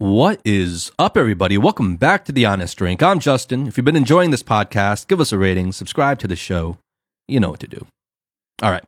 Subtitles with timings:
[0.00, 1.58] What is up, everybody?
[1.58, 3.02] Welcome back to The Honest Drink.
[3.02, 3.66] I'm Justin.
[3.66, 6.78] If you've been enjoying this podcast, give us a rating, subscribe to the show.
[7.28, 7.86] You know what to do.
[8.62, 8.82] All right.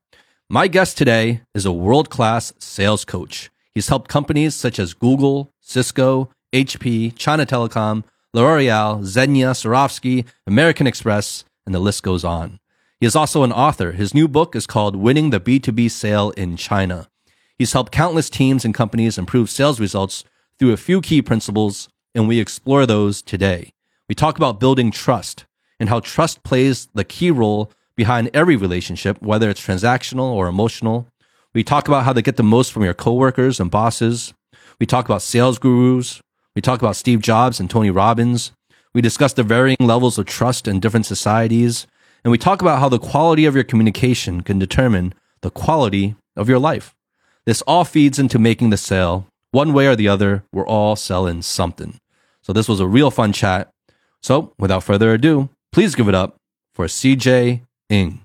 [0.48, 3.50] My guest today is a world class sales coach.
[3.74, 11.44] He's helped companies such as Google, Cisco, HP, China Telecom, L'Oreal, Xenia, Swarovski, American Express,
[11.66, 12.58] and the list goes on.
[13.00, 13.92] He is also an author.
[13.92, 17.06] His new book is called Winning the B2B Sale in China.
[17.58, 20.24] He's helped countless teams and companies improve sales results
[20.62, 23.72] through a few key principles, and we explore those today.
[24.08, 25.44] We talk about building trust
[25.80, 31.08] and how trust plays the key role behind every relationship, whether it's transactional or emotional.
[31.52, 34.34] We talk about how to get the most from your coworkers and bosses.
[34.78, 36.20] We talk about sales gurus.
[36.54, 38.52] We talk about Steve Jobs and Tony Robbins.
[38.94, 41.88] We discuss the varying levels of trust in different societies.
[42.22, 46.48] And we talk about how the quality of your communication can determine the quality of
[46.48, 46.94] your life.
[47.46, 49.26] This all feeds into making the sale.
[49.52, 51.98] One way or the other, we're all selling something.
[52.40, 53.68] So this was a real fun chat.
[54.22, 56.36] So without further ado, please give it up
[56.74, 58.21] for CJ Ng.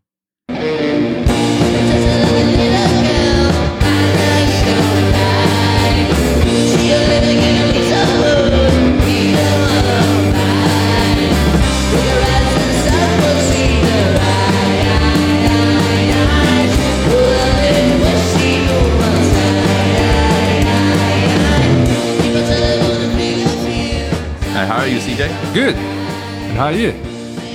[25.17, 25.53] How are you, CJ?
[25.53, 25.75] Good.
[25.75, 26.91] And how are you?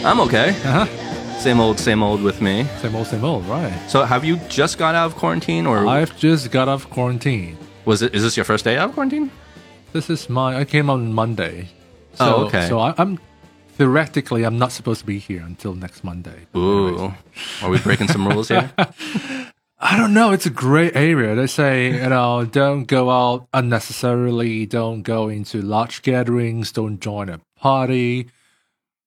[0.05, 0.51] I'm okay.
[0.51, 1.39] Uh huh.
[1.39, 2.65] Same old, same old with me.
[2.81, 3.73] Same old, same old, right?
[3.89, 7.57] So have you just got out of quarantine or I've just got off quarantine.
[7.85, 9.31] was it is this your first day out of quarantine?
[9.93, 10.57] This is my.
[10.59, 11.69] I came on Monday.
[12.15, 12.69] So, Oh, okay.
[12.69, 13.19] So I, I'm
[13.77, 16.47] theoretically I'm not supposed to be here until next Monday.
[16.57, 17.13] Ooh.
[17.63, 18.71] Are we breaking some rules here?
[19.85, 20.31] I don't know.
[20.31, 21.35] It's a great area.
[21.35, 24.65] They say you know don't go out unnecessarily.
[24.67, 26.71] Don't go into large gatherings.
[26.73, 28.29] Don't join a party.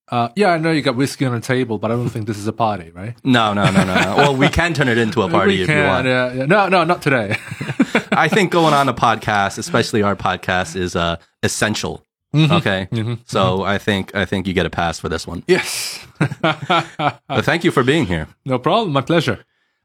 [0.07, 2.37] Uh, yeah, I know you got whiskey on the table, but I don't think this
[2.37, 3.15] is a party, right?
[3.23, 3.95] No, no, no, no.
[3.95, 4.15] no.
[4.17, 6.07] Well, we can turn it into a party we if can, you want.
[6.07, 6.45] yeah, yeah.
[6.45, 7.35] No, no, not today.
[8.11, 12.03] I think going on a podcast, especially our podcast, is uh, essential.
[12.33, 12.53] Mm-hmm.
[12.53, 15.43] Okay, so I think I think you get a pass for this one.
[15.47, 16.05] yes.
[16.41, 18.27] But thank you for being here.
[18.45, 18.91] no problem.
[18.91, 19.43] My pleasure.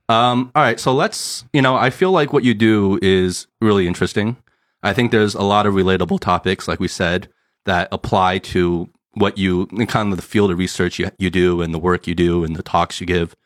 [0.09, 1.45] Um, all right, so let's.
[1.53, 4.37] You know, I feel like what you do is really interesting.
[4.83, 7.29] I think there's a lot of relatable topics, like we said,
[7.71, 11.73] that apply to what you kind of the field of research you you do and
[11.73, 13.37] the work you do and the talks you give,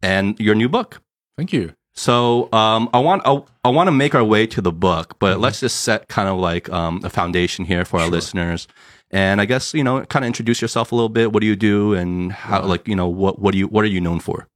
[0.00, 1.02] and your new book.
[1.36, 1.74] Thank you.
[1.92, 5.40] So um, I want I, I want to make our way to the book, but
[5.40, 8.68] let's just set kind of like um, a foundation here for our listeners.
[9.10, 11.32] And I guess you know, kind of introduce yourself a little bit.
[11.32, 13.88] What do you do, and how like you know what what do you what are
[13.88, 14.46] you known for?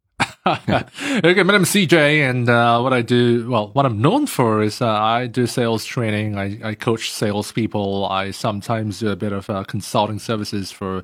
[0.68, 4.62] okay, my name is CJ, and uh, what I do, well, what I'm known for
[4.62, 6.38] is uh, I do sales training.
[6.38, 8.06] I, I coach salespeople.
[8.06, 11.02] I sometimes do a bit of uh, consulting services for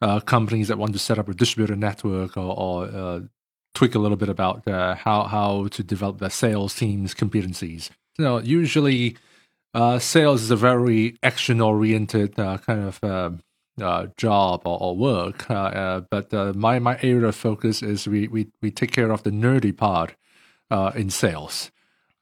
[0.00, 3.20] uh, companies that want to set up a distributor network or, or uh,
[3.74, 7.90] tweak a little bit about uh, how how to develop their sales teams competencies.
[8.16, 9.16] You know, usually
[9.98, 13.40] sales is a very action oriented kind of.
[13.80, 15.50] Uh, uh, job or, or work.
[15.50, 19.10] Uh, uh, but uh, my my area of focus is we we, we take care
[19.10, 20.14] of the nerdy part
[20.70, 21.70] uh, in sales.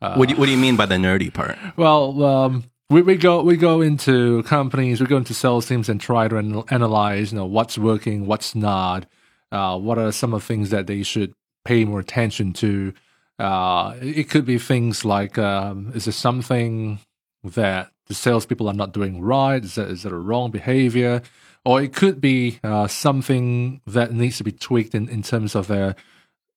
[0.00, 1.58] what do you, what do you mean by the nerdy part?
[1.76, 6.00] Well, um, we we go we go into companies, we go into sales teams and
[6.00, 9.06] try to an- analyze, you know, what's working, what's not.
[9.52, 11.32] Uh, what are some of the things that they should
[11.64, 12.92] pay more attention to?
[13.38, 16.98] Uh, it could be things like, um, is there something
[17.44, 19.62] that the salespeople are not doing right?
[19.62, 21.22] Is that is that a wrong behavior?
[21.66, 25.66] Or it could be uh, something that needs to be tweaked in, in terms of
[25.66, 25.96] their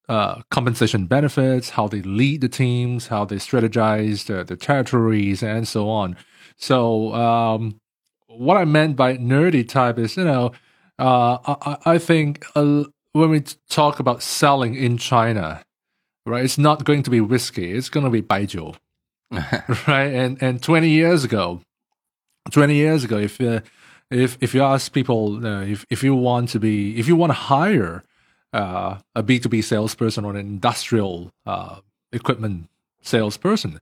[0.08, 5.68] uh, compensation benefits, how they lead the teams, how they strategize their, their territories, and
[5.68, 6.16] so on.
[6.58, 7.80] So, um,
[8.28, 10.52] what I meant by nerdy type is, you know,
[11.00, 12.84] uh, I, I think uh,
[13.14, 15.64] when we talk about selling in China,
[16.28, 18.76] right, it's not going to be whiskey; it's going to be baijiu,
[19.88, 20.14] right?
[20.14, 21.62] And and twenty years ago,
[22.52, 23.61] twenty years ago, if uh,
[24.11, 27.29] if if you ask people uh, if if you want to be if you want
[27.32, 28.03] to hire
[28.53, 31.78] uh, a B two B salesperson or an industrial uh,
[32.11, 32.70] equipment
[33.02, 33.79] salesperson,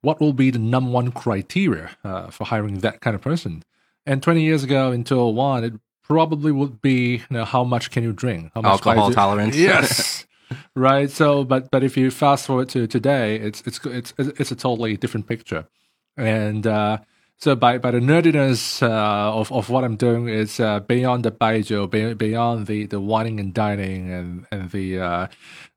[0.00, 3.62] what will be the number one criteria uh, for hiring that kind of person?
[4.06, 7.62] And twenty years ago in two thousand one, it probably would be you know, how
[7.62, 8.50] much can you drink?
[8.54, 9.56] How much Alcohol tolerance.
[9.70, 10.26] Yes.
[10.74, 11.08] right.
[11.08, 14.96] So, but but if you fast forward to today, it's it's it's it's a totally
[14.96, 15.68] different picture,
[16.16, 16.98] and uh,
[17.40, 21.30] so by by the nerdiness uh, of of what I'm doing is uh, beyond the
[21.30, 25.26] baijiu, be- beyond the the wining and dining and and the uh,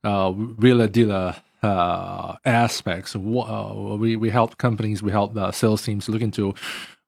[0.04, 3.16] uh, wheeler dealer uh, aspects.
[3.16, 3.20] Uh,
[3.98, 6.54] we we help companies, we help sales teams look into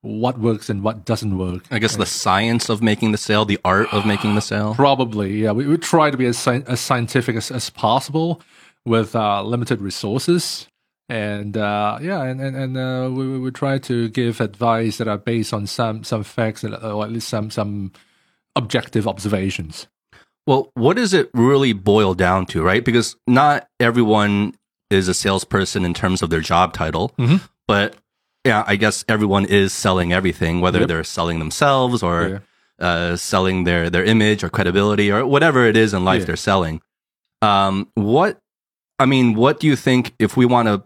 [0.06, 1.63] what works and what doesn't work.
[1.72, 4.74] I guess the science of making the sale, the art of making the sale.
[4.75, 5.51] Probably, yeah.
[5.51, 8.42] We, we try to be as, sci- as scientific as, as possible
[8.86, 10.68] with uh, limited resources.
[11.07, 15.18] And uh, yeah, and and, and uh, we, we- try to give advice that are
[15.19, 17.92] based on some some facts or at least some some
[18.56, 19.88] objective observations.
[20.48, 22.84] Well, what does it really boil down to, right?
[22.84, 24.54] Because not everyone
[24.90, 27.42] is a salesperson in terms of their job title, Mhm.
[27.68, 27.96] but
[28.44, 30.88] yeah, I guess everyone is selling everything, whether Yep.
[30.88, 32.42] they're selling themselves or
[32.80, 32.86] Yeah.
[32.88, 36.25] uh, selling their their image or credibility or whatever it is in life Yeah.
[36.25, 36.81] they're selling.
[37.42, 38.40] Um, what
[39.00, 40.84] I mean, what do you think if we want to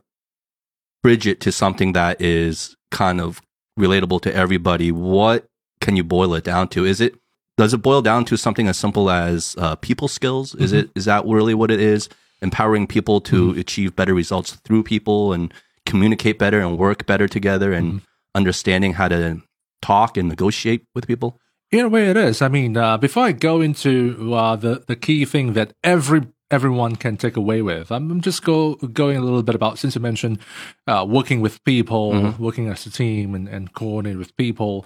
[1.03, 3.41] bridge it to something that is kind of
[3.79, 4.91] relatable to everybody?
[4.91, 5.45] What
[5.81, 6.85] can you boil it down to?
[6.85, 7.15] Is it
[7.57, 10.55] does it boil down to something as simple as uh, people skills?
[10.55, 12.07] Is it is that really what it is?
[12.41, 15.53] Empowering people to achieve better results through people and
[15.85, 18.01] communicate better and work better together and
[18.33, 19.41] understanding how to
[19.81, 21.37] talk and negotiate with people.
[21.71, 22.41] In a way, it is.
[22.41, 26.95] I mean, uh, before I go into uh, the the key thing that every everyone
[26.95, 30.39] can take away with, I'm just go going a little bit about since you mentioned
[30.87, 34.85] uh, working with people, working as a team, and and coordinate with people.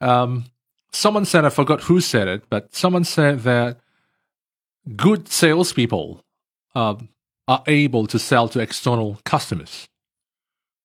[0.00, 0.46] Um,
[0.92, 3.78] someone said I forgot who said it, but someone said that
[4.96, 6.24] good salespeople
[6.74, 7.08] um,
[7.48, 9.88] are able to sell to external customers,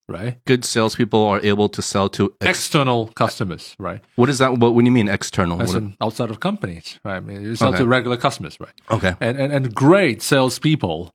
[0.08, 0.38] right?
[0.46, 2.34] Good salespeople are able to sell to.
[2.42, 4.02] Ex- External customers, right?
[4.16, 4.58] what is that?
[4.58, 5.62] What, what do you mean external?
[5.62, 7.18] As in outside of companies, right?
[7.18, 7.80] I mean, you sell Okay.
[7.80, 8.74] to regular customers, right?
[8.92, 9.14] okay.
[9.20, 11.12] And, and and great salespeople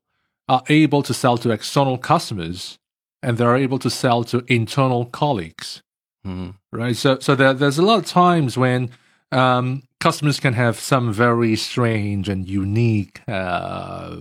[0.48, 2.78] are able to sell to external customers,
[3.22, 5.82] and they're able to sell to internal colleagues,
[6.26, 6.54] Mhm.
[6.72, 6.96] right?
[6.96, 8.90] So so there, there's a lot of times when
[9.30, 14.16] um, customers can have some very strange and unique uh,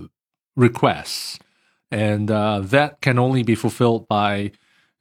[0.56, 1.38] requests,
[1.90, 4.52] and uh, that can only be fulfilled by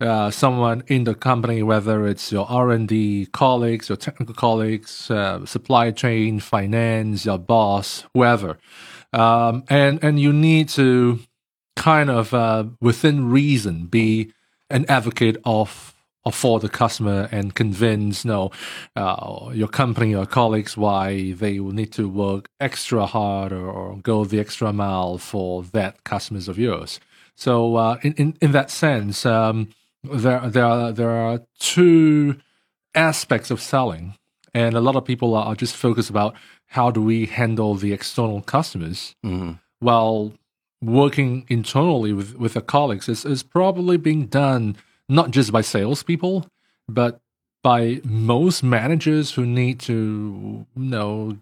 [0.02, 5.10] uh, someone in the company, whether it's your R and D colleagues, your technical colleagues,
[5.12, 8.58] uh, supply chain, finance, your boss, whoever,
[9.14, 11.20] um, and and you need to
[11.76, 14.34] kind of uh, within reason be
[14.70, 15.96] an advocate of.
[16.32, 18.52] For the customer and convince no
[18.96, 23.98] uh, your company or colleagues why they will need to work extra hard or, or
[23.98, 27.00] go the extra mile for that customers of yours.
[27.36, 29.70] So uh, in, in in that sense, um,
[30.04, 32.38] there there are there are two
[32.96, 34.16] aspects of selling,
[34.54, 36.36] and a lot of people are, just focused about
[36.68, 39.60] how do we handle the external customers, Mhm.
[39.80, 40.34] while
[40.82, 44.76] working internally with with the colleagues is, is probably being done
[45.08, 46.48] not just by salespeople,
[46.88, 47.20] but
[47.64, 51.38] by most managers who need to you know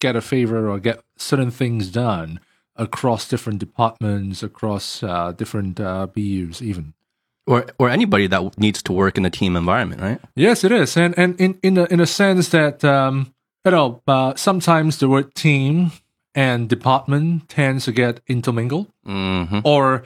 [0.00, 2.38] get a favor or get certain things done
[2.76, 6.94] across different departments, across uh, different uh, BUs, even.
[7.48, 10.20] Or or anybody that needs to work in a team environment, right?
[10.36, 13.32] Yes, it is, and and in in a, in a sense that um,
[13.64, 15.92] you know uh, sometimes the word team
[16.34, 20.04] and department tends to get intermingled, hmm or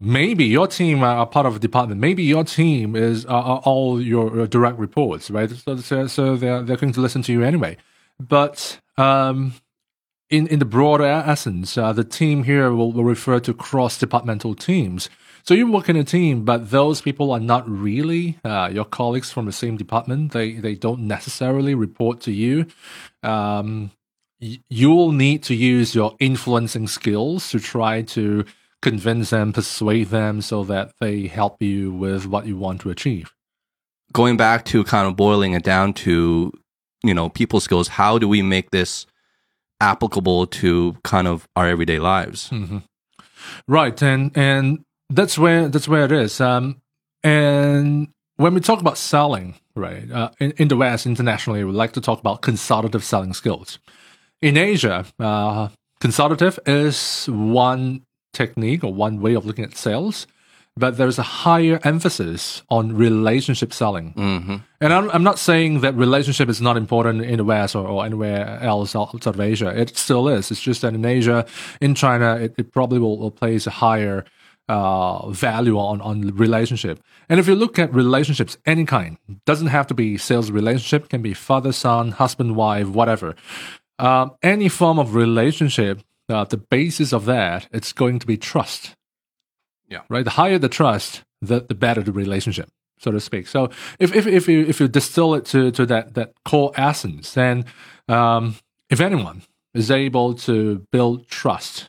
[0.00, 2.00] maybe your team are part of a department.
[2.00, 5.50] Maybe your team is are, are all your, direct reports, right?
[5.50, 7.76] So, so, so they're they're going to listen to you anyway.
[8.18, 9.54] But um,
[10.30, 14.54] in in the broader essence, uh, the team here will, will refer to cross departmental
[14.54, 15.10] teams.
[15.48, 19.32] So you work in a team, but those people are not really uh, your colleagues
[19.32, 20.32] from the same department.
[20.32, 22.66] They they don't necessarily report to you.
[23.22, 23.90] Um,
[24.42, 28.44] y- you'll need to use your influencing skills to try to
[28.82, 33.32] convince them, persuade them, so that they help you with what you want to achieve.
[34.12, 36.52] Going back to kind of boiling it down to
[37.02, 37.88] you know people skills.
[37.88, 39.06] How do we make this
[39.80, 42.50] applicable to kind of our everyday lives?
[42.50, 42.80] hmm
[43.66, 46.40] Right, and and that's where that's where it is.
[46.40, 46.80] Um,
[47.22, 51.92] and when we talk about selling, right, uh, in, in the West internationally, we like
[51.92, 53.78] to talk about consultative selling skills.
[54.40, 55.68] In Asia, uh,
[56.00, 60.28] consultative is one technique or one way of looking at sales,
[60.76, 64.12] but there's a higher emphasis on relationship selling.
[64.12, 67.84] hmm And I'm, I'm not saying that relationship is not important in the West or,
[67.88, 69.68] or anywhere else outside of Asia.
[69.76, 70.52] It still is.
[70.52, 71.44] It's just that in Asia,
[71.80, 74.24] in China, it, it probably will, will place a higher
[74.68, 77.00] uh, value on, on relationship.
[77.28, 81.22] And if you look at relationships, any kind, doesn't have to be sales relationship, can
[81.22, 83.34] be father, son, husband, wife, whatever.
[83.98, 88.94] Um, any form of relationship, uh, the basis of that, it's going to be trust.
[89.88, 90.02] Yeah.
[90.08, 90.24] Right.
[90.24, 93.46] The higher the trust, the, the better the relationship so to speak.
[93.46, 97.32] So if if if you if you distill it to to that that core essence,
[97.34, 97.64] then
[98.08, 98.56] um,
[98.90, 99.42] if anyone
[99.74, 101.88] is able to build trust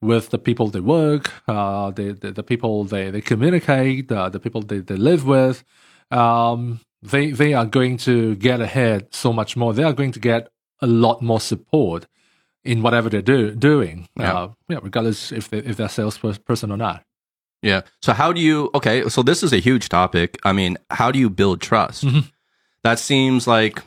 [0.00, 4.40] with the people they work, uh, the, the the people they they communicate, uh, the
[4.40, 5.64] people they, they live with,
[6.10, 9.72] um, they they are going to get ahead so much more.
[9.74, 10.48] They are going to get
[10.80, 12.06] a lot more support
[12.64, 14.34] in whatever they're do, doing, Yeah.
[14.34, 17.02] uh, yeah, regardless if they if they're a salesperson or not.
[17.62, 17.80] Yeah.
[18.02, 18.70] So how do you?
[18.74, 19.08] Okay.
[19.08, 20.38] So this is a huge topic.
[20.44, 22.04] I mean, how do you build trust?
[22.04, 22.30] Mhm.
[22.84, 23.82] That seems like.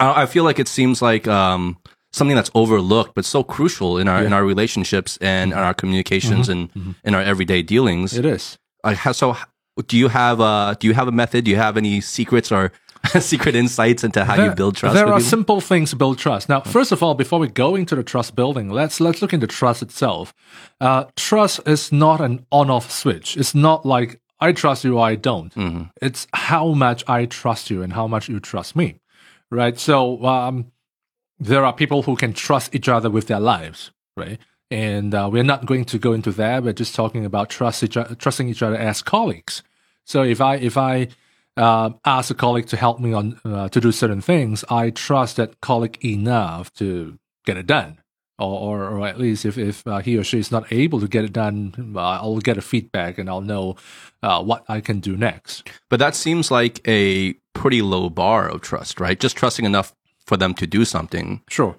[0.00, 1.76] I I feel like it seems like um,
[2.12, 6.48] something that's overlooked, but so crucial in our in our relationships and in our communications
[6.48, 6.94] and mhm.
[7.04, 8.16] in our everyday dealings.
[8.16, 8.58] It is.
[8.84, 9.36] Like, so,
[9.86, 11.44] do you have a do you have a method?
[11.44, 12.72] Do you have any secrets or
[13.20, 14.94] secret insights into how you build trust?
[14.94, 15.30] There are people?
[15.30, 16.48] simple things to build trust.
[16.48, 19.46] Now, first of all, before we go into the trust building, let's let's look into
[19.46, 20.32] trust itself.
[20.80, 23.36] Uh, trust is not an on-off switch.
[23.36, 25.54] It's not like I trust you or I don't.
[25.54, 25.90] Mhm.
[26.00, 29.00] It's how much I trust you and how much you trust me,
[29.50, 29.78] right?
[29.78, 30.66] So um,
[31.38, 34.38] there are people who can trust each other with their lives, right?
[34.70, 36.62] And uh, we're not going to go into that.
[36.62, 39.62] We're just talking about trust each, trusting each other as colleagues.
[40.04, 41.08] So if I if I
[41.56, 45.36] uh, ask a colleague to help me on uh, to do certain things, I trust
[45.36, 48.00] that colleague enough to get it done,
[48.38, 51.08] or or, or at least if if uh, he or she is not able to
[51.08, 53.76] get it done, uh, I'll get a feedback and I'll know
[54.22, 55.70] uh, what I can do next.
[55.88, 59.18] But that seems like a pretty low bar of trust, right?
[59.18, 59.94] Just trusting enough
[60.28, 61.42] for them to do something.
[61.48, 61.74] Sure.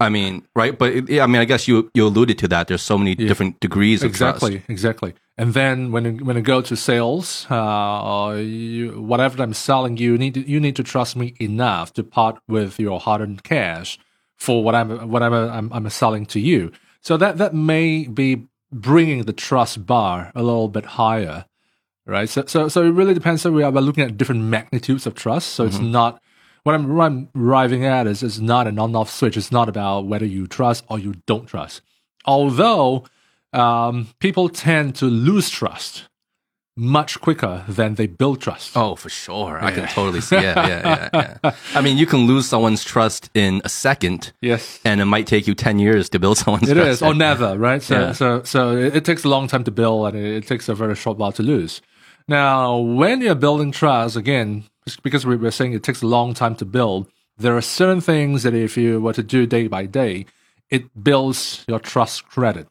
[0.00, 0.76] I mean, right?
[0.76, 2.66] But it- yeah, I mean, I guess you you alluded to that.
[2.68, 4.70] There's so many different degrees of exactly trust.
[4.70, 9.96] exactly and then when you, when you go to sales uh you, whatever i'm selling
[9.96, 13.98] you need to, you need to trust me enough to part with your hard-earned cash
[14.36, 16.70] for what i'm whatever I'm, I'm selling to you
[17.00, 21.46] so that that may be bringing the trust bar a little bit higher
[22.06, 25.06] right so so, so it really depends so we are we're looking at different magnitudes
[25.06, 26.20] of trust so it's not
[26.64, 30.06] what I'm, what I'm arriving at is it's not an on-off switch it's not about
[30.06, 31.82] whether you trust or you don't trust
[32.24, 33.04] although
[33.52, 36.08] um, people tend to lose trust
[36.74, 38.74] much quicker than they build trust.
[38.74, 39.62] Oh, for sure.
[39.62, 40.36] I can totally see.
[40.36, 41.50] Yeah, yeah, yeah, yeah.
[41.74, 44.80] I mean, you can lose someone's trust in a second, Yes.
[44.82, 46.88] and it might take you ten years to build someone's It trust.
[46.88, 47.82] is, or never, right?
[47.82, 48.12] So, Yeah.
[48.12, 50.74] so, so it, it takes a long time to build, and it, it takes a
[50.74, 51.82] very short while to lose.
[52.26, 54.64] Now, when you're building trust, again,
[55.02, 57.06] because we were saying it takes a long time to build,
[57.38, 60.26] there are certain things that if you were to do day by day,
[60.70, 62.68] it builds your trust credit.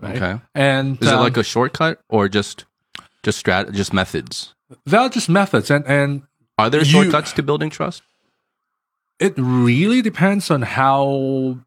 [0.00, 0.16] Right?
[0.16, 0.40] Okay.
[0.54, 2.64] And Is it um, like a shortcut or just
[3.22, 4.54] just strat just methods?
[4.84, 6.22] there are just methods, and and
[6.58, 8.02] Are there You- shortcuts to building trust?
[9.18, 11.58] it really depends on how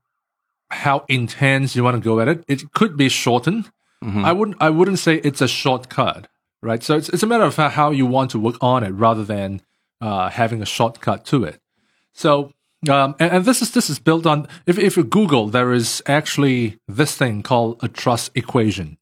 [0.69, 2.43] how intense you want to go at it.
[2.47, 3.71] It could be shortened.
[4.03, 4.23] Mhm.
[4.23, 6.27] I wouldn't I wouldn't say it's a shortcut,
[6.61, 6.83] right?
[6.83, 9.61] So it's it's a matter of how- you want to work on it rather than
[10.01, 11.59] uh, having a shortcut to it.
[12.13, 12.51] So
[12.89, 16.01] um, and, and this is this is built on if if you Google there is
[16.05, 18.97] actually this thing called a trust equation.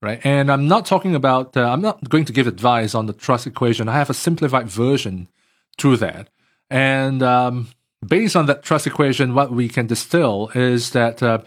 [0.00, 1.56] Right, and I'm not talking about.
[1.56, 3.88] Uh, I'm not going to give advice on the trust equation.
[3.88, 5.28] I have a simplified version
[5.76, 6.28] to that,
[6.68, 7.68] and um,
[8.04, 11.38] based on that trust equation, what we can distill is that uh,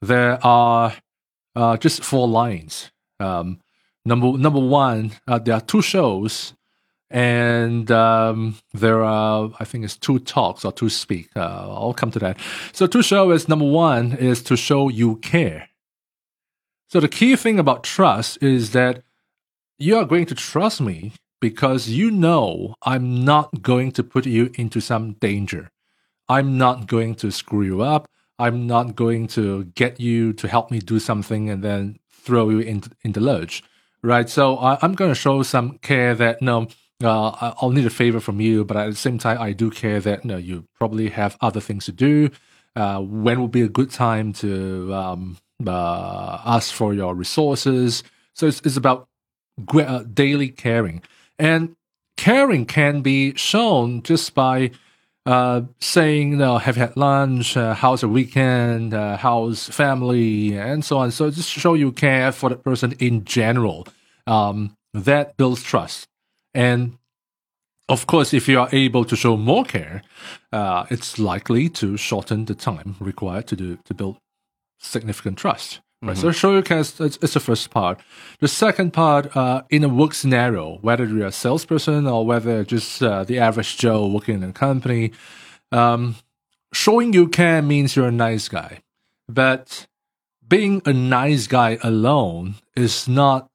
[0.00, 0.94] there are
[1.56, 2.92] uh, just four lines.
[3.18, 3.58] Um,
[4.06, 6.54] number number one, uh, there are two shows,
[7.10, 11.28] and um, there are I think it's two talks or two speak.
[11.36, 12.38] Uh, I'll come to that.
[12.72, 15.68] So two show is number one is to show you care.
[16.88, 19.02] So the key thing about trust is that
[19.78, 24.50] you are going to trust me because you know I'm not going to put you
[24.54, 25.70] into some danger.
[26.28, 28.08] I'm not going to screw you up.
[28.38, 32.58] I'm not going to get you to help me do something and then throw you
[32.60, 33.62] in, in the lurch,
[34.06, 34.30] right?
[34.30, 36.68] So I, I'm going to show some care that no,
[37.02, 40.00] uh, I'll need a favor from you, but at the same time, I do care
[40.00, 42.30] that no, you probably have other things to do.
[42.74, 48.02] Uh, when will be a good time to um, uh, ask for your resources?
[48.34, 49.08] So it's, it's about
[49.74, 51.02] uh, daily caring,
[51.38, 51.74] and
[52.16, 54.70] caring can be shown just by
[55.24, 57.56] uh, saying, you know, have you had lunch?
[57.56, 58.94] Uh, how's the weekend?
[58.94, 60.56] Uh, how's family?
[60.56, 61.10] And so on.
[61.10, 63.88] So just show you care for the person in general.
[64.26, 66.08] Um, that builds trust.
[66.54, 66.98] And
[67.88, 70.02] of course, if you are able to show more care,
[70.52, 74.16] uh, it's likely to shorten the time required to do to build
[74.78, 75.80] significant trust.
[76.02, 76.16] Right.
[76.16, 78.00] So show you care is the first part.
[78.40, 83.02] The second part, uh, in a work scenario, whether you're a salesperson or whether just
[83.02, 85.12] uh, the average Joe working in a company,
[85.72, 86.16] um,
[86.72, 88.80] showing you care means you're a nice guy.
[89.28, 89.86] But
[90.46, 93.48] being a nice guy alone is not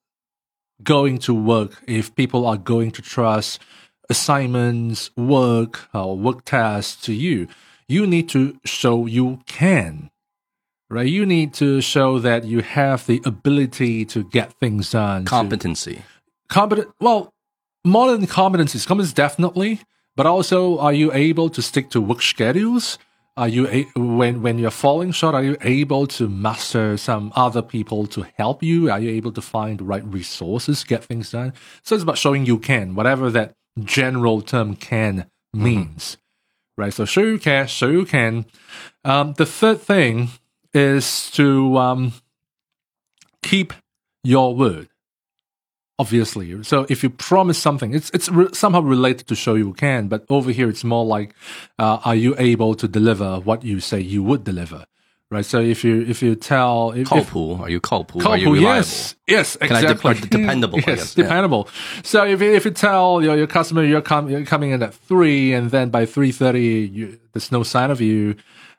[0.84, 3.60] going to work if people are going to trust
[4.10, 7.48] assignments, work, or work tasks to you.
[7.88, 10.12] You need to show you can,
[10.90, 11.08] right?
[11.08, 15.24] You need to show that you have the ability to get things done.
[15.26, 16.04] to- Competency.
[16.50, 16.90] competent.
[17.00, 17.34] Well,
[17.86, 19.80] more than competencies, competence definitely,
[20.16, 22.98] but also are you able to stick to work schedules?
[23.42, 25.34] Are you a- when when you're falling short?
[25.34, 28.92] Are you able to master some other people to help you?
[28.92, 31.54] Are you able to find the right resources, get things done?
[31.82, 36.18] So it's about showing you can, whatever that general term can means,
[36.78, 36.94] right?
[36.94, 38.46] So show you can, show you can.
[39.04, 40.30] Um, the third thing
[40.72, 42.14] is to um,
[43.42, 43.74] keep
[44.24, 44.88] your word
[46.02, 46.48] obviously.
[46.64, 50.26] So if you promise something, it's it's re- somehow related to show you can, but
[50.30, 51.30] over here it's more like,
[51.78, 54.86] uh, are you able to deliver what you say you would deliver?
[55.34, 55.46] Right.
[55.46, 58.20] So if you if you tell if, Kalpu, if, are you Kalpu?
[58.20, 58.76] Kalpu, are you reliable?
[58.76, 60.14] Yes, uh, yes, exactly.
[60.16, 60.80] De- dependable.
[60.86, 61.64] Yes, dependable.
[61.68, 62.02] Yeah.
[62.04, 64.94] So if you, if you tell your, your customer you're, coming you're coming in at
[64.94, 68.36] three, and then by three thirty there's no sign of you,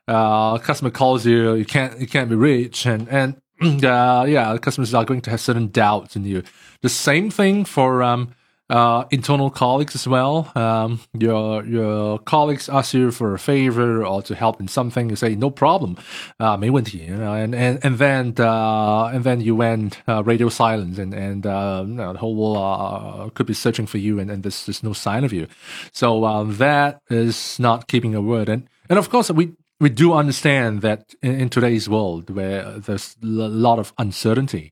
[0.09, 4.94] uh, customer calls you, you can't you can't be reached, and and uh, yeah, customers
[4.94, 6.44] are going to have certain doubts in you.
[6.82, 8.34] The same thing for um,
[8.70, 10.52] uh, internal colleagues as well.
[10.56, 15.16] Um, your your colleagues ask you for a favor or to help in something, you
[15.16, 15.98] say no problem,
[16.40, 20.50] uh, 没问题, you know, and and and then uh, and then you went uh, radio
[20.50, 24.20] silence, and and uh, you know, the whole world uh, could be searching for you,
[24.20, 25.48] and, and there's there's no sign of you.
[25.94, 29.54] So um, that is not keeping a word, and and of course we.
[29.83, 34.71] we do understand that in, in today's world, where there's a lot of uncertainty,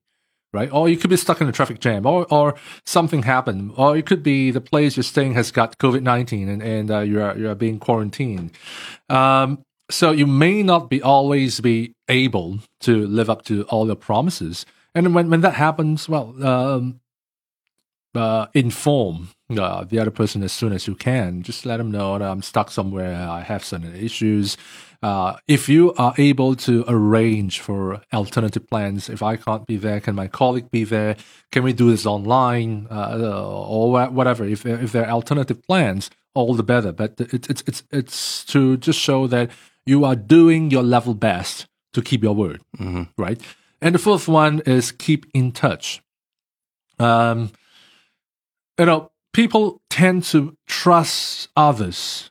[0.52, 0.72] right?
[0.72, 2.54] Or you could be stuck in a traffic jam, or or
[2.86, 6.62] something happened, or it could be the place you're staying has got COVID nineteen and
[6.62, 8.52] and uh, you're you're being quarantined.
[9.08, 13.96] Um, so you may not be always be able to live up to all your
[13.96, 14.64] promises,
[14.94, 17.00] and when when that happens, well, um,
[18.14, 21.42] uh, inform uh, the other person as soon as you can.
[21.42, 23.28] Just let them know that I'm stuck somewhere.
[23.28, 24.56] I have certain issues.
[25.02, 29.98] Uh, if you are able to arrange for alternative plans, if I can't be there,
[29.98, 31.16] can my colleague be there?
[31.50, 34.44] Can we do this online uh, or whatever?
[34.44, 36.92] If there, if there are alternative plans, all the better.
[36.92, 39.50] But it's it's it's it's to just show that
[39.86, 42.60] you are doing your level best to keep your word,
[43.16, 43.40] right?
[43.80, 46.02] And the fourth one is keep in touch.
[46.98, 47.52] Um,
[48.78, 52.30] you know, people tend to trust others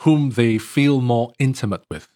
[0.00, 2.08] whom they feel more intimate with.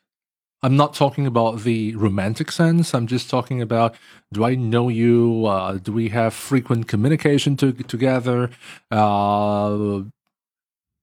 [0.62, 2.94] I'm not talking about the romantic sense.
[2.94, 3.96] I'm just talking about
[4.32, 5.46] do I know you?
[5.46, 8.50] Uh, do we have frequent communication to, together?
[8.90, 10.02] Uh,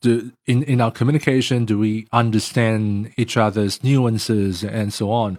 [0.02, 5.38] do, in, in our communication, do we understand each other's nuances and so on?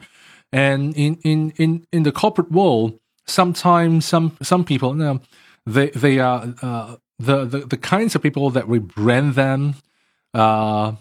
[0.53, 5.21] And in, in, in, in the corporate world, sometimes some, some people, know,
[5.65, 9.77] they, they are, uh, the, the, the kinds of people that we brand them,
[10.35, 10.93] uh,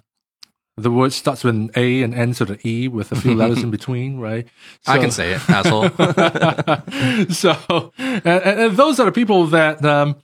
[0.81, 3.61] the word starts with an A and ends with an E with a few letters
[3.63, 4.47] in between, right?
[4.87, 5.89] I can say it, asshole.
[7.29, 10.15] so, and, and those are the people that um,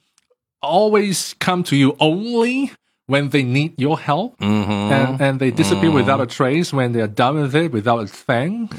[0.61, 2.71] always come to you only
[3.07, 4.71] when they need your help, Mm-hmm.
[4.71, 8.07] and, and they disappear without a trace when they are done with it, without a
[8.07, 8.69] thing,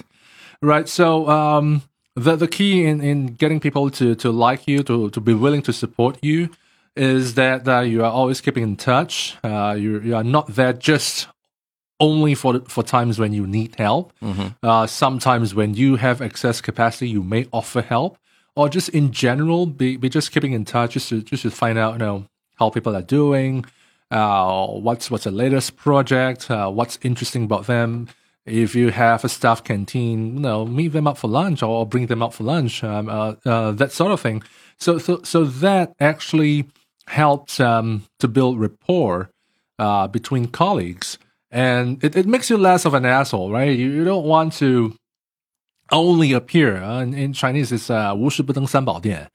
[0.60, 0.88] right?
[0.88, 1.82] So, um,
[2.16, 5.62] the the key in, in getting people to, to like you, to, to be willing
[5.62, 6.48] to support you,
[6.96, 9.36] is that uh, you are always keeping in touch.
[9.44, 11.28] Uh, you you are not there just
[11.98, 14.12] only for for times when you need help.
[14.62, 18.18] Uh, sometimes when you have excess capacity, you may offer help,
[18.54, 21.78] or just in general, be, be just keeping in touch, just to just to find
[21.78, 23.64] out, you know, how people are doing,
[24.10, 28.08] uh, what's what's the latest project, uh, what's interesting about them.
[28.44, 32.06] If you have a staff canteen, you know, meet them up for lunch or bring
[32.06, 34.42] them up for lunch, um, uh, uh, that sort of thing.
[34.78, 36.66] So, so, so that actually
[37.08, 39.30] helps um, to build rapport
[39.78, 41.18] uh, between colleagues,
[41.55, 43.77] and it, it makes you less of an asshole, right?
[43.77, 44.95] You, you don't want to
[45.91, 46.77] only appear.
[46.77, 49.29] Uh, in, in Chinese, it's uh, 无事不登三宝殿,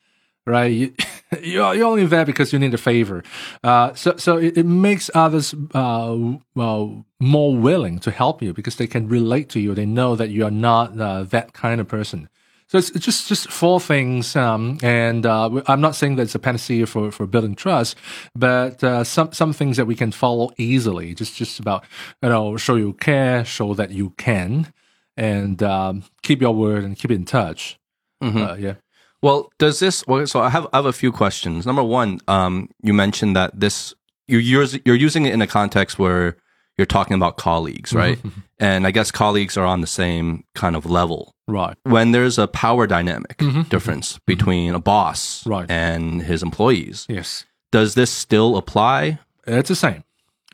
[0.46, 0.68] right?
[0.68, 0.92] You,
[1.42, 3.22] you're, you're only there because you need a favor.
[3.62, 6.16] Uh, so so it, it makes others uh,
[6.54, 9.74] well, more willing to help you because they can relate to you.
[9.74, 12.28] They know that you are not uh, that kind of person.
[12.71, 16.39] So it's, just just four things, um, and uh, I'm not saying that it's a
[16.39, 17.97] panacea for, for building trust,
[18.33, 21.13] but uh, some some things that we can follow easily.
[21.13, 21.83] Just just about
[22.23, 24.71] you know show you care, show that you can,
[25.17, 27.77] and um, keep your word and keep in touch.
[28.21, 28.75] Uh, yeah.
[29.21, 30.07] Well, does this?
[30.07, 31.65] Well, so I have I have a few questions.
[31.65, 33.93] Number one, um, you mentioned that this
[34.29, 36.37] you're use, you're using it in a context where
[36.81, 38.17] you're talking about colleagues, right?
[38.59, 41.35] and I guess colleagues are on the same kind of level.
[41.47, 41.77] Right.
[41.83, 43.59] When there's a power dynamic mm-hmm.
[43.59, 43.69] Mm-hmm.
[43.69, 44.23] difference mm-hmm.
[44.25, 45.69] between a boss Right.
[45.69, 47.45] and his employees, Yes.
[47.71, 49.19] does this still apply?
[49.45, 50.03] It's the same,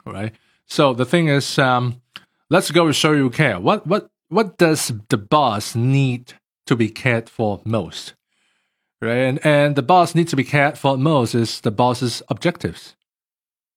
[0.06, 0.34] right?
[0.66, 2.02] So the thing is, um,
[2.50, 3.58] let's go and show you care.
[3.58, 6.34] What what what does the boss need
[6.66, 8.16] to be cared for most?
[9.02, 9.24] right?
[9.30, 12.97] And and the boss needs to be cared for most is the boss's objectives.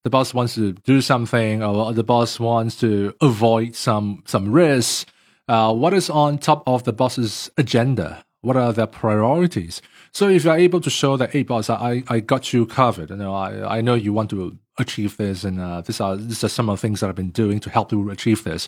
[0.05, 5.07] The boss wants to do something, or the boss wants to avoid some some risks.
[5.49, 8.25] Uh, what is on top of the boss's agenda?
[8.43, 9.83] What are their priorities?
[10.13, 13.11] So if you're able to show that, hey boss, I, I got you covered.
[13.11, 16.43] You know, I, I know you want to achieve this, and uh, these are these
[16.43, 18.67] are some of the things that I've been doing to help you achieve this.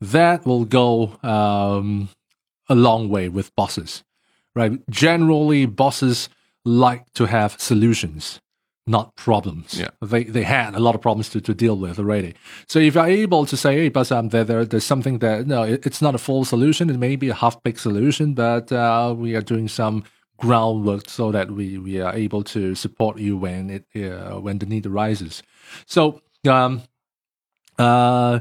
[0.00, 2.08] That will go um,
[2.68, 4.02] a long way with bosses,
[4.54, 4.72] right?
[4.90, 6.28] Generally, bosses
[6.64, 8.40] like to have solutions,
[8.86, 9.78] not problems.
[9.78, 9.90] Yeah.
[10.00, 12.34] They they had a lot of problems to, to deal with already.
[12.66, 15.62] So if you're able to say, hey, boss, um, there, there there's something that no,
[15.62, 16.90] it, it's not a full solution.
[16.90, 20.04] It may be a half baked solution, but uh, we are doing some
[20.38, 24.66] groundwork so that we, we are able to support you when it uh, when the
[24.66, 25.42] need arises.
[25.86, 26.82] So um,
[27.78, 28.40] uh,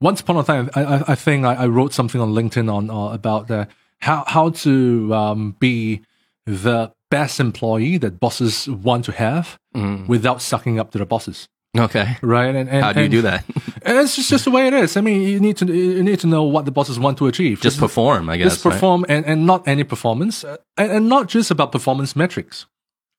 [0.00, 2.90] once upon a time, I, I, I think I, I, wrote something on LinkedIn on
[2.90, 3.66] uh, about uh,
[3.98, 6.02] how how to um, be
[6.46, 10.08] the best employee that bosses want to have Mm.
[10.08, 11.48] without sucking up to the bosses.
[11.78, 12.16] Okay.
[12.22, 12.54] Right?
[12.56, 13.44] And, and How do you and do that?
[13.86, 14.96] It's just, just the way it is.
[14.96, 17.60] I mean, you need to you need to know what the bosses want to achieve.
[17.60, 18.50] Just is- perform, I guess.
[18.52, 22.66] just perform and, and not any performance uh, and, and not just about performance metrics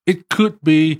[0.06, 0.98] it could be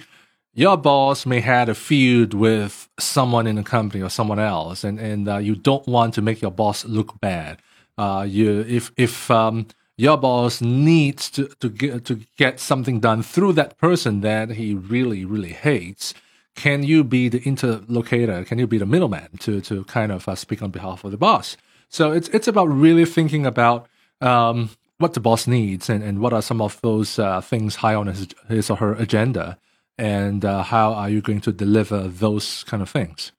[0.54, 4.98] your boss may had a feud with someone in the company or someone else and
[4.98, 7.58] and uh, you don't want to make your boss look bad
[7.98, 9.66] uh, you if if um,
[10.02, 14.74] your boss needs to to get to get something done through that person that he
[14.74, 16.14] really really hates.
[16.54, 18.44] Can you be the interlocutor?
[18.44, 21.16] Can you be the middleman to to kind of uh, speak on behalf of the
[21.16, 21.56] boss?
[21.88, 23.86] So it's it's about really thinking about
[24.20, 27.94] um, what the boss needs and, and what are some of those uh, things high
[27.94, 29.58] on his, his or her agenda
[29.98, 33.32] and uh, how are you going to deliver those kind of things?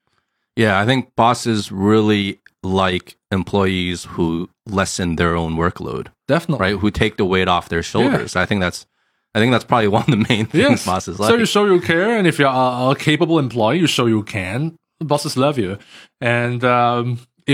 [0.56, 6.80] Yeah, I think bosses really like employees who lessen their own workload, definitely right?
[6.82, 8.36] Who take the weight off their shoulders.
[8.36, 8.80] I think that's
[9.36, 10.86] I think that's probably one of the main things Yes.
[10.86, 11.30] bosses like.
[11.30, 14.24] So you show you care, and if you're a, a capable employee, you show you
[14.24, 14.76] can.
[15.00, 15.78] Bosses love you,
[16.22, 17.06] and um,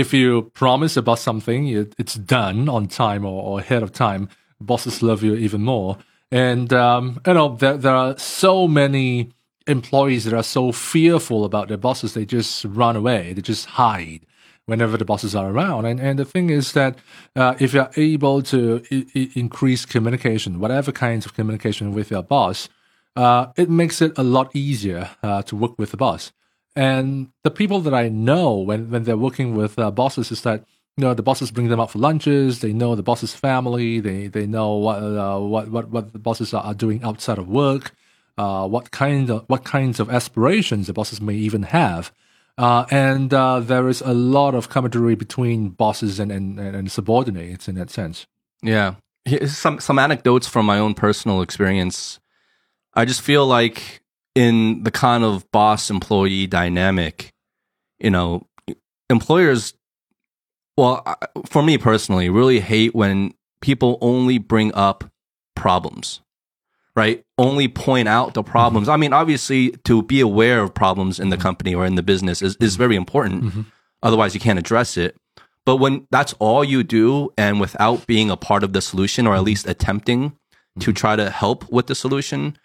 [0.02, 0.28] if you
[0.62, 4.28] promise about something, it, it's done on time or, or ahead of time.
[4.60, 5.96] Bosses love you even more,
[6.30, 9.32] and um, you know there, there are so many
[9.66, 14.20] employees that are so fearful about their bosses, they just run away, they just hide
[14.70, 15.84] whenever the bosses are around.
[15.84, 16.96] And and the thing is that
[17.36, 22.68] uh, if you're able to I- increase communication, whatever kinds of communication with your boss,
[23.16, 26.32] uh, it makes it a lot easier uh, to work with the boss.
[26.76, 30.64] And the people that I know when when they're working with uh, bosses is that
[30.96, 32.60] you know the bosses bring them out for lunches.
[32.60, 34.00] They know the boss's family.
[34.00, 37.48] They they know what uh, what what what the bosses are, are doing outside of
[37.48, 37.92] work.
[38.38, 42.12] Uh, what kind of what kinds of aspirations the bosses may even have.
[42.58, 47.68] Uh, and uh, there is a lot of camaraderie between bosses and, and, and subordinates
[47.68, 48.26] in that sense.
[48.62, 48.94] Yeah.
[49.24, 52.20] Here's some some anecdotes from my own personal experience.
[52.94, 54.02] I just feel like
[54.34, 57.32] in the kind of boss employee dynamic,
[57.98, 58.46] you know,
[59.08, 59.74] employers
[60.76, 61.04] well,
[61.46, 65.04] for me personally, really hate when people only bring up
[65.54, 66.22] problems.
[67.00, 67.24] Right?
[67.38, 68.50] Only point out the mm-hmm.
[68.50, 68.88] problems.
[68.88, 71.42] I mean, obviously to be aware of problems in the mm-hmm.
[71.42, 73.44] company or in the business is, is very important.
[73.44, 73.62] Mm-hmm.
[74.02, 75.16] Otherwise you can't address it.
[75.64, 79.34] But when that's all you do and without being a part of the solution or
[79.34, 80.36] at least attempting
[80.80, 82.58] to try to help with the solution,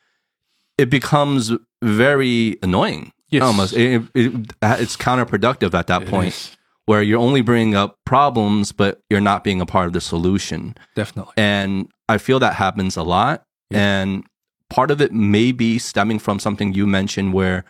[0.78, 3.14] it becomes very annoying.
[3.30, 3.44] Yes.
[3.44, 3.74] Almost.
[3.74, 7.98] It, it, uh, it's counterproductive at that It point is, where you're only bringing up
[8.06, 10.76] problems, but you're not being a part of the solution.
[10.96, 11.34] definitely.
[11.38, 13.46] And I feel that happens a lot.
[13.72, 14.24] And
[14.70, 17.66] part of it may be stemming from something you mentioned where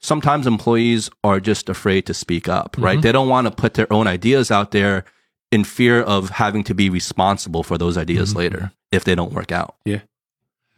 [0.00, 2.94] sometimes employees are just afraid to speak up, right?
[2.94, 3.00] Mm-hmm.
[3.02, 5.04] They don't want to put their own ideas out there
[5.50, 8.38] in fear of having to be responsible for those ideas mm-hmm.
[8.38, 9.76] later if they don't work out.
[9.84, 10.00] Yeah.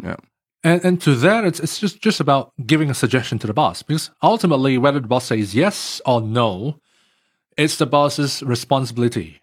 [0.02, 0.16] Yeah.
[0.62, 3.83] And and to that, it's it's just just about giving a suggestion to the boss
[3.83, 6.80] because ultimately, whether the boss says yes or no,
[7.59, 9.42] it's the boss's responsibility,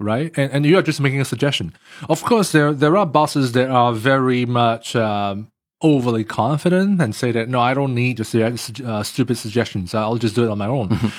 [0.00, 0.32] right?
[0.36, 1.74] And and you are just making a suggestion.
[2.08, 5.50] Of course, there there are bosses that are very much um,
[5.82, 8.46] overly confident and say that no, I don't need your
[8.84, 9.94] uh, stupid suggestions.
[9.94, 11.12] I'll just do it on my own.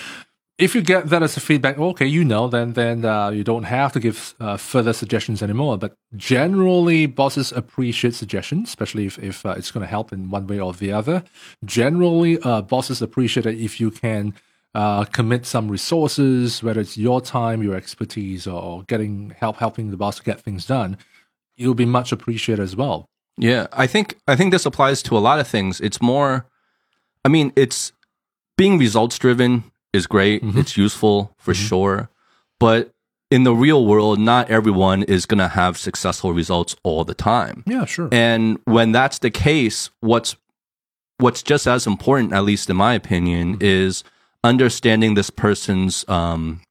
[0.57, 3.63] if you get that as a feedback, okay, you know, then then uh, you don't
[3.63, 5.77] have to give uh, further suggestions anymore.
[5.77, 10.47] But generally, bosses appreciate suggestions, especially if if uh, it's going to help in one
[10.47, 11.23] way or the other.
[11.63, 14.33] Generally, uh, bosses appreciate it if you can
[14.77, 19.97] uh, commit some resources, whether it's your time, your expertise, or getting help helping the
[19.97, 20.97] boss to get things done.
[21.55, 23.09] You'll be much appreciated as well.
[23.37, 25.81] Yeah, I think I think this applies to a lot of things.
[25.81, 26.45] It's more
[27.25, 27.91] I mean, it's
[28.55, 29.63] being results driven
[29.93, 30.43] is great.
[30.43, 30.59] Mm-hmm.
[30.59, 31.67] It's useful for mm-hmm.
[31.67, 32.09] sure.
[32.59, 32.93] But
[33.31, 37.63] in the real world, not everyone is going to have successful results all the time.
[37.65, 38.09] Yeah, sure.
[38.11, 40.35] And when that's the case, what's
[41.17, 43.65] what's just as important, at least in my opinion, mm-hmm.
[43.65, 44.03] is
[44.47, 46.61] understanding this person's um,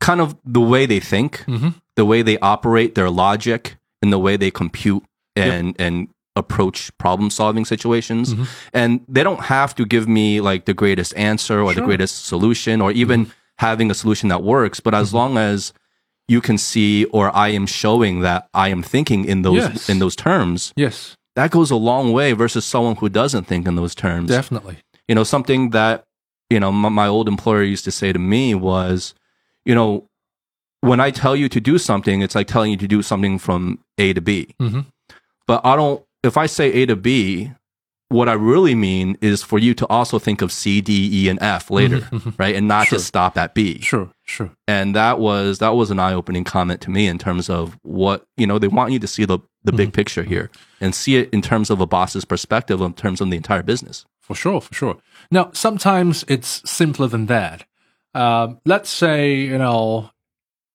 [0.00, 1.70] kind of the way they think, mm-hmm.
[1.96, 5.04] the way they operate, their logic, and the way they compute
[5.36, 8.34] and and approach problem solving situations.
[8.34, 8.44] Mm-hmm.
[8.72, 12.80] And they don't have to give me like the greatest answer or the greatest solution
[12.80, 13.32] or even mm-hmm.
[13.58, 14.80] having a solution that works.
[14.80, 15.72] But as long as
[16.28, 19.88] you can see or I am showing that I am thinking in those Yes.
[19.88, 23.74] in those terms, yes, that goes a long way versus someone who doesn't think in
[23.76, 24.28] those terms.
[24.30, 24.76] definitely.
[25.08, 26.04] You know, something that,
[26.50, 29.14] you know, my, my old employer used to say to me was,
[29.64, 30.08] you know,
[30.80, 33.78] when I tell you to do something, it's like telling you to do something from
[33.98, 34.54] A to B.
[34.60, 34.86] Mhm.
[35.46, 37.52] But I don't, if I say A to B,
[38.08, 41.40] what I really mean is for you to also think of C, D, E, and
[41.40, 42.16] F later, mm-hmm.
[42.16, 42.30] Mm-hmm.
[42.38, 42.56] right?
[42.56, 42.96] And not Sure.
[42.98, 44.50] just stop at B Sure, sure.
[44.66, 48.46] and that was that was an eye-opening comment to me in terms of what you
[48.48, 49.94] know they want you to see the the big mm-hmm.
[49.94, 53.36] picture here and see it in terms of a boss's perspective in terms of the
[53.36, 54.96] entire business For sure, for sure.
[55.32, 57.64] Now, sometimes it's simpler than that.
[58.14, 60.10] Um, let's say, you know,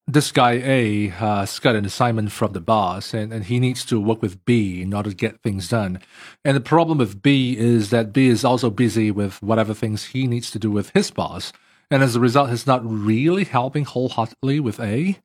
[0.06, 3.98] this guy A has got an assignment from the boss and, and he needs to
[3.98, 6.02] work with B in order to get things done.
[6.44, 10.28] And the problem with B is that B is also busy with whatever things he
[10.28, 11.54] needs to do with his boss.
[11.90, 15.18] And as a result, he's not really helping wholeheartedly with A.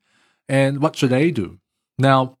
[0.47, 1.59] And what should A do?
[1.99, 2.37] Now,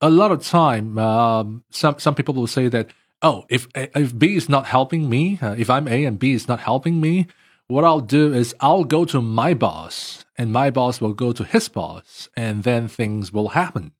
[0.00, 2.90] a lot of time, um, some some people will say that,
[3.24, 6.46] oh, if if B is not helping me, uh, if I'm A and B is
[6.46, 7.26] not helping me,
[7.66, 11.42] what I'll do is I'll go to my boss, and my boss will go to
[11.42, 13.92] his boss, and then things will happen,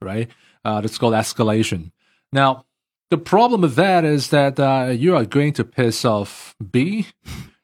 [0.00, 0.28] right?
[0.64, 1.92] Uh, that's called escalation.
[2.32, 2.64] Now,
[3.10, 7.06] the problem with that is that uh, you are going to piss off B.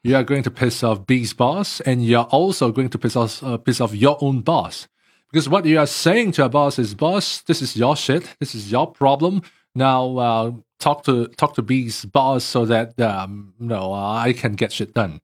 [0.04, 3.42] You are going to piss off B's boss, and you're also going to piss off
[3.42, 4.86] uh, piss off your own boss.
[5.32, 8.36] Because what you are saying to a boss is, boss, this is your shit.
[8.40, 9.42] This is your problem.
[9.74, 14.54] Now uh, talk to talk to B's boss so that um, no, uh, I can
[14.54, 15.20] get shit done.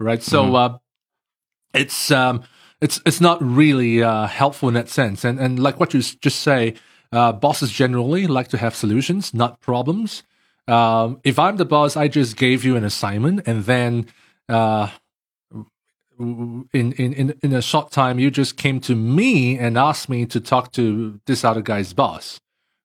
[0.00, 0.22] Right.
[0.22, 0.78] So uh,
[1.72, 2.42] it's um,
[2.80, 5.24] it's it's not really uh, helpful in that sense.
[5.24, 6.74] And and like what you just say,
[7.12, 10.22] uh, bosses generally like to have solutions, not problems.
[10.66, 14.06] Um, if I'm the boss, I just gave you an assignment, and then
[14.48, 14.88] uh,
[16.18, 20.26] in, in in in a short time, you just came to me and asked me
[20.26, 22.40] to talk to this other guy's boss,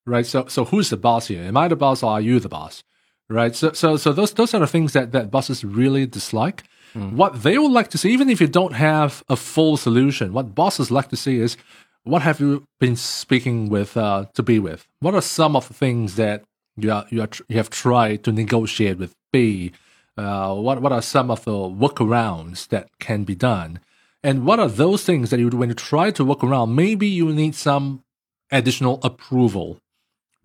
[0.09, 0.25] right?
[0.25, 1.43] So so who's the boss here?
[1.43, 2.83] Am I the boss or are you the boss?
[3.29, 3.55] Right.
[3.55, 6.63] So so so those those are the things that that bosses really dislike.
[6.93, 10.55] What they would like to see, even if you don't have a full solution, what
[10.55, 11.55] bosses like to see is
[12.03, 14.87] what have you been speaking with uh, to be with?
[14.99, 16.43] What are some of the things that
[16.75, 19.71] you are, you, are, you have tried to negotiate with B?
[20.17, 23.79] Uh, what what are some of the workarounds that can be done?
[24.23, 26.75] And what are those things that you when you try to work around?
[26.75, 28.03] Maybe you need some
[28.51, 29.79] additional approval,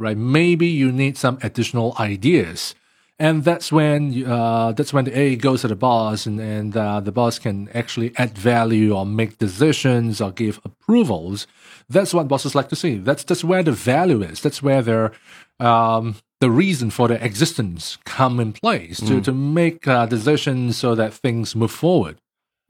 [0.05, 0.17] right?
[0.17, 2.75] Maybe you need some additional ideas,
[3.19, 7.01] and that's when uh, that's when the A goes to the boss, and and uh,
[7.01, 11.47] the boss can actually add value or make decisions or give approvals.
[11.89, 12.99] That's what bosses like to see.
[12.99, 14.41] That's that's where the value is.
[14.41, 15.13] That's where their
[15.59, 20.95] um, the reason for their existence come in place to to make uh, decisions so
[20.95, 22.17] that things move forward.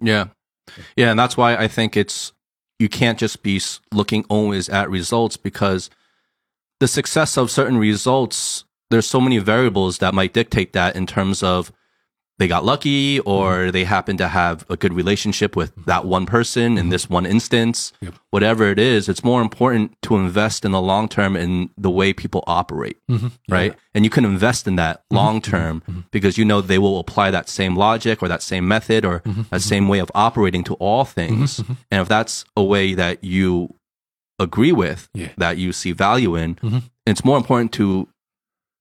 [0.00, 0.26] yeah
[0.96, 2.32] yeah and that's why i think it's
[2.78, 3.60] you can't just be
[3.92, 5.90] looking always at results because
[6.84, 11.42] the success of certain results there's so many variables that might dictate that in terms
[11.42, 11.72] of
[12.36, 13.70] they got lucky or mm-hmm.
[13.70, 15.84] they happen to have a good relationship with mm-hmm.
[15.86, 16.88] that one person in mm-hmm.
[16.90, 17.94] this one instance.
[18.02, 18.14] Yep.
[18.28, 22.12] whatever it is it's more important to invest in the long term in the way
[22.12, 22.98] people operate
[23.48, 23.74] right?
[23.94, 27.48] And you can invest in that long term because you know they will apply that
[27.48, 31.60] same logic or that same method or that same way of operating to all things.
[31.90, 33.74] And if that's a way that you
[34.38, 35.28] agree with Yeah.
[35.38, 36.78] that you see value in mm-hmm.
[37.06, 38.08] it's more important to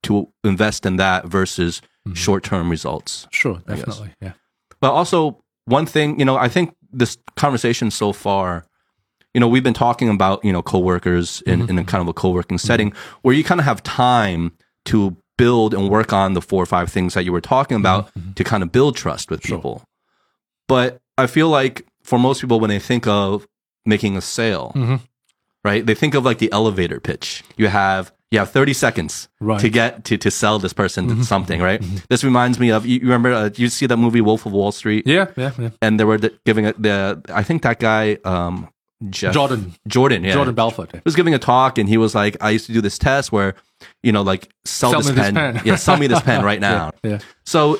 [0.04, 2.16] to invest in that versus mm-hmm.
[2.16, 4.34] short-term results Sure, definitely, yeah.
[4.80, 8.66] but also one thing you know i think this conversation so far
[9.34, 11.70] you know we've been talking about you know coworkers in, mm-hmm.
[11.70, 14.52] in a kind of a co-working setting where you kind of have time
[14.86, 18.12] to build and work on the four or five things that you were talking about
[18.36, 19.84] to kind of build trust with people.
[20.68, 23.48] But i feel like for most people when they think of
[23.86, 24.72] making a sale.
[25.64, 29.60] Right they think of like the elevator pitch you have you have 30 seconds Right.
[29.62, 33.02] to get to, to sell this person something right this reminds me of you you
[33.02, 35.70] remember uh, you see that movie wolf of wall street Yeah, yeah, yeah.
[35.82, 38.70] and they were the, giving it the i think that guy um
[39.10, 39.74] Jeff, Jordan.
[39.88, 40.92] jordan yeah Jordan Belfort.
[41.06, 43.54] was giving a talk and he was like i used to do this test where
[44.02, 45.36] you know like sell, Sell this, me this pen.
[45.56, 45.62] pen.
[45.66, 47.78] yeah sell me this pen right now Yeah, so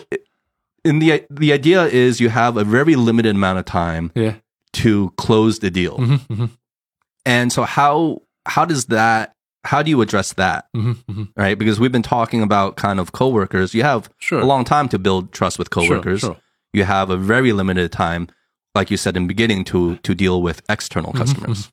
[0.84, 4.34] in the the idea is you have a very limited amount of time yeah.
[4.74, 5.98] to close the deal.
[5.98, 6.50] Mhm, mhm,
[7.26, 9.34] And so how how does that
[9.64, 10.66] how do you address that?
[10.76, 11.28] mhm, mhm.
[11.38, 11.58] Right?
[11.58, 13.74] Because we've been talking about kind of coworkers.
[13.74, 14.42] You have Sure.
[14.42, 16.20] a long time to build trust with Sure, coworkers.
[16.22, 16.38] sure.
[16.74, 18.28] You have a very limited time,
[18.76, 21.72] like you said in the beginning, to to deal with external customers.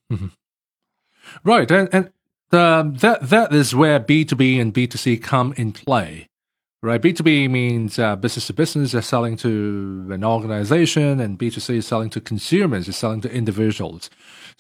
[1.45, 2.11] Right, and and
[2.53, 6.29] um, that that is where B two B and B two C come in play.
[6.83, 11.37] Right, B two B means uh, business to business, they're selling to an organization, and
[11.39, 14.11] B two C is selling to consumers, is selling to individuals.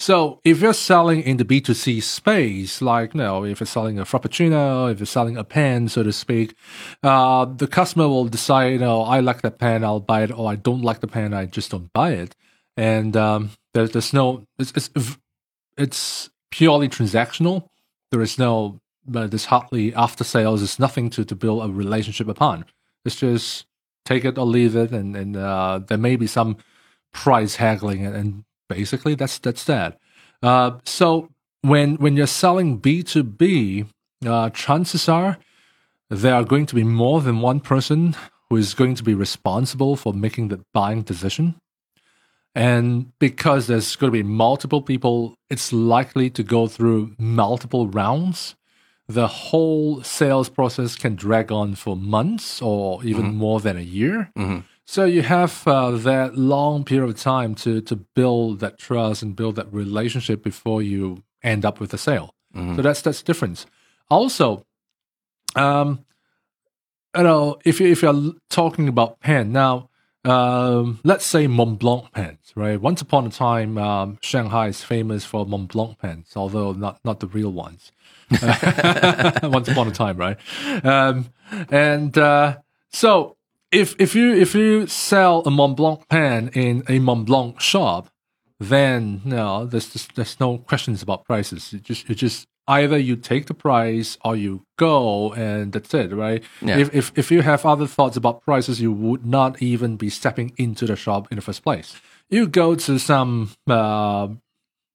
[0.00, 3.66] So if you're selling in the B two C space, like you know, if you're
[3.66, 6.54] selling a frappuccino, if you're selling a pen, so to speak,
[7.02, 10.50] uh, the customer will decide, you know, I like that pen, I'll buy it, or
[10.50, 12.34] I don't like the pen, I just don't buy it.
[12.78, 15.18] And um, there's there's no it's, it's
[15.76, 17.68] it's purely transactional.
[18.10, 18.80] There is no,
[19.14, 20.60] uh, there's hardly after sales.
[20.60, 22.64] There's nothing to, to build a relationship upon.
[23.04, 23.66] It's just
[24.06, 26.56] take it or leave it, and and uh, there may be some
[27.12, 29.98] price haggling, and, and basically that's that's that.
[30.42, 31.28] Uh, so
[31.60, 33.84] when when you're selling B two B,
[34.24, 35.36] uh, chances are
[36.08, 38.16] there are going to be more than one person
[38.48, 41.54] who is going to be responsible for making the buying decision.
[42.54, 48.56] And because there's going to be multiple people, it's likely to go through multiple rounds.
[49.06, 54.30] The whole sales process can drag on for months or even more than a year.
[54.36, 54.64] Mhm.
[54.90, 59.36] So you have uh, that long period of time to to build that trust and
[59.36, 62.34] build that relationship before you end up with a sale.
[62.74, 63.66] So that's that's different.
[64.10, 64.66] Also,
[65.54, 66.04] um,
[67.16, 69.90] you know, if you if you're talking about pen now,
[70.24, 72.80] um, let's say Mont Blanc pens, right?
[72.80, 77.20] Once upon a time, um, Shanghai is famous for Mont Blanc pens, although not not
[77.20, 77.92] the real ones.
[78.32, 80.36] Once upon a time, right?
[80.84, 81.26] Um,
[81.70, 82.56] and uh,
[82.90, 83.36] so
[83.72, 88.08] if if you if you sell a Mont Blanc pen in a Mont Blanc shop,
[88.58, 91.72] then no, there's just, there's no questions about prices.
[91.72, 96.12] You just you just either you take the price or you go, and that's it,
[96.12, 96.42] right?
[96.60, 96.78] Yeah.
[96.78, 100.52] If if if you have other thoughts about prices, you would not even be stepping
[100.56, 101.96] into the shop in the first place.
[102.28, 104.28] You go to some uh,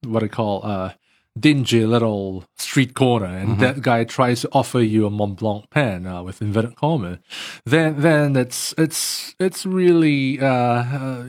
[0.05, 0.93] what do I call uh,
[1.37, 6.07] dingy little street corner, and that guy tries to offer you a Mont Blanc pen
[6.07, 7.19] uh, with inverted comma,
[7.65, 11.23] then then it's it's it's really uh, uh,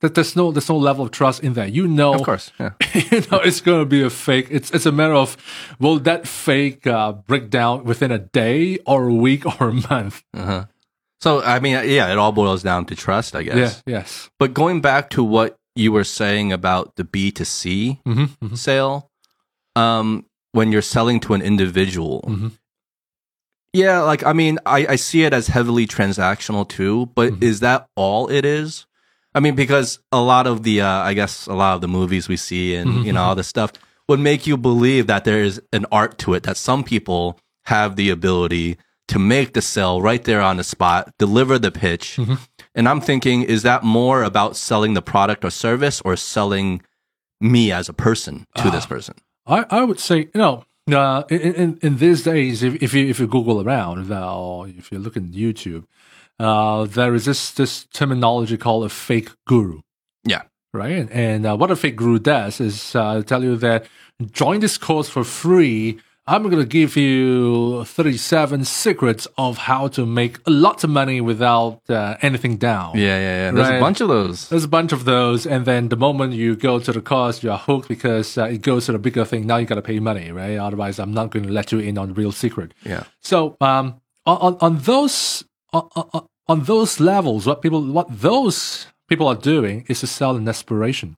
[0.00, 1.72] that there's no there's no level of trust in that.
[1.72, 2.52] You know, Of course.
[2.60, 2.72] Yeah.
[2.94, 4.48] you know it's going to be a fake.
[4.50, 5.36] It's it's a matter of
[5.78, 10.22] will that fake uh, break down within a day or a week or a month?
[10.34, 10.66] Uh-huh.
[11.20, 13.82] So I mean, yeah, it all boils down to trust, I guess.
[13.86, 13.98] Yeah.
[14.00, 14.28] Yes.
[14.38, 19.10] But going back to what you were saying about the B to C Mm-hmm, sale,
[19.76, 22.52] um, when you're selling to an individual, Mhm.
[23.72, 27.06] yeah, like I mean, I, I see it as heavily transactional too.
[27.14, 27.42] But Mhm.
[27.42, 28.86] is that all it is?
[29.34, 32.28] I mean, because a lot of the, uh, I guess, a lot of the movies
[32.28, 33.72] we see and you know all this stuff
[34.08, 36.44] would make you believe that there is an art to it.
[36.44, 38.76] That some people have the ability
[39.08, 42.18] to make the sale right there on the spot, deliver the pitch.
[42.74, 46.80] And I'm thinking, is that more about selling the product or service or selling
[47.40, 49.14] me as a person to this person?
[49.46, 53.06] I, I would say you know uh, in, in in these days if, if you
[53.06, 55.84] if you Google around uh, or if you look in YouTube,
[56.38, 59.80] uh, there is this this terminology called a fake guru.
[60.24, 60.42] Yeah.
[60.72, 60.92] right?
[60.92, 63.86] And, and uh, what a fake guru does is uh, tell you that
[64.32, 66.00] join this course for free.
[66.26, 71.82] I'm going to give you 37 secrets of how to make lots of money without
[71.90, 72.96] uh, anything down.
[72.96, 73.50] Yeah, yeah, yeah.
[73.50, 73.76] There's Right.
[73.76, 74.48] a bunch of those.
[74.48, 77.50] There's a bunch of those, and then the moment you go to the course, you
[77.50, 79.46] are hooked because uh, it goes to the bigger thing.
[79.46, 80.56] Now you got to pay money, right?
[80.56, 82.72] Otherwise, I'm not going to let you in on the real secret.
[82.84, 83.04] Yeah.
[83.20, 88.86] So, um, on, on, on those on, on, on those levels, what people what those
[89.08, 91.16] people are doing is to sell an aspiration.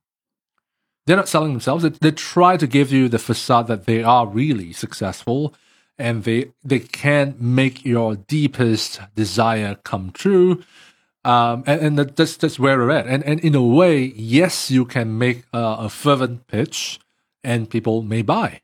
[1.07, 1.85] They're not selling themselves.
[1.85, 5.55] They, they try to give you the facade that they are really successful,
[5.99, 10.63] and they they can make your deepest desire come true.
[11.25, 13.07] Um, and, and that's that's where we're at.
[13.07, 16.99] And and in a way, yes, you can make a, a fervent pitch,
[17.43, 18.63] and people may buy,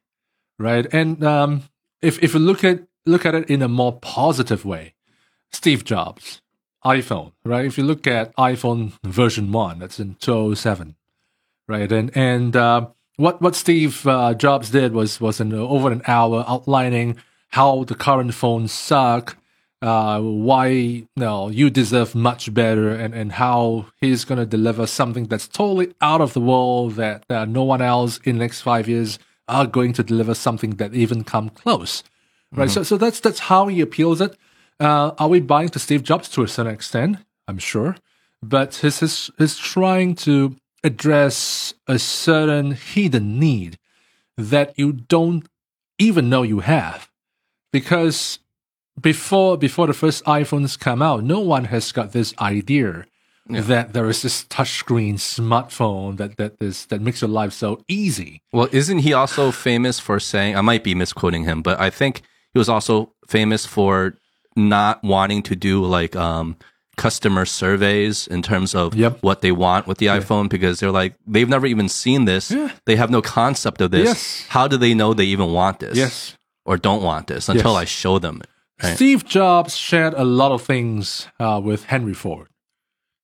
[0.59, 0.87] right?
[0.93, 1.63] And um,
[2.01, 4.95] if if you look at look at it in a more positive way,
[5.53, 6.43] Steve Jobs,
[6.85, 7.65] iPhone, right?
[7.65, 10.97] If you look at iPhone version one, that's in 2007,
[11.69, 11.90] right?
[11.90, 16.44] And and uh, what what Steve uh, Jobs did was was an over an hour
[16.48, 17.17] outlining
[17.48, 19.37] how the current phones suck,
[19.83, 24.87] uh, why you know, you deserve much better, and and how he's going to deliver
[24.87, 28.63] something that's totally out of the world that uh, no one else in the next
[28.63, 32.02] five years are going to deliver something that even come close
[32.54, 32.71] right?
[32.71, 34.37] So, so that's that's how he appeals it.
[34.81, 37.19] Uh, are we buying to Steve Jobs to a certain extent?
[37.48, 37.96] I'm sure,
[38.42, 43.79] but his his is trying to address a certain hidden need
[44.37, 45.47] that you don't
[45.99, 47.09] even know you have.
[47.73, 48.39] Because
[49.01, 53.07] before before the first iPhones come out, no one has got this idea
[53.49, 58.43] that there is this touchscreen smartphone that that is that makes your life so easy.
[58.53, 60.57] Well, isn't he also famous for saying?
[60.57, 62.23] I might be misquoting him, but I think
[62.53, 64.15] he was also famous for
[64.55, 66.57] not wanting to do like um,
[66.97, 69.19] customer surveys in terms of Yep.
[69.23, 72.51] what they want with the iPhone because they're like they've never even seen this.
[72.51, 72.71] Yeah.
[72.85, 74.05] They have no concept of this.
[74.05, 74.45] Yes.
[74.49, 75.97] How do they know they even want this?
[75.97, 76.37] Yes.
[76.65, 77.81] Or don't want this until Yes.
[77.81, 78.43] I show them.
[78.83, 78.95] Right.
[78.97, 82.49] Steve Jobs shared a lot of things uh, with Henry Ford.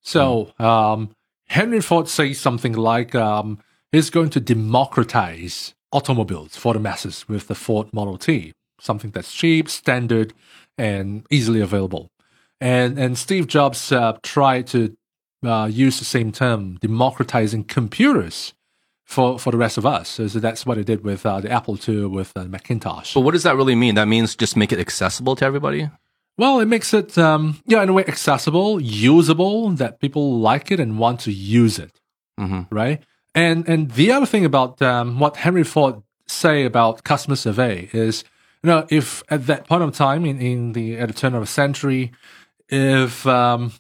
[0.03, 1.11] So um,
[1.49, 3.59] Henry Ford says something like um,
[3.93, 9.33] he's going to democratize automobiles for the masses with the Ford Model T, something that's
[9.33, 10.33] cheap, standard,
[10.77, 12.11] and easily available.
[12.61, 14.97] And and Steve Jobs uh, tried to
[15.45, 18.55] uh, use the same term, democratizing computers
[19.05, 20.09] for for the rest of us.
[20.09, 23.15] So, so that's what he did with uh, the Apple II, with uh, Macintosh.
[23.15, 23.95] But what does that really mean?
[23.95, 25.89] That means just make it accessible to everybody.
[26.37, 30.79] Well, it makes it, um, yeah, in a way, accessible, usable, that people like it
[30.79, 32.01] and want to use it,
[32.37, 33.03] hmm right?
[33.35, 38.25] And and the other thing about um, what Henry Ford say about customer survey is,
[38.63, 41.43] you know, if at that point of time in, in the at the turn of
[41.43, 42.13] a century,
[42.69, 43.73] if um,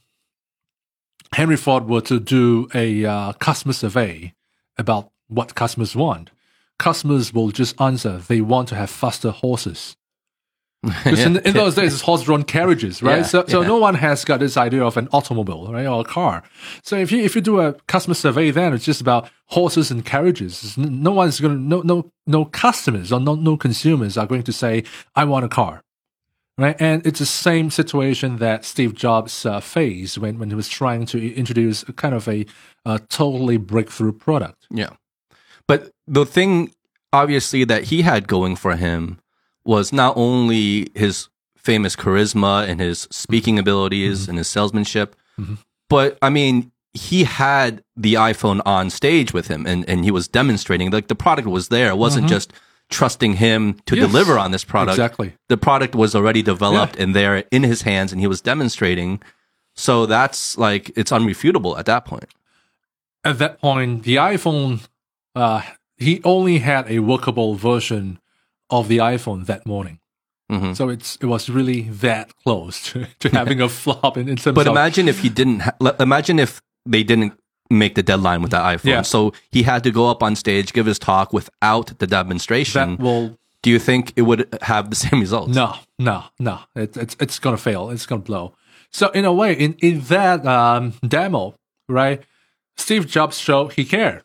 [1.32, 4.34] Henry Ford were to do a uh, customer survey
[4.76, 6.30] about what customers want,
[6.78, 9.96] customers will just answer they want to have faster horses.
[10.82, 13.18] Because in, in those days, it's horse-drawn carriages, right?
[13.18, 13.66] Yeah, so, so yeah.
[13.66, 16.44] no one has got this idea of an automobile, right, or a car.
[16.82, 20.04] So if you if you do a customer survey, then it's just about horses and
[20.04, 20.78] carriages.
[20.78, 24.52] No one's going to no no no customers or no no consumers are going to
[24.52, 24.84] say,
[25.16, 25.82] "I want a car,"
[26.58, 26.76] right?
[26.80, 31.06] And it's the same situation that Steve Jobs uh, faced when when he was trying
[31.06, 32.44] to introduce a kind of a,
[32.84, 34.66] uh totally breakthrough product.
[34.70, 34.90] Yeah.
[35.66, 36.72] But the thing,
[37.12, 39.18] obviously, that he had going for him
[39.64, 45.58] was not only his famous charisma and his speaking abilities and his salesmanship, Mhm.
[45.90, 50.26] but I mean, he had the iPhone on stage with him and, and he was
[50.26, 51.90] demonstrating like the product was there.
[51.90, 52.52] It wasn't just
[52.90, 54.06] trusting him to Yes.
[54.06, 54.96] deliver on this product.
[54.98, 55.34] Exactly.
[55.48, 59.20] The product was already developed and there in his hands and he was demonstrating.
[59.76, 62.26] So that's like, it's unrefutable at that point.
[63.24, 64.80] at that point, the iPhone,
[65.34, 65.60] uh,
[65.98, 68.18] he only had a workable version
[68.70, 69.98] of the iPhone that morning.
[70.50, 70.74] Mhm.
[70.74, 74.54] So it's it was really that close to, to having a flop in, in terms
[74.54, 75.60] But imagine if he didn't.
[75.60, 77.37] Ha- imagine if they didn't
[77.70, 78.84] make the deadline with that iPhone.
[78.84, 79.02] Yeah.
[79.02, 82.96] So he had to go up on stage, give his talk without the demonstration.
[82.96, 85.54] that will Do you think it would have the same results?
[85.54, 87.90] no no no it, it's it's gonna fail.
[87.90, 88.54] It's gonna blow.
[88.90, 91.54] So in a way, in in that um, demo,
[91.88, 92.22] right,
[92.76, 94.22] Steve Jobs showed he cared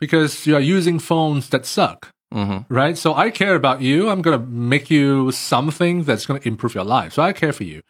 [0.00, 2.12] because you are using phones that suck.
[2.32, 2.72] Mm-hmm.
[2.72, 2.96] right?
[2.96, 4.08] So I care about you.
[4.08, 7.12] I'm gonna make you something that's gonna improve your life.
[7.14, 7.82] So I care for you,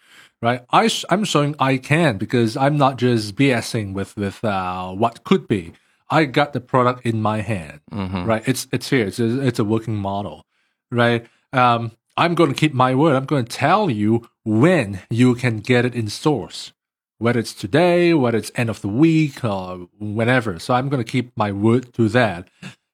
[0.43, 0.64] right?
[0.70, 5.24] I sh- I'm showing I can because I'm not just BSing with with uh, what
[5.24, 5.72] could be.
[6.09, 8.24] I got the product in my hand, Mm-hmm.
[8.24, 8.43] right?
[8.47, 9.07] It's it's here.
[9.07, 10.47] It's a, it's a working model,
[10.91, 11.26] right?
[11.53, 13.16] Um, I'm going to keep my word.
[13.16, 16.72] I'm going to tell you when you can get it in stores,
[17.18, 20.59] whether it's today, whether it's end of the week, or whenever.
[20.59, 22.49] So I'm going to keep my word to that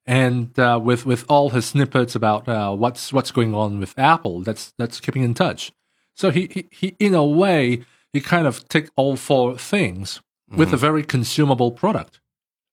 [0.09, 4.43] and uh, with with all his snippets about uh, what's what's going on with Apple,
[4.43, 5.73] that's that's keeping in touch.
[6.17, 10.73] So he he, he in a way he kind of take all four things with
[10.73, 12.21] a very consumable product.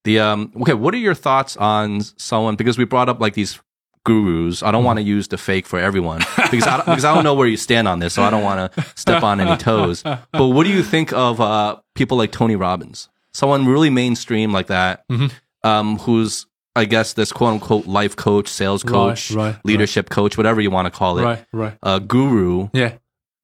[0.05, 0.51] The um.
[0.61, 0.73] Okay.
[0.73, 2.55] What are your thoughts on someone?
[2.55, 3.59] Because we brought up like these
[4.05, 4.61] gurus.
[4.63, 6.19] I don't want to use the fake for everyone
[6.51, 8.43] because I don't, because I don't know where you stand on this, so I don't
[8.43, 10.03] want to step on any toes.
[10.03, 13.09] But what do you think of uh people like Tony Robbins?
[13.33, 15.31] Someone really mainstream like that, Mhm.
[15.63, 19.65] um, who's I guess this quote unquote life coach, sales coach, right, right.
[19.65, 21.77] leadership coach, whatever you want to call it, Right, right.
[21.83, 22.69] uh, guru.
[22.73, 22.93] Yeah.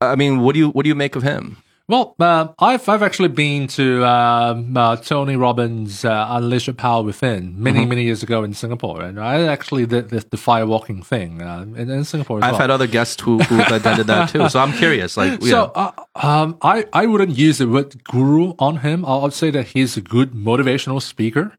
[0.01, 1.57] I mean, what do you what do you make of him?
[1.87, 7.01] Well, uh, I've I've actually been to um, uh, Tony Robbins' uh, Unleash Your Power
[7.01, 7.89] Within many Mm-hmm.
[7.89, 11.89] many years ago in Singapore, and I actually did the, the firewalking thing uh, in,
[11.89, 12.37] in Singapore.
[12.37, 12.61] As I've well.
[12.61, 15.17] had other guests who who attended that too, so I'm curious.
[15.17, 19.03] Like, So, uh, um, I, I wouldn't use the word guru on him.
[19.03, 21.57] I would say that he's a good motivational speaker.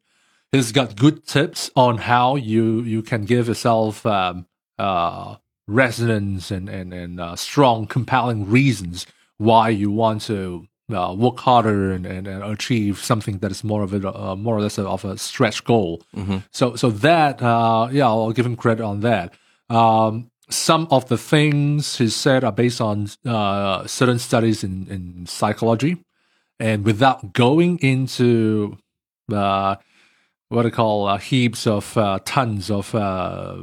[0.53, 4.47] He's got good tips on how you, you can give yourself um,
[4.79, 5.37] uh,
[5.71, 9.07] resonance and, and, and uh, strong, compelling reasons
[9.39, 13.83] why you want to uh, work harder and, and, and achieve something that is more
[13.83, 16.03] of a uh, more or less of a stretch goal.
[16.51, 19.33] So so that uh, yeah, I'll give him credit on that.
[19.69, 25.27] Um, some of the things he said are based on uh, certain studies in, in
[25.27, 25.99] psychology,
[26.59, 28.77] and without going into
[29.33, 29.77] uh,
[30.49, 33.59] what I call uh, heaps of uh, tons of uh,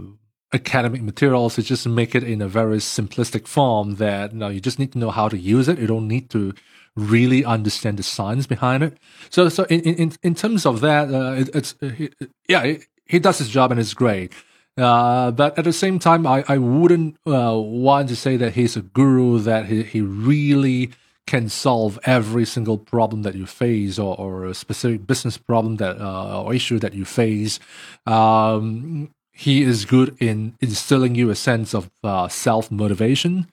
[0.54, 4.62] academic materials to just make it in a very simplistic form that you, know, you
[4.62, 5.80] just need to know how to use it.
[5.80, 6.54] You don't need to
[6.96, 8.98] really understand the science behind it.
[9.30, 12.16] So, so in in in terms of that, uh, it, it's it,
[12.48, 14.34] yeah, it, he does his job and it's great.
[14.78, 18.76] Uh, but at the same time, I, I wouldn't uh, want to say that he's
[18.76, 20.92] a guru, that he, he really
[21.26, 26.00] can solve every single problem that you face or, or a specific business problem that
[26.00, 27.60] uh, or issue that you face.
[28.06, 33.48] Um, he is good in instilling you a sense of uh, self motivation,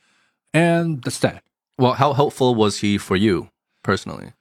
[0.53, 1.43] and that's that.
[1.79, 3.51] Well, how helpful was he for you
[3.83, 4.33] personally?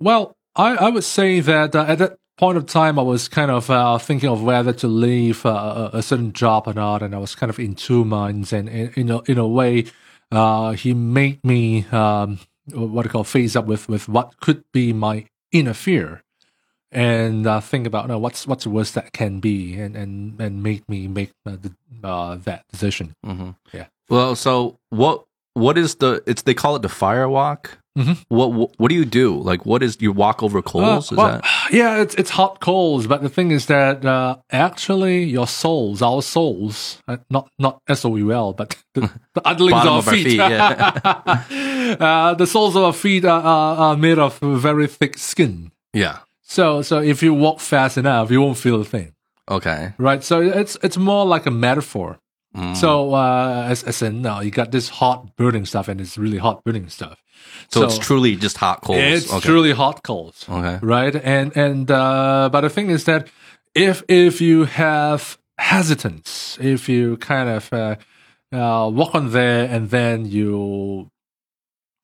[0.00, 3.50] Well, I, I would say that uh, at that point of time, I was kind
[3.50, 7.14] of uh, thinking of whether to leave uh, a, a, certain job or not, and
[7.14, 8.52] I was kind of in two minds.
[8.52, 9.84] And, and in a in a way,
[10.32, 12.40] uh, he made me um,
[12.72, 16.24] what I call face up with with what could be my inner fear,
[16.92, 20.62] and uh, think about know, what's what's the worst that can be, and and and
[20.62, 21.72] make me make uh, the,
[22.06, 23.14] uh, that decision.
[23.24, 23.50] Mm-hmm.
[23.72, 23.86] Yeah.
[24.08, 25.24] Well, so what
[25.54, 26.22] what is the?
[26.26, 27.78] It's they call it the fire walk.
[27.96, 28.12] Mm-hmm.
[28.28, 29.38] What, what, what do you do?
[29.38, 31.12] Like, what is you walk over coals?
[31.12, 31.40] Uh, well,
[31.70, 36.22] yeah, it's it's hot coals, but the thing is that uh, actually your souls, our
[36.22, 40.24] souls, uh, not not S O U L, but the, the underlings of our feet,
[40.24, 41.44] feet yeah.
[42.00, 45.72] Uh, the soles of our feet are, are, are made of very thick skin.
[45.92, 46.20] Yeah.
[46.52, 49.14] So so if you walk fast enough, you won't feel a thing.
[49.50, 49.94] Okay.
[49.96, 50.22] Right.
[50.22, 52.18] So it's it's more like a metaphor.
[52.54, 52.76] Mm.
[52.76, 56.36] So uh, as as in, no, you got this hot burning stuff, and it's really
[56.36, 57.22] hot burning stuff.
[57.70, 58.98] So, so, it's truly just hot coals.
[59.00, 59.48] It's okay.
[59.48, 60.44] truly hot coals.
[60.46, 60.78] Okay.
[60.82, 61.16] Right.
[61.16, 63.28] And and uh, but the thing is that
[63.74, 67.96] if if you have hesitance, if you kind of uh,
[68.52, 71.10] uh, walk on there and then you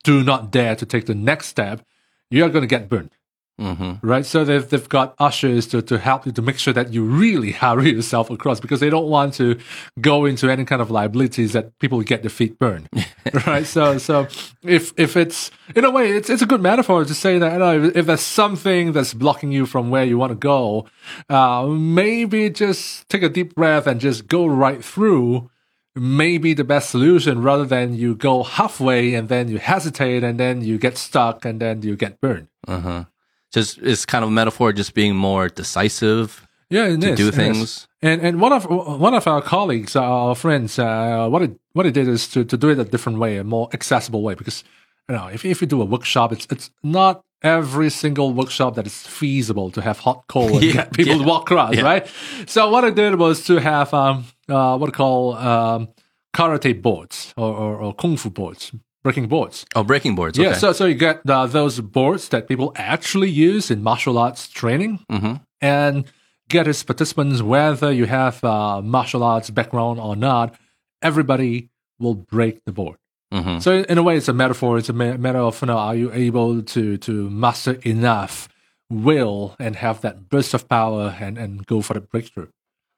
[0.05, 1.83] do not dare to take the next step,
[2.31, 3.11] you are going to get burned.
[3.59, 4.07] Mm-hmm.
[4.07, 7.03] Right, so they've they've got ushers to, to help you to make sure that you
[7.03, 9.59] really hurry yourself across because they don't want to
[10.01, 12.89] go into any kind of liabilities that people get their feet burned.
[13.47, 14.29] right, so so
[14.63, 17.59] if if it's in a way it's it's a good metaphor to say that you
[17.59, 20.87] know, if there's something that's blocking you from where you want to go,
[21.29, 25.51] uh, maybe just take a deep breath and just go right through
[25.97, 30.39] may be the best solution rather than you go halfway and then you hesitate and
[30.39, 32.47] then you get stuck and then you get burned.
[32.69, 33.05] Uh-huh
[33.53, 37.89] just it's kind of a metaphor just being more decisive yeah to is, do things.
[38.03, 41.87] And and one of one of our colleagues uh, our friends uh, what it what
[41.87, 44.65] it did is to, to do it a different way a more accessible way because
[45.09, 48.87] you know if, if you do a workshop it's it's not every single workshop that
[48.87, 51.83] is feasible to have hot coal and yeah, get people yeah, walk across yeah.
[51.83, 52.07] right?
[52.47, 55.89] So what i did was to have um uh, what I call um,
[56.35, 58.73] karate boards or, or, or kung fu boards
[59.09, 59.65] breaking boards.
[59.75, 60.39] Oh, breaking boards.
[60.39, 60.51] Okay.
[60.51, 64.49] Yeah, so so you get uh, those boards that people actually use in martial arts
[64.49, 65.37] training, mm-hmm.
[65.63, 66.05] and
[66.51, 70.55] get as participants whether you have uh, martial arts background or not.
[71.01, 72.99] Everybody will break the board.
[73.33, 73.61] Mm-hmm.
[73.61, 74.77] So in a way, it's a metaphor.
[74.77, 78.51] It's a matter of you know, are you able to to master enough
[78.91, 82.49] will and have that burst of power and and go for the breakthrough.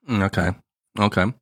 [0.09, 0.51] Mm, okay,
[0.99, 1.33] okay.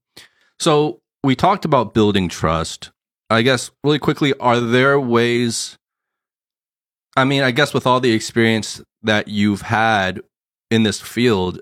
[0.58, 2.90] So we talked about building trust
[3.30, 5.76] I guess really quickly, are there ways?
[7.16, 10.20] I mean, I guess with all the experience that you've had
[10.70, 11.60] in this field,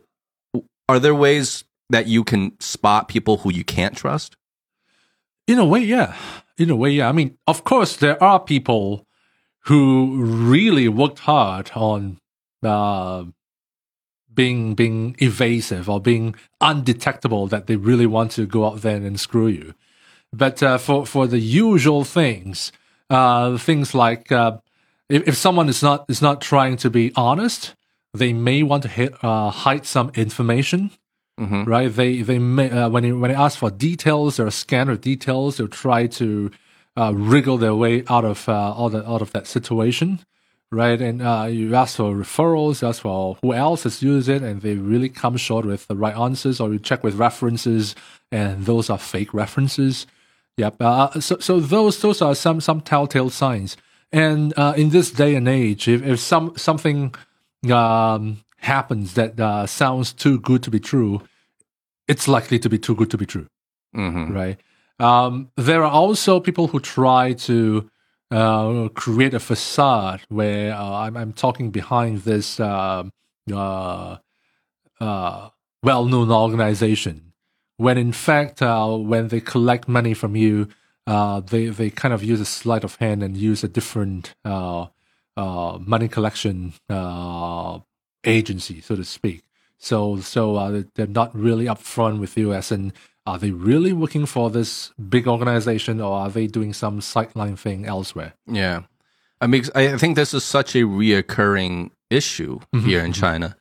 [0.89, 4.37] are there ways that you can spot people who you can't trust?
[5.47, 6.17] In a way, yeah.
[6.59, 7.09] In a way, yeah.
[7.09, 9.07] I mean, of course, there are people
[9.64, 12.19] who really worked hard on
[12.62, 13.25] uh,
[14.33, 19.19] being being evasive or being undetectable that they really want to go out there and
[19.19, 19.75] screw you.
[20.33, 22.72] But uh, for for the usual things,
[23.11, 24.59] uh, things like uh,
[25.09, 27.74] if, if someone is not is not trying to be honest,
[28.12, 30.91] they may want to hit, uh, hide some information.
[31.41, 31.64] Mm-hmm.
[31.64, 31.93] Right?
[31.93, 35.57] They they may uh, when they, when they ask for details or scan of details,
[35.57, 36.51] they'll try to
[36.97, 40.20] uh, wriggle their way out of all the, out of that situation
[40.70, 41.01] right?
[41.01, 44.62] And uh, you ask for referrals, you ask for who else has used it, and
[44.62, 47.95] they really come short with the right answers, or you check with references,
[48.31, 50.07] and those are fake references.
[50.57, 50.76] Yep.
[50.80, 53.76] Uh, so, so those those are some some telltale signs.
[54.12, 57.14] And uh, in this day and age, if, if some something
[57.70, 61.22] um, happens that uh, sounds too good to be true,
[62.09, 63.48] it's likely to be too good to be true,
[63.94, 64.32] mm-hmm.
[64.32, 64.59] right?
[64.98, 67.90] Um, there are also people who try to
[68.30, 73.12] uh, create a facade where uh, I'm, I'm talking behind this um,
[73.52, 74.16] uh,
[75.00, 75.48] uh,
[75.82, 77.26] well-known organization
[77.77, 80.68] when in fact, uh, when they collect money from you,
[81.07, 84.87] uh, they they kind of use a sleight of hand and use a different uh,
[85.37, 87.79] uh money collection uh,
[88.24, 89.43] agency, so to speak,
[89.79, 92.93] So so uh, they're not really upfront with you as in
[93.27, 97.85] are they really working for this big organization or are they doing some sideline thing
[97.85, 98.35] elsewhere?
[98.47, 98.83] Yeah.
[99.41, 103.57] I mean, I think this is such a reoccurring issue Mm-hmm, here in China,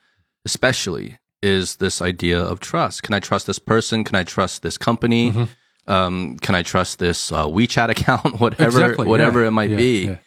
[0.46, 3.04] especially is this idea of trust.
[3.04, 4.04] Can I trust this person?
[4.04, 5.32] Can I trust this company?
[5.32, 5.92] Mm-hmm.
[5.92, 8.40] Um, can I trust this uh, WeChat account?
[8.40, 10.06] whatever, Exactly, whatever yeah, it might yeah, be.
[10.06, 10.18] yeah.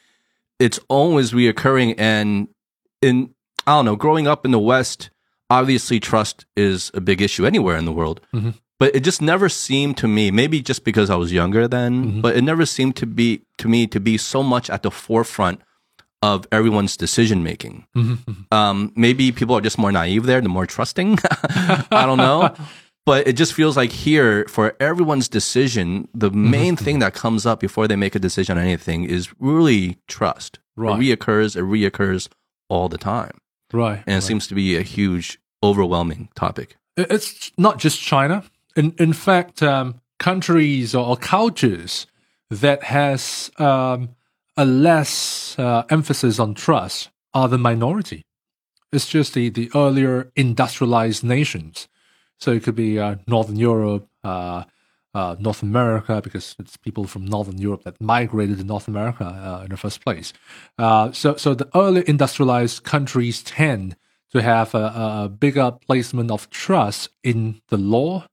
[0.59, 1.95] It's always reoccurring.
[1.99, 2.49] And
[3.03, 3.35] in,
[3.67, 5.11] I don't know, growing up in the West,
[5.51, 8.21] obviously trust is a big issue anywhere in the world.
[8.35, 8.51] Mm-hmm.
[8.79, 12.21] But it just never seemed to me, maybe just because I was younger then, Mm-hmm.
[12.21, 15.61] but it never seemed to be to me to be so much at the forefront
[16.23, 17.87] of everyone's decision making.
[17.97, 21.19] Mm-hmm, Um, maybe people are just more naive there, the more trusting.
[21.93, 22.55] I don't know.
[23.07, 27.47] But it just feels like here, for everyone's decision, the Mm-hmm, main thing that comes
[27.47, 30.59] up before they make a decision on anything is really trust.
[30.77, 31.01] Right.
[31.01, 32.29] It reoccurs, it reoccurs
[32.69, 33.39] all the time.
[33.73, 34.03] Right.
[34.07, 36.77] And it seems to be a huge, overwhelming topic.
[36.99, 38.43] It's not just China.
[38.77, 42.07] In in fact, um, countries or, or cultures
[42.51, 44.11] that has um,
[44.59, 48.23] a less uh, emphasis on trust are the minority.
[48.93, 51.89] It's just the, the earlier industrialized nations.
[52.39, 54.65] So it could be uh, Northern Europe, uh,
[55.15, 59.65] uh, North America, because it's people from Northern Europe that migrated to North America uh,
[59.65, 60.33] in the first place.
[60.77, 63.97] Uh, so, so the early industrialized countries tend
[64.33, 68.27] to have a, a bigger placement of trust in the law,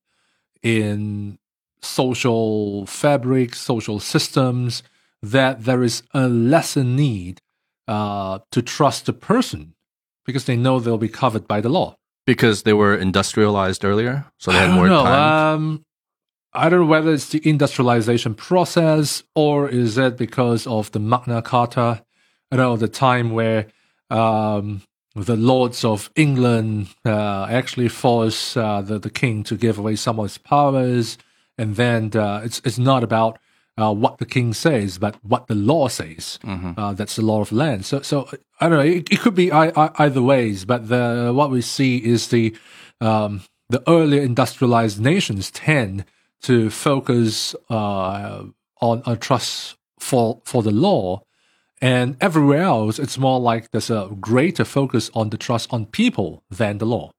[0.64, 1.38] in
[1.82, 4.82] social fabric, social systems,
[5.22, 7.40] that there is a lesser need
[7.88, 9.76] uh, to trust the person
[10.26, 11.96] because they know they'll be covered by the law.
[12.26, 15.04] Because they were industrialized earlier, so they had more know.
[15.04, 15.54] time.
[15.54, 15.86] Um,
[16.54, 21.42] I don't know whether it's the industrialization process or is it because of the Magna
[21.42, 22.04] Carta,
[22.52, 23.68] you know, the time where
[24.10, 24.82] um,
[25.16, 30.20] the lords of England uh, actually force uh, the, the king to give away some
[30.20, 31.18] of his powers.
[31.58, 33.38] And then uh, it's, it's not about
[33.78, 36.40] uh, what the king says, but what the law says.
[36.78, 37.86] Uh, that's the law of land.
[37.86, 38.86] So, so I don't know.
[38.86, 42.56] It, it could be I, I, either ways, but the, what we see is the
[43.02, 46.06] um, the earlier industrialized nations tend
[46.44, 48.44] to focus uh,
[48.82, 51.24] on a trust for for the law,
[51.82, 56.44] and everywhere else it's more like there's a greater focus on the trust on people
[56.50, 57.12] than the law.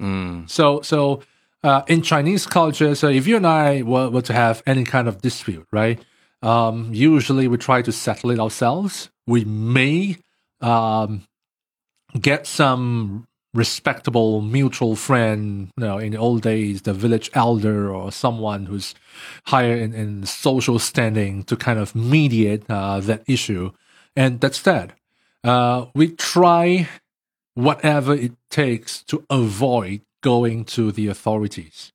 [0.00, 0.48] Mm.
[0.48, 1.22] So so
[1.66, 5.08] uh, in Chinese culture, so if you and I were, were to have any kind
[5.08, 6.00] of dispute, right?
[6.40, 9.10] Um, usually we try to settle it ourselves.
[9.26, 10.18] We may
[10.60, 11.26] um,
[12.20, 18.12] get some respectable mutual friend, you know, in the old days, the village elder or
[18.12, 18.94] someone who's
[19.46, 23.72] higher in, in social standing to kind of mediate uh, that issue.
[24.14, 24.92] And that's that.
[25.42, 26.88] Uh, we try
[27.54, 31.91] whatever it takes to avoid going to the authorities,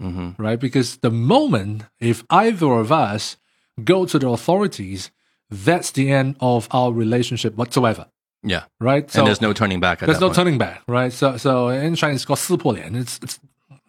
[0.00, 0.60] hmm right?
[0.60, 3.36] Because the moment if either of us
[3.84, 5.10] go to the authorities,
[5.50, 8.06] that's the end of our relationship whatsoever,
[8.42, 8.64] Yeah.
[8.78, 9.06] right?
[9.16, 10.36] and there's no turning back at there's that no point.
[10.36, 11.12] turning back, right?
[11.12, 12.94] So, so in Chinese, it's called 撕破脸.
[12.94, 13.38] It's, it's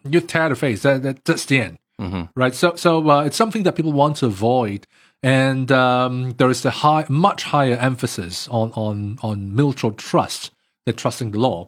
[0.04, 0.82] you tear the face.
[0.82, 2.28] That, that that's the end, Mhm.
[2.34, 2.54] right?
[2.54, 4.86] So, so uh, it's something that people want to avoid,
[5.22, 10.50] and um, there is a high, much higher emphasis on on on mutual trust
[10.84, 11.66] than trusting the law.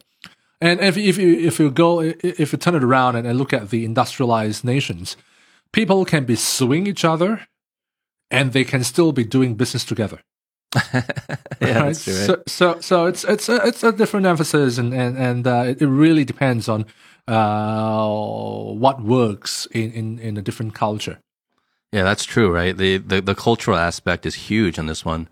[0.62, 3.54] And if if you if you go if you turn it around and, and look
[3.54, 5.16] at the industrialized nations,
[5.72, 7.48] people can be suing each other,
[8.30, 10.20] and they can still be doing business together
[10.94, 11.02] yeah,
[11.60, 12.26] that's true, right?
[12.26, 15.82] so, so, so it's it's a, it's a different emphasis, and and and uh, it,
[15.82, 16.86] it really depends on
[17.28, 21.20] uh, what works in, in in a different culture.
[21.92, 22.78] Yeah, that's true, right?
[22.78, 25.28] The, the the cultural aspect is huge on this one.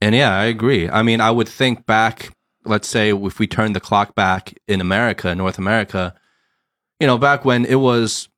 [0.00, 0.88] And yeah, I agree.
[0.88, 2.34] I mean, I would think back,
[2.64, 6.14] let's say if we turn the clock back in America, North America,
[7.00, 8.28] you know, back when it was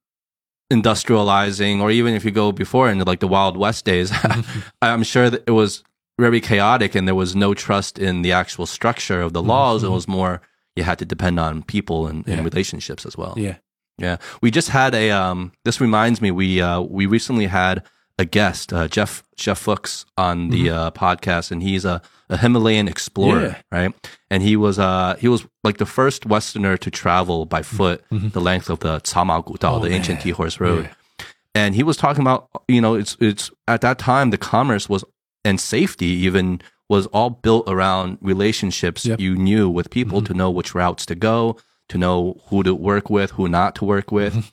[0.73, 4.13] industrializing or even if you go before into like the Wild West days,
[4.83, 5.85] I'm sure that it was
[6.19, 9.85] very chaotic and there was no trust in the actual structure of the laws.
[9.85, 10.41] It was more
[10.75, 13.35] you had to depend on people and, and relationships as well.
[13.37, 13.57] Yeah,
[13.99, 15.11] Yeah, we just had a.
[15.11, 17.83] Um, this reminds me, we uh, we recently had
[18.19, 22.01] a guest, uh, Jeff Jeff Fuchs, on the uh, podcast, and he's a,
[22.31, 23.63] a Himalayan explorer, Yeah.
[23.71, 24.11] right?
[24.31, 28.41] And he was uh he was like the first Westerner to travel by foot the
[28.41, 30.23] length of the Chama Gudao, Oh, the ancient man.
[30.25, 30.85] Tea Horse Road.
[30.85, 31.27] Yeah.
[31.55, 35.05] And he was talking about, you know, it's it's at that time the commerce was
[35.45, 39.21] and safety even was all built around relationships Yep.
[39.21, 41.57] you knew with people to know which routes to go,
[41.89, 44.53] to know who to work with, who not to work with.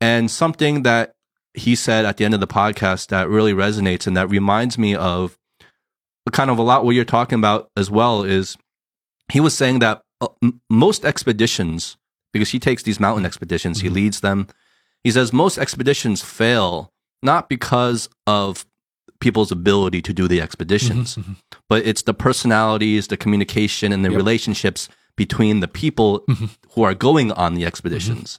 [0.00, 1.14] And something that
[1.54, 4.94] he said at the end of the podcast that really resonates and that reminds me
[4.94, 5.38] of
[6.32, 8.56] kind of a lot what you're talking about as well is
[9.30, 10.28] he was saying that uh,
[10.70, 11.96] most expeditions
[12.32, 13.96] because he takes these mountain expeditions, he mm-hmm.
[13.96, 14.46] leads them.
[15.04, 16.92] He says most expeditions fail
[17.22, 18.64] not because of
[19.20, 21.58] people's ability to do the expeditions, mm-hmm, mm-hmm.
[21.68, 24.16] but it's the personalities, the communication, and the Yep.
[24.16, 26.24] relationships between the people
[26.70, 28.38] who are going on the expeditions.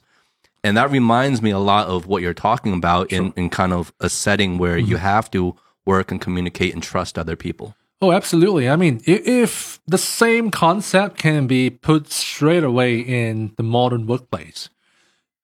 [0.64, 3.92] And that reminds me a lot of what you're talking about in, in kind of
[4.00, 5.04] a setting where you mm-hmm.
[5.04, 5.54] have to
[5.84, 7.76] work and communicate and trust other people.
[8.00, 8.68] Oh, absolutely.
[8.68, 14.70] I mean, if the same concept can be put straight away in the modern workplace,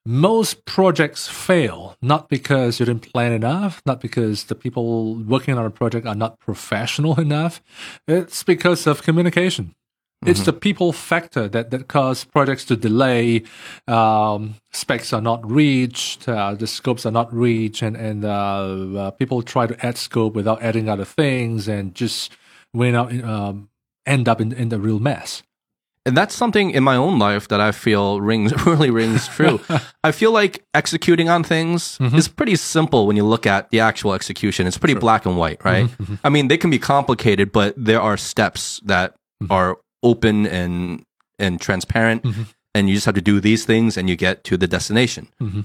[0.06, 5.66] most projects fail not because you didn't plan enough, not because the people working on
[5.66, 7.60] a project are not professional enough.
[8.08, 9.74] It's because of communication.
[10.26, 13.44] It's the people factor that, that cause projects to delay.
[13.88, 19.10] Um, specs are not reached, uh, the scopes are not reached, and and uh, uh,
[19.12, 22.32] people try to add scope without adding other things, and just
[22.74, 23.70] went out um,
[24.04, 25.42] end up in, in the real mess.
[26.04, 29.58] And that's something in my own life that I feel rings really rings true.
[30.04, 34.12] I feel like executing on things is pretty simple when you look at the actual
[34.12, 34.66] execution.
[34.66, 35.88] It's pretty black and white, right?
[36.24, 39.14] I mean, they can be complicated, but there are steps that
[39.48, 41.04] are open and
[41.38, 42.42] and transparent mm-hmm.
[42.74, 45.28] and you just have to do these things and you get to the destination.
[45.40, 45.62] Mm-hmm.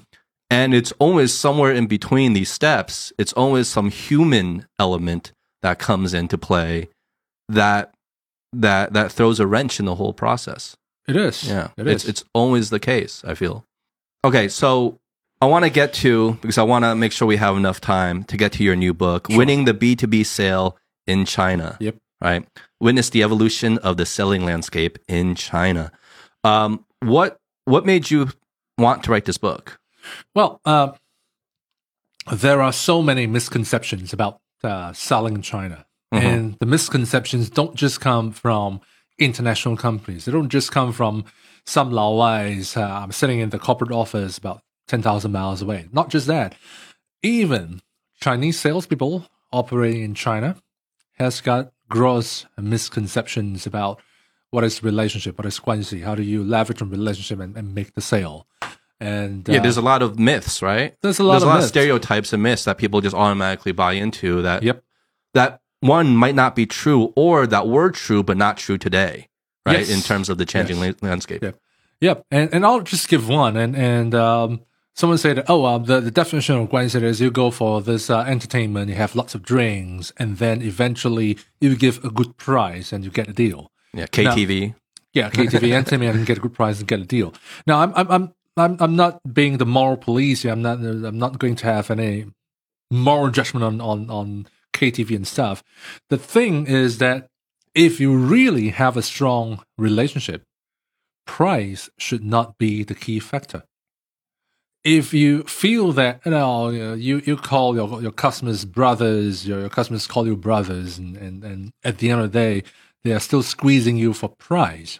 [0.50, 5.32] And it's always somewhere in between these steps, it's always some human element
[5.62, 6.90] that comes into play
[7.50, 7.94] that
[8.54, 10.78] that that throws a wrench in the whole process.
[11.08, 11.48] It is.
[11.48, 12.10] Yeah, it it's is.
[12.10, 13.24] it's always the case.
[13.26, 13.66] I feel.
[14.24, 15.00] Okay, so
[15.42, 18.24] I want to get to because I want to make sure we have enough time
[18.26, 21.96] to get to your new book, "Winning the B two B Sale in China." Yep.
[22.22, 22.48] Right.
[22.80, 25.92] Witness the evolution of the selling landscape in China.
[26.44, 28.30] Um, what what made you
[28.78, 29.80] want to write this book?
[30.34, 30.92] Well, uh,
[32.32, 35.86] there are so many misconceptions about uh, selling in China.
[36.12, 38.80] And the misconceptions don't just come from
[39.20, 40.24] international companies.
[40.24, 41.26] They don't just come from
[41.66, 45.90] some Laowais uh, sitting in the corporate office about 10,000 miles away.
[45.92, 46.56] Not just that.
[47.22, 47.82] Even
[48.22, 50.56] Chinese salespeople operating in China
[51.14, 54.00] has got gross misconceptions about
[54.52, 57.94] what is relationship, what is 关系, how do you leverage a relationship and, and make
[57.94, 58.48] the sale.
[59.00, 60.96] And Yeah, uh, there's a lot of myths, right?
[61.02, 63.74] There's a lot there's of a lot of stereotypes and myths that people just automatically
[63.74, 64.42] buy into.
[64.42, 64.84] That Yep.
[65.34, 69.28] that one might not be true, or that were true but not true today,
[69.66, 69.80] right?
[69.80, 69.90] Yes.
[69.90, 70.96] In terms of the changing Yes.
[71.02, 71.44] landscape.
[71.44, 71.60] Yep.
[72.00, 72.26] Yep.
[72.32, 73.58] And and I'll just give one.
[73.58, 74.62] And and um,
[74.96, 78.22] someone said, oh, uh, the the definition of 关系 is you go for this uh,
[78.22, 83.04] entertainment, you have lots of drinks, and then eventually you give a good price and
[83.04, 83.72] you get a deal.
[83.93, 84.74] Yeah, KTV.
[85.14, 87.34] Yeah, KTV entertainment and get a good price and get a deal.
[87.68, 90.43] Now, I'm I'm I'm I'm, I'm not being the moral police.
[90.43, 90.52] here.
[90.52, 92.26] I'm not I'm not going to have any
[92.89, 95.64] moral judgment on on on KTV and stuff.
[96.10, 97.28] The thing is that
[97.74, 100.43] if you really have a strong relationship,
[101.26, 103.64] price should not be the key factor.
[104.86, 109.70] If you feel that you know you you call your your customers brothers, your, your
[109.70, 112.64] customers call you brothers, and, and and at the end of the day
[113.04, 115.00] they are still squeezing you for price,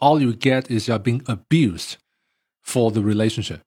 [0.00, 1.98] all you get is you're being abused
[2.62, 3.62] for the relationship.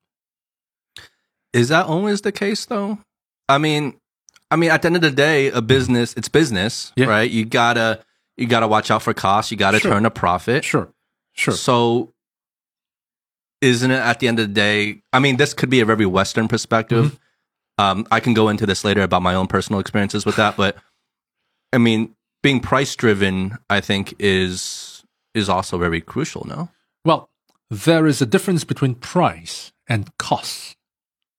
[1.54, 3.00] Is that always the case though?
[3.48, 3.98] I mean,
[4.52, 7.06] I mean, at the end of the day, a business, it's business, Yeah.
[7.08, 7.30] right?
[7.32, 8.04] You gotta,
[8.38, 9.52] you gotta watch out for costs.
[9.52, 9.92] You gotta Sure.
[9.92, 10.64] turn a profit.
[10.66, 10.90] Sure,
[11.34, 11.54] sure.
[11.54, 12.14] So,
[13.66, 15.02] isn't it at the end of the day?
[15.12, 17.06] I mean, this could be a very Western perspective.
[17.06, 17.84] Mm-hmm.
[17.84, 20.78] Um, I can go into this later about my own personal experiences with that, but
[21.74, 25.04] I mean, being price driven, I think is
[25.34, 26.46] is also very crucial.
[26.48, 26.70] No,
[27.04, 27.30] Well,
[27.70, 30.75] there is a difference between price and cost.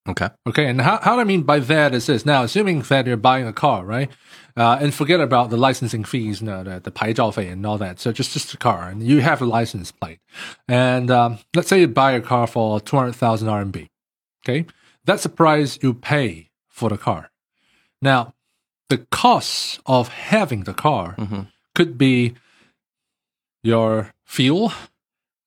[0.07, 2.25] okay, Okay, and how, how I mean by that is this.
[2.25, 4.09] Now, assuming that you're buying a car, right?
[4.57, 7.99] Uh, and forget about the licensing fees, you know, the, the 牌照费 and all that.
[7.99, 10.19] So just, just a car, and you have a license plate.
[10.67, 13.87] And um, let's say you buy a car for 200,000 RMB.
[14.43, 14.65] Okay,
[15.05, 17.31] that's the price you pay for the car.
[18.01, 18.33] Now,
[18.89, 21.15] the cost of having the car
[21.75, 22.33] could be
[23.63, 24.73] your fuel,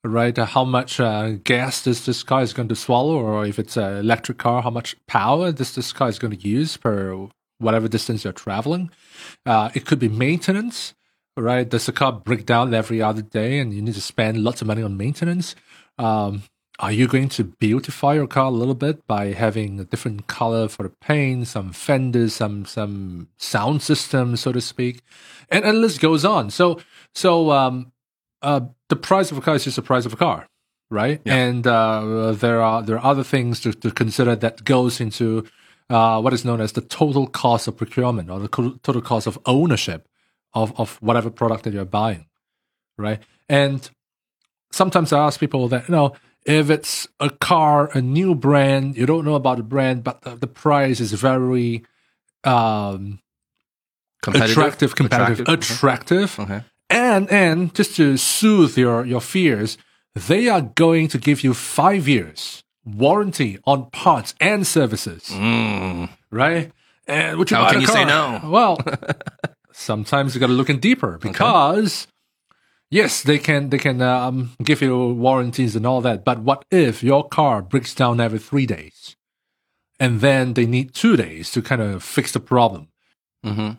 [0.03, 0.37] right?
[0.37, 3.77] Uh, how much uh, gas this this car is going to swallow, or if it's
[3.77, 7.27] an electric car, how much power this this car is going to use per
[7.59, 8.89] whatever distance you're traveling.
[9.45, 10.93] Uh, it could be maintenance,
[11.35, 11.67] right?
[11.67, 14.67] Does the car break down every other day, and you need to spend lots of
[14.67, 15.55] money on maintenance?
[15.97, 16.43] Um,
[16.79, 20.69] are you going to beautify your car a little bit by having a different color
[20.69, 25.01] for the paint, some fenders, some some sound system, so to speak,
[25.49, 26.49] and and list goes on.
[26.49, 26.79] So
[27.13, 27.91] so um,
[28.41, 30.47] uh, the price of a car is just the price of a car,
[30.89, 31.21] right?
[31.25, 31.35] Yeah.
[31.35, 35.45] And uh, there are there are other things to, to consider that goes into
[35.89, 38.47] uh, what is known as the total cost of procurement or the
[38.83, 40.07] total cost of ownership
[40.53, 42.25] of of whatever product that you're buying,
[42.97, 43.19] right?
[43.47, 43.89] And
[44.71, 46.13] sometimes I ask people that you know
[46.45, 50.35] If it's a car, a new brand, you don't know about the brand, but the,
[50.37, 51.83] the price is very
[52.43, 53.19] um,
[54.21, 54.51] Competitive?
[54.57, 55.75] attractive, competitive, Attractive?
[55.75, 56.61] attractive, Okay.
[56.89, 59.77] And and just to soothe your your fears,
[60.15, 66.09] they are going to give you five years warranty on parts and services, Mm.
[66.31, 66.71] right?
[67.07, 68.39] And would you How can you say no?
[68.43, 68.77] Well,
[69.71, 72.07] sometimes you got to look in deeper because
[72.91, 76.23] yes, they can they can um, give you warranties and all that.
[76.23, 79.15] But what if your car breaks down every three days,
[79.99, 82.87] and then they need two days to kind of fix the problem?
[83.43, 83.71] hmm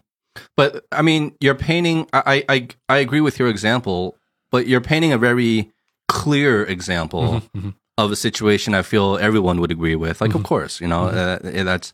[0.56, 2.06] But I mean, you're painting.
[2.12, 4.16] I, I I agree with your example,
[4.50, 5.70] but you're painting a very
[6.08, 7.74] clear example Mhm.
[7.96, 8.74] of a situation.
[8.74, 10.20] I feel everyone would agree with.
[10.20, 10.44] Like, of Mhm.
[10.44, 11.92] course, you know uh, that's.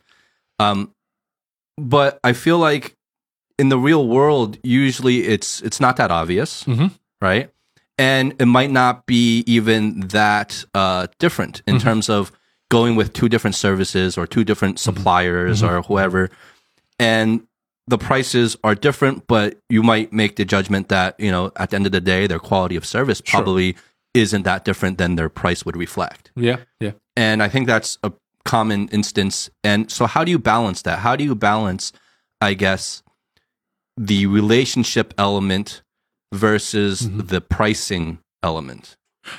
[0.59, 0.93] Um,
[1.79, 2.97] but I feel like
[3.59, 6.91] in the real world, usually it's it's not that obvious, Mhm.
[7.21, 7.51] right?
[7.99, 11.81] And it might not be even that uh, different in Mhm.
[11.83, 12.33] terms of
[12.69, 16.31] going with two different services or two different suppliers or whoever,
[16.99, 17.47] and
[17.89, 21.77] the prices are different, but you might make the judgment that you know at the
[21.77, 23.41] end of the day, their quality of service Sure.
[23.41, 23.77] probably
[24.15, 26.31] isn't that different than their price would reflect.
[26.35, 26.93] Yeah, yeah.
[27.17, 28.13] And I think that's a
[28.45, 29.51] common instance.
[29.63, 31.01] And so, how do you balance that?
[31.01, 31.93] How do you balance,
[32.41, 33.03] I guess,
[33.97, 35.83] the relationship element
[36.33, 37.27] versus Mm-hmm.
[37.29, 38.97] the pricing element?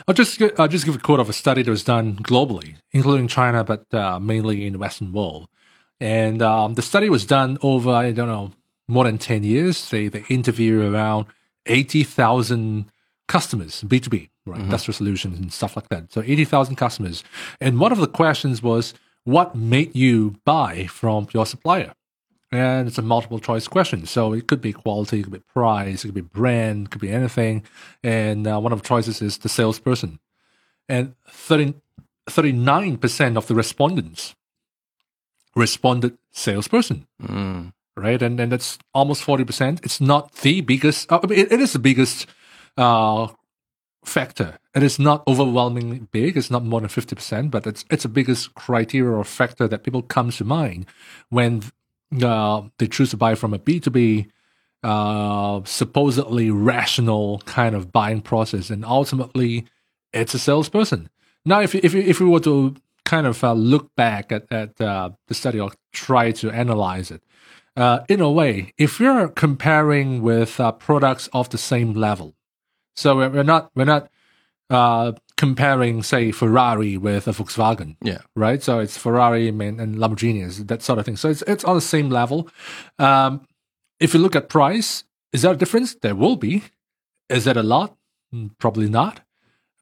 [0.07, 3.27] I'll just I'll just give a quote of a study that was done globally, including
[3.29, 5.47] China, but uh, mainly in the Western world.
[5.99, 8.51] And um, the study was done over I don't know
[8.87, 9.89] more than ten years.
[9.89, 11.25] They they interview around
[11.65, 12.91] eighty thousand
[13.27, 16.11] customers, B two B, right, industrial solutions and stuff like that.
[16.11, 17.23] So eighty thousand customers.
[17.59, 18.93] And one of the questions was,
[19.23, 21.93] what made you buy from your supplier?
[22.49, 24.05] And it's a multiple choice question.
[24.05, 27.01] So it could be quality, it could be price, it could be brand, it could
[27.01, 27.63] be anything.
[28.03, 30.19] And uh, one of the choices is the salesperson.
[30.87, 31.73] And 30,
[32.29, 34.33] 39% of the respondents
[35.57, 37.73] responded salesperson, Mm.
[37.97, 38.21] right?
[38.21, 39.83] And, and that's almost 40%.
[39.83, 42.27] It's not the biggest, uh, I mean, it, it is the biggest
[42.77, 43.27] uh,
[44.05, 44.59] factor.
[44.75, 46.37] It is not overwhelmingly big.
[46.37, 50.01] It's not more than 50%, but it's, it's the biggest criteria or factor that people
[50.03, 50.85] come to mind
[51.29, 51.63] when
[52.21, 54.29] uh, they choose to buy from a B2B,
[54.83, 58.69] uh, supposedly rational kind of buying process.
[58.69, 59.65] And ultimately,
[60.13, 61.09] it's a salesperson.
[61.45, 62.75] Now, if, if, you- if we were to
[63.13, 67.21] kind of uh, look back at, at uh, the study or try to analyze it,
[67.75, 72.35] uh, in a way, if you're comparing with uh, products of the same level,
[72.95, 74.09] so we're not we're not
[74.69, 78.21] uh, comparing, say, Ferrari with a Volkswagen Yeah.
[78.35, 78.63] right?
[78.63, 81.17] So it's Ferrari and, and Lamborghini, is that sort of thing.
[81.17, 82.49] So it's it's on the same level.
[82.99, 83.41] Um,
[83.99, 85.03] if you look at price,
[85.33, 85.95] is there a difference?
[86.01, 86.63] There will be.
[87.29, 87.95] Is that a lot?
[88.33, 89.21] Mm, Probably not.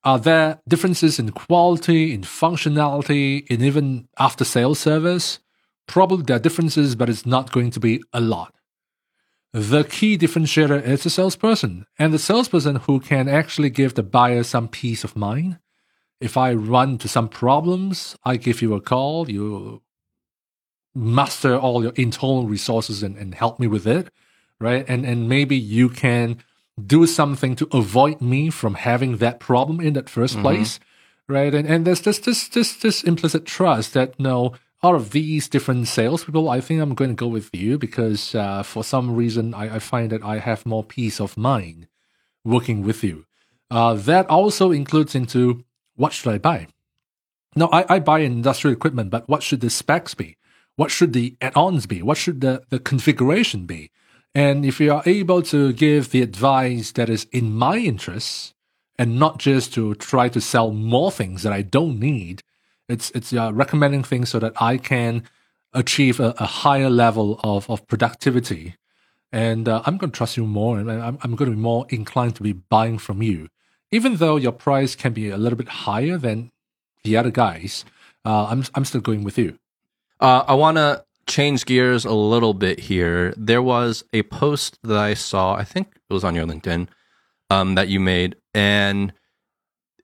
[0.05, 5.39] Are there differences in quality, in functionality, in even after sales service?
[5.87, 8.53] Probably there are differences, but it's not going to be a lot.
[9.51, 14.43] The key differentiator is the salesperson, and the salesperson who can actually give the buyer
[14.43, 15.59] some peace of mind
[16.19, 19.81] if I run into some problems, I give you a call, you
[20.93, 24.09] muster all your internal resources and, and help me with it,
[24.59, 24.85] right?
[24.87, 26.43] And and maybe you can
[26.84, 30.80] do something to avoid me from having that problem in that 1st place,
[31.28, 31.53] right?
[31.53, 34.53] And and there's this this this this implicit trust that no,
[34.84, 38.61] out of these different salespeople, I think I'm going to go with you because uh,
[38.63, 41.88] for some reason I, I find that I have more peace of mind
[42.43, 43.26] working with you.
[43.71, 45.63] Uh, that also includes into
[45.95, 46.67] what should I buy?
[47.55, 50.38] No, I, I buy industrial equipment, but what should the specs be?
[50.76, 52.01] What should the add-ons be?
[52.01, 53.91] What should the, the configuration be?
[54.36, 58.53] And if you are able to give the advice that is in my interests
[58.99, 62.43] and not just to try to sell more things that I don't need,
[62.89, 65.23] it's it's uh, recommending things so that I can
[65.73, 68.75] achieve a, a higher level of, of productivity.
[69.31, 71.86] And uh, I'm going to trust you more, and I'm, I'm going to be more
[71.89, 73.47] inclined to be buying from you,
[73.91, 76.51] even though your price can be a little bit higher than
[77.03, 77.86] the other guys.
[78.25, 79.57] Uh, I'm I'm still going with you.
[80.19, 83.34] Uh, I want to change gears a little bit here.
[83.38, 86.88] There was a post that I saw, I think it was on your LinkedIn,
[87.49, 89.13] um, that you made, and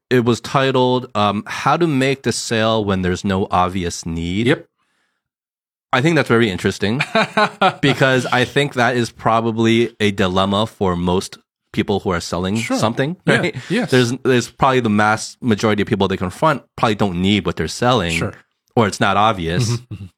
[0.09, 4.67] it was titled um, "How to Make the Sale When There's No Obvious Need." Yep.
[5.93, 7.01] I think that's very interesting
[7.81, 11.37] because I think that is probably a dilemma for most
[11.73, 12.77] people who are selling Sure.
[12.77, 13.17] something.
[13.25, 13.37] Yeah.
[13.39, 13.55] Right?
[13.69, 13.91] Yes.
[13.91, 17.67] There's there's probably the mass majority of people they confront probably don't need what they're
[17.67, 18.33] selling, Sure.
[18.75, 19.69] or it's not obvious.
[19.77, 20.09] Mhm.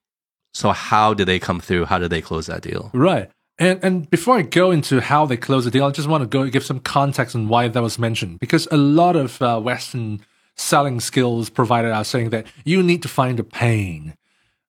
[0.54, 1.86] So how did they come through?
[1.86, 2.92] How did they close that deal?
[2.94, 3.30] Right.
[3.60, 6.28] And and before I go into how they close the deal, I just want to
[6.28, 10.22] go give some context on why that was mentioned because a lot of uh, Western
[10.56, 14.16] selling skills provided are saying that you need to find the pain,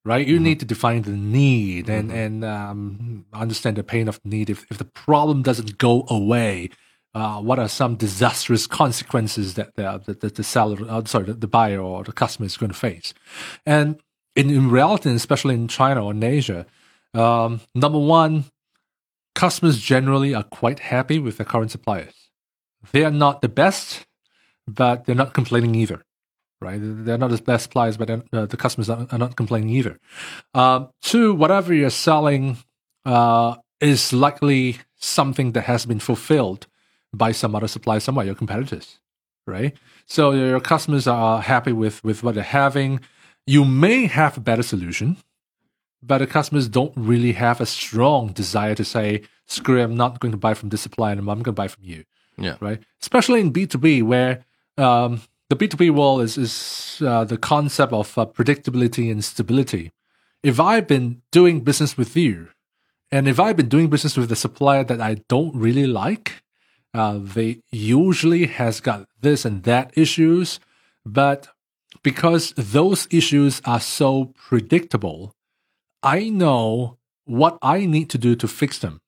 [0.05, 0.27] right?
[0.27, 4.51] You need to define the need and and um, understand the pain of the need.
[4.51, 6.69] If if the problem doesn't go away,
[7.15, 11.35] uh, what are some disastrous consequences that the the, the, the seller, uh, sorry, the,
[11.35, 13.15] the buyer or the customer is going to face?
[13.65, 13.99] And
[14.37, 16.67] in, in reality, especially in China or in Asia,
[17.15, 18.45] um, number one,
[19.35, 22.15] customers generally are quite happy with their current suppliers.
[22.93, 24.07] They are not the best,
[24.67, 26.03] but they're not complaining either.
[26.61, 26.81] Right?
[26.81, 29.99] They're not the best suppliers, but uh, the customers are, are, not complaining either.
[30.55, 32.57] Um, two, whatever you're selling
[33.05, 36.67] uh, is likely something that has been fulfilled
[37.13, 38.99] by some other supplier somewhere, your competitors,
[39.47, 39.77] right?
[40.07, 43.01] So your customers are happy with, with what they're having.
[43.47, 45.19] You may have a better solution,
[46.03, 50.21] but the customers don't really have a strong desire to say, screw it, I'm not
[50.21, 52.05] going to buy from this supplier anymore, I'm going to buy from you.
[52.37, 52.57] Yeah.
[52.61, 52.81] Right?
[53.01, 54.45] Especially in B2B, where
[54.77, 59.93] um, the B2B world is, is uh, the concept of uh, predictability and stability.
[60.43, 62.49] If I've been doing business with you,
[63.11, 66.43] and if I've been doing business with a supplier that I don't really like,
[66.93, 70.61] uh, they usually has got this and that issues,
[71.05, 71.49] but
[72.03, 75.33] because those issues are so predictable,
[76.03, 79.01] I know what I need to do to fix them.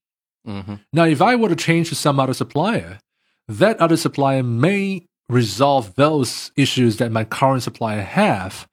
[0.46, 0.74] Mm-hmm.
[0.92, 2.98] Now, if I were to change to some other supplier,
[3.48, 8.66] that other supplier may resolve those issues that my current supplier have,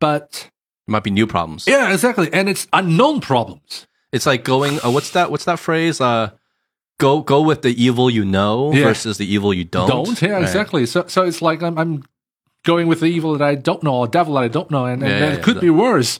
[0.00, 0.50] but
[0.88, 1.66] It might be new problems.
[1.66, 3.86] yeah, exactly, and it's unknown problems.
[4.12, 4.78] It's like going.
[4.84, 5.30] Uh, what's that?
[5.30, 6.00] What's that phrase?
[6.00, 6.30] Uh,
[7.00, 8.84] go go with the evil you know Yeah.
[8.84, 9.88] versus the evil you don't.
[9.88, 10.42] Don't, yeah, Right.
[10.42, 10.86] exactly.
[10.86, 12.02] So, so it's like I'm, I'm
[12.64, 15.02] going with the evil that I don't know, or devil that I don't know, and,
[15.02, 15.60] and Yeah, yeah, it could yeah.
[15.62, 16.18] be worse.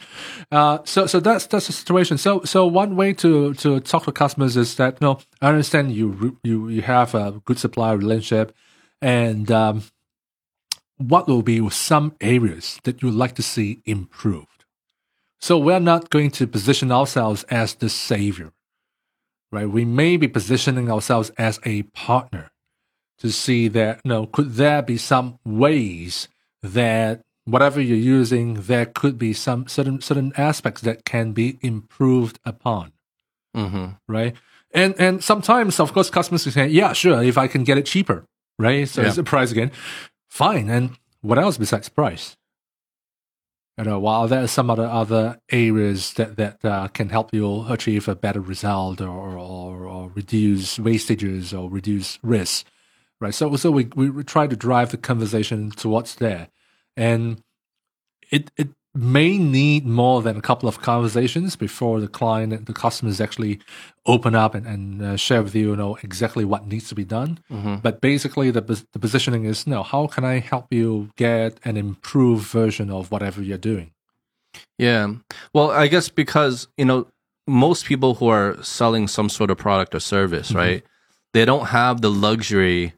[0.52, 2.18] Uh, so, so that's that's the situation.
[2.18, 6.38] So, so one way to to talk to customers is that no, I understand you
[6.44, 8.54] you you have a good supplier relationship,
[9.02, 9.82] and um,
[10.98, 14.64] what will be some areas that you'd like to see improved.
[15.40, 18.52] So we're not going to position ourselves as the savior,
[19.52, 19.68] right?
[19.68, 22.50] We may be positioning ourselves as a partner
[23.18, 26.28] to see that you know could there be some ways
[26.64, 32.38] that whatever you're using there could be some certain certain aspects that can be improved
[32.44, 32.92] upon.
[33.54, 33.86] Mm-hmm.
[34.08, 34.34] right?
[34.72, 37.86] And and sometimes of course customers can say yeah sure if i can get it
[37.86, 38.24] cheaper.
[38.58, 38.88] Right?
[38.88, 39.08] So Yeah.
[39.08, 39.70] it's the price again.
[40.30, 40.70] Fine.
[40.70, 42.36] And what else besides price?
[43.78, 47.66] You know while there are some other other areas that that uh, can help you
[47.68, 52.64] achieve a better result or, or or reduce wastages or reduce risks
[53.20, 56.48] right so so we we try to drive the conversation towards there
[56.96, 57.42] and
[58.30, 62.72] it it may need more than a couple of conversations before the client and the
[62.72, 63.58] customers actually
[64.06, 67.04] open up and, and uh, share with you, you know, exactly what needs to be
[67.04, 67.40] done.
[67.50, 67.76] Mm-hmm.
[67.82, 68.60] But basically, the
[68.92, 73.42] the positioning is, no, how can I help you get an improved version of whatever
[73.42, 73.90] you're doing?
[74.78, 75.08] Yeah.
[75.52, 77.08] Well, I guess because, you know,
[77.48, 80.56] most people who are selling some sort of product or service, Mhm.
[80.56, 80.82] right?
[81.32, 82.94] They don't have the luxury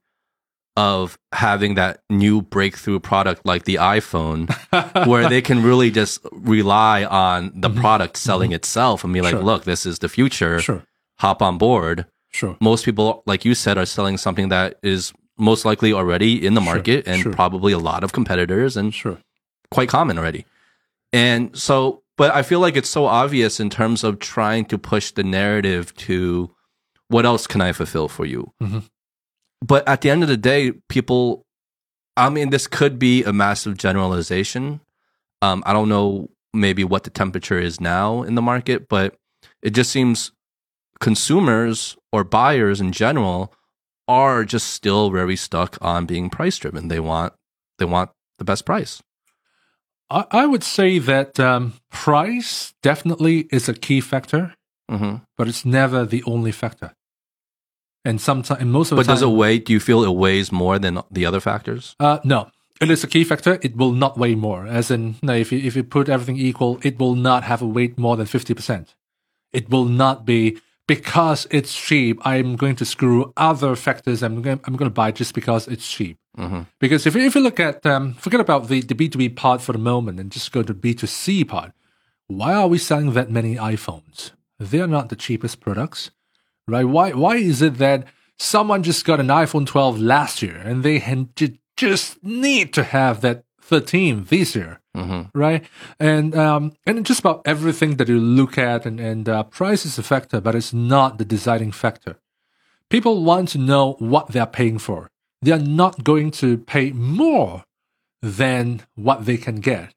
[0.77, 4.47] of having that new breakthrough product like the iPhone
[5.07, 9.39] where they can really just rely on the product selling itself and be like, Mm-hmm.
[9.41, 9.45] Sure.
[9.47, 10.61] look, this is the future.
[10.61, 10.83] Sure,
[11.21, 12.05] Hop on board.
[12.31, 16.55] sure, Most people, like you said, are selling something that is most likely already in
[16.55, 17.33] the Sure, market and sure.
[17.33, 19.19] probably a lot of competitors and sure.
[19.71, 20.45] quite common already.
[21.13, 25.11] And so, but I feel like it's so obvious in terms of trying to push
[25.11, 26.51] the narrative to
[27.09, 28.53] what else can I fulfill for you?
[28.63, 28.83] Mhm.
[29.63, 31.43] But at the end of the day, people,
[32.17, 34.81] I mean, this could be a massive generalization.
[35.43, 39.15] Um, I don't know maybe what the temperature is now in the market, but
[39.63, 40.33] it just seems
[41.01, 43.53] consumers or buyers in general
[44.09, 46.89] are just still very stuck on being price driven.
[46.89, 47.35] They want
[47.79, 49.03] they want the best price.
[50.09, 54.55] I, I would say that um, price definitely is a key factor,
[54.89, 56.93] hmm but it's never the only factor.
[58.07, 59.59] And sometimes, and most of the But time, does it weigh?
[59.59, 61.97] Do you feel it weighs more than the other factors?
[61.99, 62.51] Uh, no,
[62.81, 63.59] it is a key factor.
[63.63, 64.67] It will not weigh more.
[64.67, 67.67] As in, no, if you if you put everything equal, it will not have a
[67.67, 68.95] weight more than fifty percent.
[69.53, 72.21] It will not be because it's cheap.
[72.25, 74.23] I'm going to screw other factors.
[74.23, 76.17] I'm going I'm going to buy just because it's cheap.
[76.37, 79.19] hmm Because if you, if you look at um, forget about the the B two
[79.19, 81.73] B part for the moment and just go to B two C part.
[82.29, 84.33] Why are we selling that many iPhones?
[84.59, 86.11] They are not the cheapest products,
[86.67, 86.85] right?
[86.85, 88.07] Why why is it that
[88.39, 90.99] someone just got an iPhone 12 last year and they
[91.77, 95.65] just need to have that 13 this year, hmm right?
[95.99, 99.99] And um, and just about everything that you look at and and uh, price is
[99.99, 102.17] a factor, but it's not the deciding factor.
[102.89, 105.11] People want to know what they're paying for.
[105.43, 107.65] They are not going to pay more
[108.23, 109.96] than what they can get.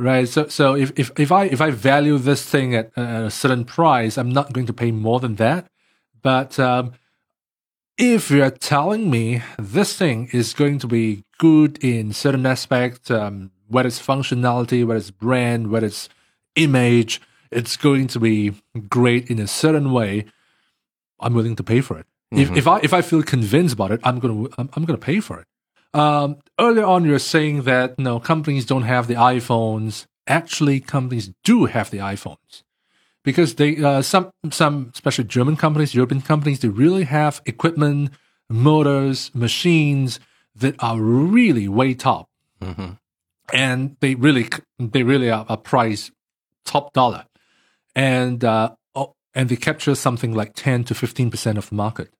[0.00, 0.26] Right.
[0.26, 4.16] So, so if, if, if I, if I value this thing at a certain price,
[4.16, 5.66] I'm not going to pay more than that.
[6.22, 6.92] But, um,
[7.98, 13.50] if you're telling me this thing is going to be good in certain aspects, um,
[13.68, 16.08] whether it's functionality, whether it's brand, whether it's
[16.56, 17.20] image,
[17.50, 18.54] it's going to be
[18.88, 20.24] great in a certain way,
[21.20, 22.06] I'm willing to pay for it.
[22.32, 22.54] Mm-hmm.
[22.54, 25.20] If, if I if I feel convinced about it, I'm gonna I'm, I'm gonna pay
[25.20, 25.46] for it.
[25.92, 30.06] Um, earlier on, you were saying that you know companies don't have the iPhones.
[30.26, 32.62] Actually, companies do have the iPhones
[33.24, 38.10] because they uh, some some especially German companies, European companies, they really have equipment,
[38.48, 40.20] motors, machines
[40.54, 42.28] that are really way top,
[42.60, 42.98] Mhm.
[43.52, 46.12] and they really they really are, are priced
[46.64, 47.26] top dollar,
[47.96, 52.12] and uh, oh, and they capture something like ten to fifteen percent of the market,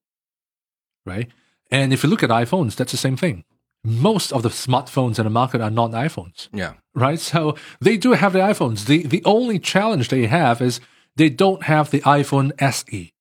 [1.06, 1.28] right?
[1.70, 3.44] And if you look at iPhones, that's the same thing.
[3.84, 6.74] Most of the smartphones in the market are not iPhones Yeah.
[6.94, 7.18] right?
[7.18, 8.86] So they do have the iPhones.
[8.86, 10.80] The the only challenge they have is
[11.16, 13.12] they don't have the iPhone SE.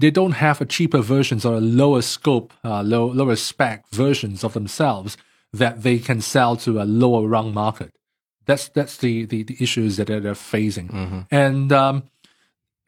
[0.00, 4.42] They don't have a cheaper versions or a lower scope, uh, low, lower spec versions
[4.42, 5.16] of themselves
[5.52, 7.90] that they can sell to a lower rung market.
[8.46, 12.02] That's that's the the, the issues that they're, they're facing, and um,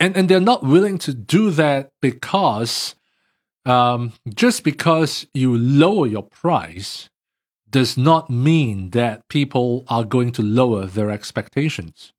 [0.01, 2.96] and and they're not willing to do that because
[3.67, 7.11] um, just because you lower your price
[7.69, 12.13] does not mean that people are going to lower their expectations.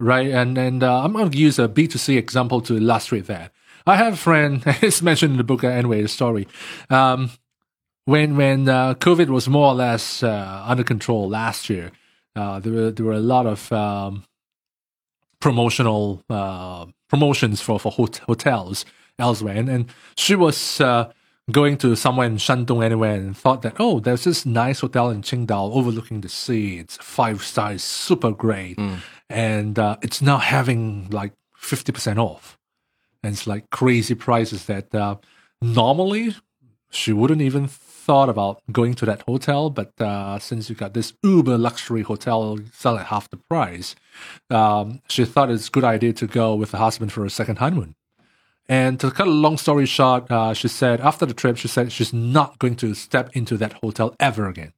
[0.00, 0.30] Right?
[0.30, 3.52] And and uh, I'm going to use a B2C example to illustrate that.
[3.86, 6.48] I have a friend, it's mentioned in the book anyway, the story.
[6.88, 7.30] Um,
[8.04, 11.92] when when uh, COVID was more or less uh, under control last year,
[12.34, 14.24] uh, there were there were a lot of um,
[15.40, 18.84] promotional uh, promotions for for hot- hotels
[19.18, 19.86] elsewhere, and, and
[20.16, 21.10] she was uh,
[21.50, 25.22] going to somewhere in Shandong anywhere, and thought that oh, there's this nice hotel in
[25.22, 26.78] Qingdao overlooking the sea.
[26.78, 28.78] It's five stars, super great,
[29.28, 32.58] and uh, it's now having like fifty percent off,
[33.22, 35.16] and it's like crazy prices that uh,
[35.60, 36.34] normally
[36.90, 41.12] she wouldn't even thought about going to that hotel, but uh, since you got this
[41.22, 43.94] uber luxury hotel selling at half the price,
[44.50, 47.58] um, she thought it's a good idea to go with the husband for a second
[47.58, 47.94] honeymoon.
[48.72, 51.92] And to cut a long story short, uh, she said after the trip, she said
[51.92, 54.72] she's not going to step into that hotel ever again.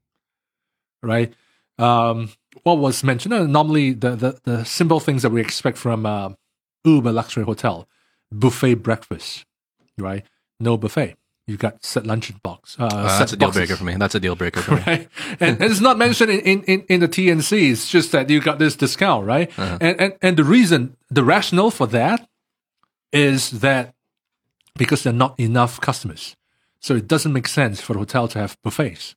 [1.00, 1.32] Right?
[1.78, 2.30] Um,
[2.64, 3.34] what was mentioned?
[3.34, 6.30] uh, normally, the, the the simple things that we expect from uh,
[6.84, 7.88] uber luxury hotel,
[8.32, 9.46] buffet breakfast,
[9.96, 10.24] right?
[10.58, 11.14] No buffet.
[11.46, 12.76] You got set luncheon box.
[12.80, 13.94] Uh, Uh, set that's a deal boxes breaker for me.
[13.94, 14.82] That's a deal breaker for me.
[14.88, 15.08] right?
[15.38, 17.70] And, and it's not mentioned in, in, in, in the TNC.
[17.70, 19.48] It's just that you got this discount, right?
[19.56, 19.78] Uh-huh.
[19.80, 22.28] And, and and the reason, the rationale for that
[23.14, 23.94] is that
[24.76, 26.36] because there are not enough customers,
[26.80, 29.14] so it doesn't make sense for the hotel to have buffets.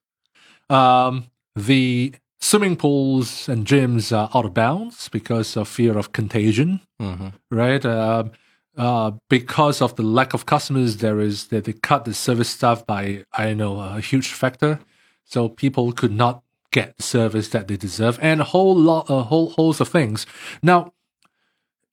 [0.69, 1.25] Um,
[1.55, 7.33] the swimming pools and gyms are out of bounds because of fear of contagion Mhm.
[7.51, 7.85] right?
[7.85, 8.31] Um
[8.77, 12.85] uh, because of the lack of customers, there is that they cut the service staff
[12.85, 14.79] by I know a huge factor,
[15.25, 19.23] so people could not get the service that they deserve, and a whole lot, a
[19.23, 20.27] whole host of things.
[20.61, 20.93] Now,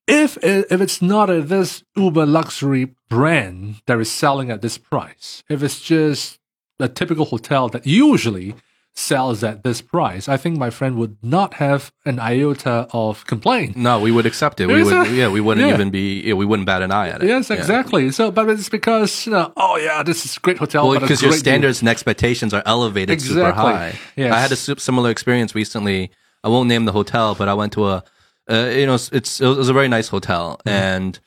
[0.07, 5.43] if if it's not a, this uber luxury brand that is selling at this price,
[5.49, 6.39] if it's just
[6.79, 8.55] a typical hotel that usually
[8.97, 13.75] sells at this price, I think my friend would not have an iota of complaint.
[13.75, 14.67] No, we would accept it.
[14.67, 15.13] We would, it?
[15.13, 15.73] yeah, we wouldn't Yeah.
[15.73, 17.27] even be, yeah, we wouldn't bat an eye at it.
[17.27, 17.57] Yes, Yeah.
[17.57, 18.09] exactly.
[18.11, 20.87] So, but it's because you know, oh yeah, this is a great hotel.
[20.87, 21.51] Well, because your great deal.
[21.51, 23.99] standards and expectations are elevated super high.
[24.15, 24.31] Yes.
[24.33, 26.09] I had a similar experience recently.
[26.43, 28.03] I won't name the hotel, but I went to a,
[28.49, 30.69] uh, you know, it's, it was a very nice hotel, Mm-hmm.
[30.69, 31.19] and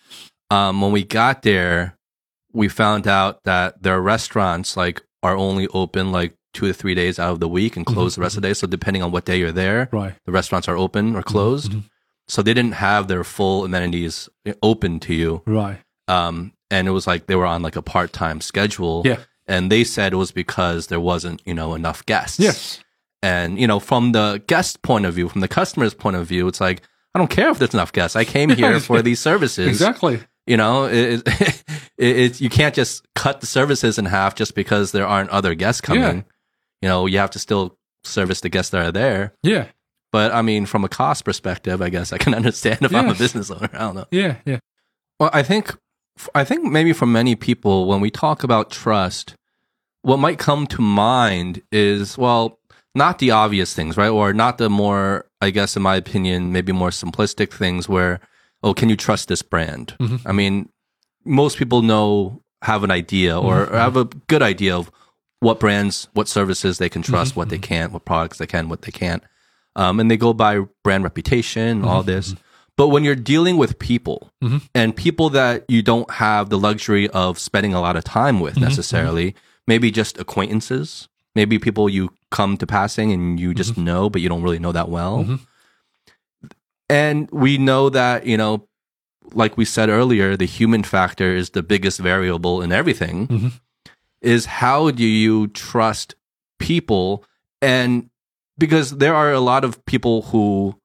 [0.50, 1.96] um, when we got there,
[2.52, 7.18] we found out that their restaurants like are only open like two to three days
[7.18, 8.54] out of the week and close the rest of the day.
[8.54, 9.96] So depending on what day you're there, Mm-hmm.
[9.96, 10.14] Right.
[10.24, 11.72] the restaurants are open or closed.
[11.72, 11.80] Mm-hmm.
[12.28, 15.78] So they didn't have their full amenities eh, open to you Right.
[16.08, 19.02] um, and it was like they were on like a part time schedule.
[19.04, 19.18] Yeah.
[19.46, 22.38] And they said it was because there wasn't, you know, enough guests.
[22.38, 22.80] Yes.
[23.22, 26.46] And, you know, from the guest point of view, from the customer's point of view,
[26.48, 26.82] it's like,
[27.14, 28.16] I don't care if there's enough guests.
[28.16, 29.66] I came here for these services.
[29.66, 30.20] Exactly.
[30.46, 31.64] You know, it, it,
[31.98, 35.80] it, you can't just cut the services in half just because there aren't other guests
[35.80, 36.02] coming.
[36.02, 36.22] Yeah.
[36.82, 39.34] You know, you have to still service the guests that are there.
[39.42, 39.66] Yeah.
[40.12, 43.14] But I mean, from a cost perspective, I guess I can understand if I'm a
[43.14, 43.68] business owner.
[43.72, 44.06] I don't know.
[44.10, 44.36] Yeah.
[44.44, 44.58] Yeah.
[45.20, 45.74] Well, I think
[46.34, 49.34] I think maybe for many people when we talk about trust,
[50.02, 52.58] what might come to mind is well,
[52.94, 54.08] not the obvious things, right?
[54.08, 58.20] Or not the more, I guess, in my opinion, maybe more simplistic things where,
[58.62, 59.94] oh, can you trust this brand?
[60.00, 60.28] Mm-hmm.
[60.28, 60.68] I mean,
[61.24, 64.90] most people know, have an idea or, or have a good idea of
[65.40, 67.40] what brands, what services they can trust, mm-hmm.
[67.40, 69.22] what they can't, what products they can, what they can't.
[69.76, 72.34] Um, and they go by brand reputation, all this.
[72.76, 74.32] But when you're dealing with people
[74.74, 78.56] and people that you don't have the luxury of spending a lot of time with
[78.56, 79.36] necessarily,
[79.68, 83.84] maybe just acquaintances, maybe people you come to passing and you just mm-hmm.
[83.84, 85.18] know, but you don't really know that well.
[85.18, 85.36] Mm-hmm.
[86.90, 88.66] And we know that, you know,
[89.32, 93.28] like we said earlier, the human factor is the biggest variable in everything.
[93.28, 93.48] Mm-hmm.
[94.20, 96.14] Is how do you trust
[96.58, 97.24] people?
[97.62, 98.10] And
[98.56, 100.80] because there are a lot of people who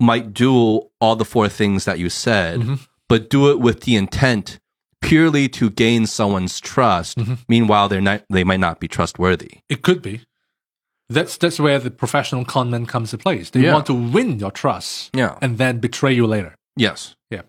[0.00, 2.62] might do all the four things that you said,
[3.08, 4.60] but do it with the intent
[5.00, 7.18] purely to gain someone's trust.
[7.48, 9.58] Meanwhile, they're not, they might not be trustworthy.
[9.68, 10.20] It could be.
[11.10, 13.50] That's that's where the professional conman comes to place.
[13.50, 13.72] They Yeah.
[13.72, 15.38] want to win your trust Yeah.
[15.40, 16.54] and then betray you later.
[16.76, 17.14] Yes.
[17.30, 17.42] Yeah.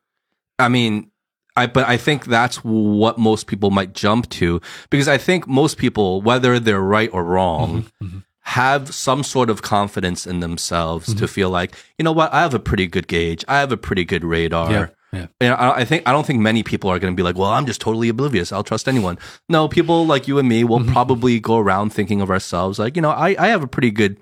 [0.57, 1.11] I mean,
[1.57, 5.77] I but I think that's what most people might jump to because I think most
[5.77, 8.19] people, whether they're right or wrong, Mm-hmm.
[8.43, 11.19] have some sort of confidence in themselves Mm-hmm.
[11.19, 13.77] to feel like, you know what, I have a pretty good gauge, I have a
[13.77, 14.71] pretty good radar.
[14.71, 15.27] Yeah, yeah.
[15.41, 17.65] I, I think I don't think many people are going to be like, well, I'm
[17.65, 18.51] just totally oblivious.
[18.51, 19.17] I'll trust anyone.
[19.47, 20.91] No, people like you and me will Mm-hmm.
[20.93, 24.19] probably go around thinking of ourselves like, you know, I, I have a pretty good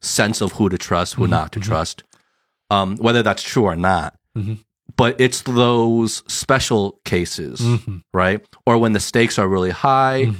[0.00, 1.22] sense of who to trust, Mm-hmm.
[1.22, 2.04] who not to trust,
[2.70, 4.14] um, whether that's true or not.
[4.96, 7.98] But it's those special cases, Mm-hmm.
[8.14, 8.40] right?
[8.66, 10.32] Or when the stakes are really high,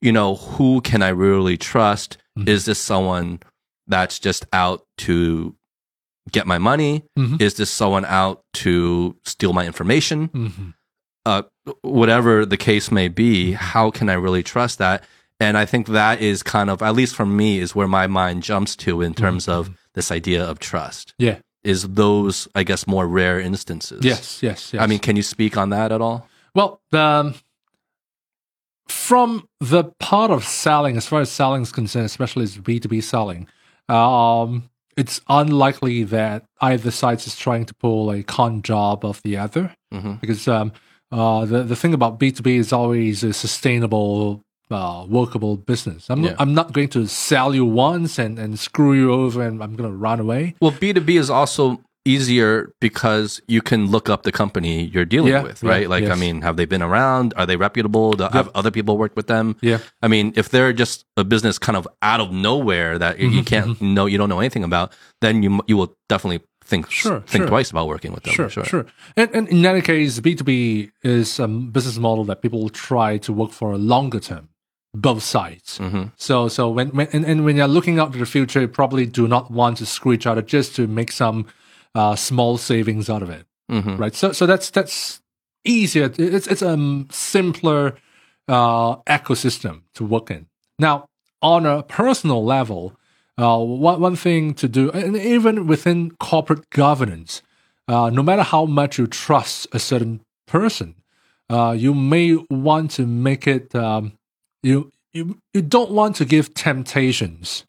[0.00, 2.18] you know, who can I really trust?
[2.38, 2.48] Mm-hmm.
[2.48, 3.40] Is this someone
[3.86, 5.54] that's just out to
[6.30, 7.04] get my money?
[7.18, 7.40] Mhm.
[7.40, 10.28] Is this someone out to steal my information?
[10.28, 10.68] Mm-hmm.
[11.24, 11.42] uh,
[11.82, 15.04] whatever the case may be, how can I really trust that?
[15.38, 18.42] And I think that is kind of, at least for me, is where my mind
[18.42, 21.14] jumps to in terms of this idea of trust.
[21.18, 21.38] Yeah.
[21.62, 24.04] Is those, I guess, more rare instances?
[24.04, 24.82] Yes, yes, yes.
[24.82, 26.26] I mean, can you speak on that at all?
[26.56, 27.34] Well, um,
[28.88, 33.46] from the part of selling, as far as selling is concerned, especially as B2B selling,
[33.88, 39.36] um, it's unlikely that either side is trying to pull a con job of the
[39.36, 39.74] other.
[39.92, 40.20] Mhm.
[40.20, 40.72] Because um,
[41.10, 46.08] uh, the, the thing about B2B is always a sustainable, uh, workable business.
[46.10, 46.34] I'm, Yeah.
[46.38, 49.90] I'm not going to sell you once and, and screw you over and I'm going
[49.90, 50.54] to run away.
[50.60, 55.42] Well, B2B is also easier because you can look up the company you're dealing Yeah,
[55.42, 55.88] with, yeah, right?
[55.88, 57.32] like, I mean, have they been around?
[57.36, 58.12] Are they reputable?
[58.12, 59.56] Do, Have other people worked with them?
[59.60, 59.78] Yeah.
[60.02, 63.36] I mean, if they're just a business kind of out of nowhere that you- Mm-hmm,
[63.38, 67.20] you can't know, you don't know anything about, then you you will definitely think Sure,
[67.20, 67.48] think sure.
[67.48, 68.34] twice about working with them.
[68.34, 68.86] Sure, sure.
[69.16, 73.50] And, and in any case, B2B is a business model that people try to work
[73.52, 74.48] for a longer term,
[74.94, 75.78] both sides.
[75.78, 76.10] Mhm.
[76.16, 79.06] So, so when, when and, and when you're looking out to the future, you probably
[79.06, 81.46] do not want to screw each other just to make some
[81.94, 83.98] uh, small savings out of it, Mhm.
[83.98, 84.14] right?
[84.14, 85.20] So, so that's that's
[85.64, 86.10] easier.
[86.18, 87.94] It's it's a simpler
[88.48, 90.46] uh, ecosystem to work in.
[90.78, 91.06] Now,
[91.40, 92.94] on a personal level,
[93.38, 97.42] uh, one one thing to do, and even within corporate governance,
[97.88, 100.94] uh, no matter how much you trust a certain person,
[101.50, 103.74] uh, you may want to make it.
[103.74, 104.12] Um,
[104.62, 107.64] you you you don't want to give temptations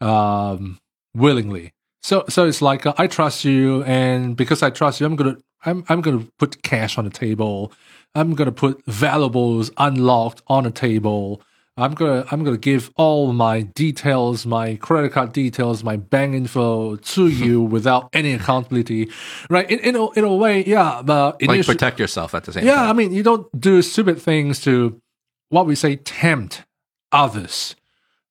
[0.00, 0.78] um,
[1.14, 1.72] willingly.
[2.04, 5.38] So so it's like uh, I trust you, and because I trust you, I'm gonna
[5.64, 7.72] I'm I'm gonna put cash on the table.
[8.14, 11.40] I'm gonna put valuables unlocked on the table.
[11.78, 16.96] I'm gonna I'm gonna give all my details, my credit card details, my bank info
[16.96, 19.08] to you without any accountability,
[19.48, 19.68] right?
[19.70, 21.00] In in a, in a way, yeah.
[21.02, 22.90] But Like initially- protect yourself at the same yeah, time.
[22.90, 25.00] I mean, you don't do stupid things to
[25.48, 26.64] what we say tempt
[27.12, 27.76] others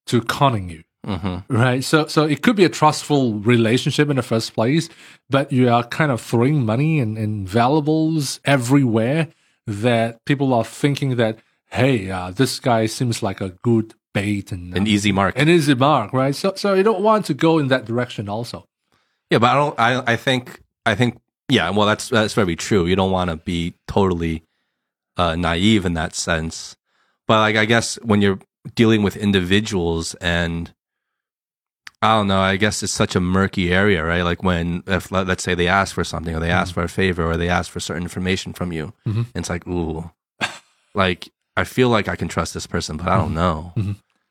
[0.05, 1.83] to conning you, hmm right?
[1.83, 4.89] So, so it could be a trustful relationship in the first place,
[5.29, 9.27] but you are kind of throwing money and, and valuables everywhere
[9.67, 11.39] that people are thinking that,
[11.71, 15.37] hey, uh, this guy seems like a good bait and An easy mark.
[15.37, 16.35] an easy mark, right?
[16.35, 18.67] So, so you don't want to go in that direction, also.
[19.29, 19.79] Yeah, but I don't.
[19.79, 21.17] I I think I think
[21.49, 21.69] yeah.
[21.71, 22.85] Well, that's that's very true.
[22.85, 24.43] You don't want to be totally
[25.17, 26.75] uh, naive in that sense.
[27.27, 28.39] But like, I guess when you're
[28.75, 30.71] dealing with individuals and
[32.03, 32.41] I don't know.
[32.41, 34.23] I guess it's such a murky area, right?
[34.23, 36.89] Like when, if let- let's say they ask for something, or they ask for a
[36.89, 39.25] favor, or they ask for certain information from you, Mhm.
[39.33, 40.11] and it's like, ooh,
[40.93, 43.73] like I feel like I can trust this person, but I don't know.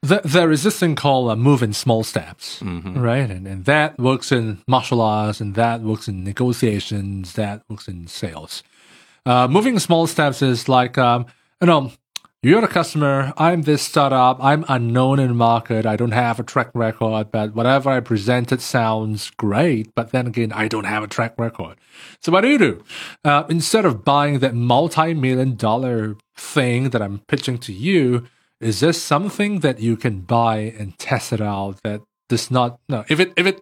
[0.02, 3.00] There, there is this thing called uh, move in small steps, Mhm.
[3.00, 3.30] right?
[3.30, 8.06] And, and that works in martial arts, and that works in negotiations, that works in
[8.08, 8.62] sales.
[9.24, 11.26] Uh, moving in small steps is like, um,
[11.60, 11.92] you know,
[12.44, 13.32] you're a customer.
[13.36, 14.42] I'm this startup.
[14.42, 15.86] I'm unknown in the market.
[15.86, 19.94] I don't have a track record, but whatever I presented sounds great.
[19.94, 21.76] But then again, I don't have a track record.
[22.20, 22.84] So what do you do?
[23.24, 28.26] Uh, instead of buying that multi-million dollar thing that I'm pitching to you,
[28.60, 32.00] is there something that you can buy and test it out that
[32.32, 33.58] does not no if it if it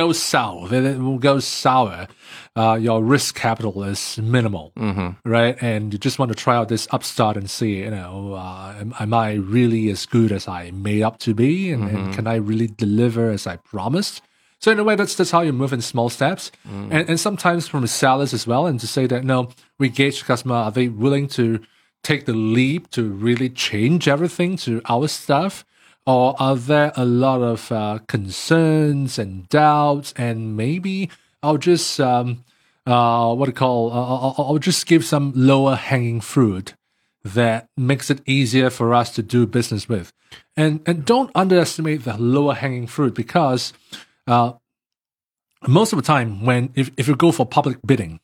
[0.00, 2.06] goes south if it will go sour
[2.60, 4.02] uh, your risk capital is
[4.36, 5.08] minimal Mm-hmm.
[5.36, 5.56] right?
[5.70, 8.90] And you just want to try out this upstart and see you know uh, am,
[9.04, 11.52] am i really as good as i made up to be?
[11.74, 14.22] And, and can i really deliver as i promised?
[14.62, 16.50] So in a way that's that's how you move in small steps.
[16.94, 19.38] And, and sometimes from sellers as well and to say that no
[19.80, 21.46] we gauge the customer are they willing to
[22.10, 25.64] take the leap to really change everything to our stuff
[26.06, 30.12] or are there a lot of uh, concerns and doubts?
[30.16, 31.10] And maybe
[31.44, 32.42] i'll just um,
[32.86, 36.74] uh, what do you call uh, I'll, I'll just give some lower hanging fruit
[37.22, 40.12] that makes it easier for us to do business with.
[40.56, 43.72] And and don't underestimate the lower hanging fruit because
[44.26, 44.52] uh,
[45.66, 48.20] most of the time when if, if you go for public bidding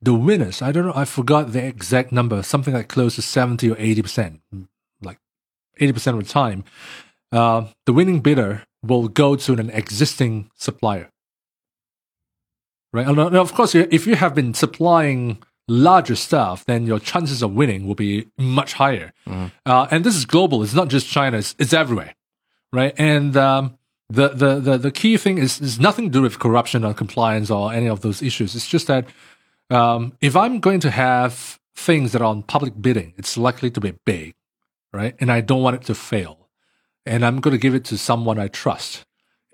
[0.00, 3.70] the winners i don't know i forgot the exact number something like close to 70
[3.70, 4.40] or 80 percent.
[4.52, 4.66] like
[5.78, 6.64] 80 percent of the time
[7.32, 11.10] uh, the winning bidder will go to an existing supplier.
[12.92, 13.06] Right?
[13.06, 17.52] And, uh, of course if you have been supplying larger stuff then your chances of
[17.52, 19.12] winning will be much higher.
[19.66, 20.62] Uh, and this is global.
[20.62, 21.38] It's not just china.
[21.38, 22.14] It's, it's everywhere.
[22.72, 22.94] Right?
[22.96, 23.76] And um,
[24.08, 27.50] the, the, the, the key thing is, is nothing to do with corruption or compliance
[27.50, 28.54] or any of those issues.
[28.54, 29.06] It's just that
[29.70, 33.80] um, if I'm going to have things that are on public bidding, it's likely to
[33.80, 34.34] be big,
[34.96, 35.14] right?
[35.20, 36.48] And I don't want it to fail.
[37.04, 39.04] And I'm going to give it to someone I trust.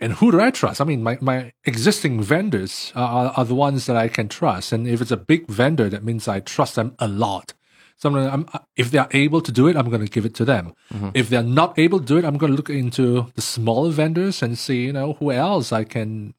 [0.01, 0.81] And who do I trust?
[0.81, 4.73] I mean, my, my existing vendors are, are the ones that I can trust.
[4.73, 7.55] And if it's a big vendor, that means I trust them a lot.
[7.99, 10.45] So I'm, if they are able to do it, I'm going to give it to
[10.45, 10.75] them.
[10.93, 11.11] Mm-hmm.
[11.15, 14.43] If they're not able to do it, I'm going to look into the smaller vendors
[14.43, 16.35] and see, you know, who else I can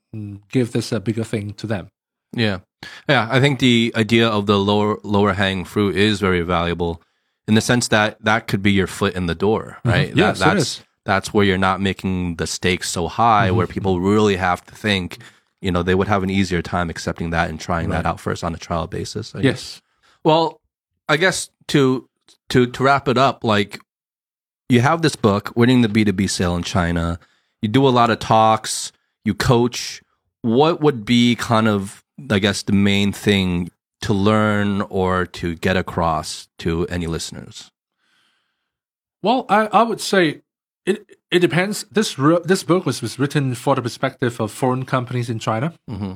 [0.51, 1.87] give this a bigger thing to them.
[2.33, 2.59] Yeah.
[3.07, 3.29] Yeah.
[3.31, 7.01] I think the idea of the lower lower hanging fruit is very valuable
[7.47, 10.09] in the sense that that could be your foot in the door, right?
[10.09, 10.19] Mm-hmm.
[10.19, 10.69] Yes, that, that's is.
[10.75, 10.83] Mm-hmm.
[11.05, 15.19] that's where you're not making the stakes so high where people really have to think,
[15.61, 18.43] you know, they would have an easier time accepting that and trying that out first
[18.43, 19.35] on a trial basis.
[19.35, 19.45] I guess.
[19.45, 19.81] Yes.
[20.23, 20.61] Well,
[21.09, 22.07] I guess to
[22.49, 23.79] to to wrap it up, like
[24.69, 27.19] you have this book, winning the B two B sale in China.
[27.61, 28.91] You do a lot of talks.
[29.23, 30.01] You coach.
[30.41, 33.71] What would be kind of, I guess, the main thing
[34.03, 37.71] to learn or to get across to any listeners?
[39.21, 40.41] Well, I, I would say
[40.85, 41.85] it it depends.
[41.91, 45.73] This this book was, was written for the perspective of foreign companies in China.
[45.89, 46.13] Mm-hmm.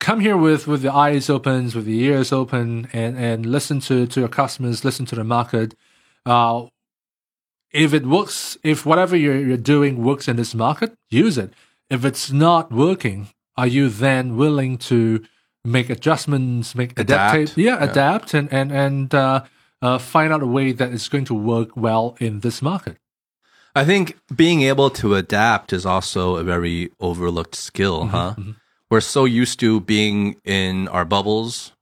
[0.00, 4.06] Come here with, with the eyes open, with the ears open, and, and listen to,
[4.06, 5.74] to your customers, listen to the market.
[6.24, 6.68] Uh,
[7.70, 11.52] if it works, if whatever you're, you're doing works in this market, use it.
[11.90, 13.28] If it's not working,
[13.58, 15.22] are you then willing to
[15.64, 17.56] make adjustments, make Adapt.
[17.56, 17.84] yeah, Yeah.
[17.90, 19.44] adapt, and and and uh,
[19.82, 22.96] uh, find out a way that is going to work well in this market?
[23.74, 28.34] I think being able to adapt is also a very overlooked skill, huh?
[28.90, 31.72] We're so used to being in our bubbles.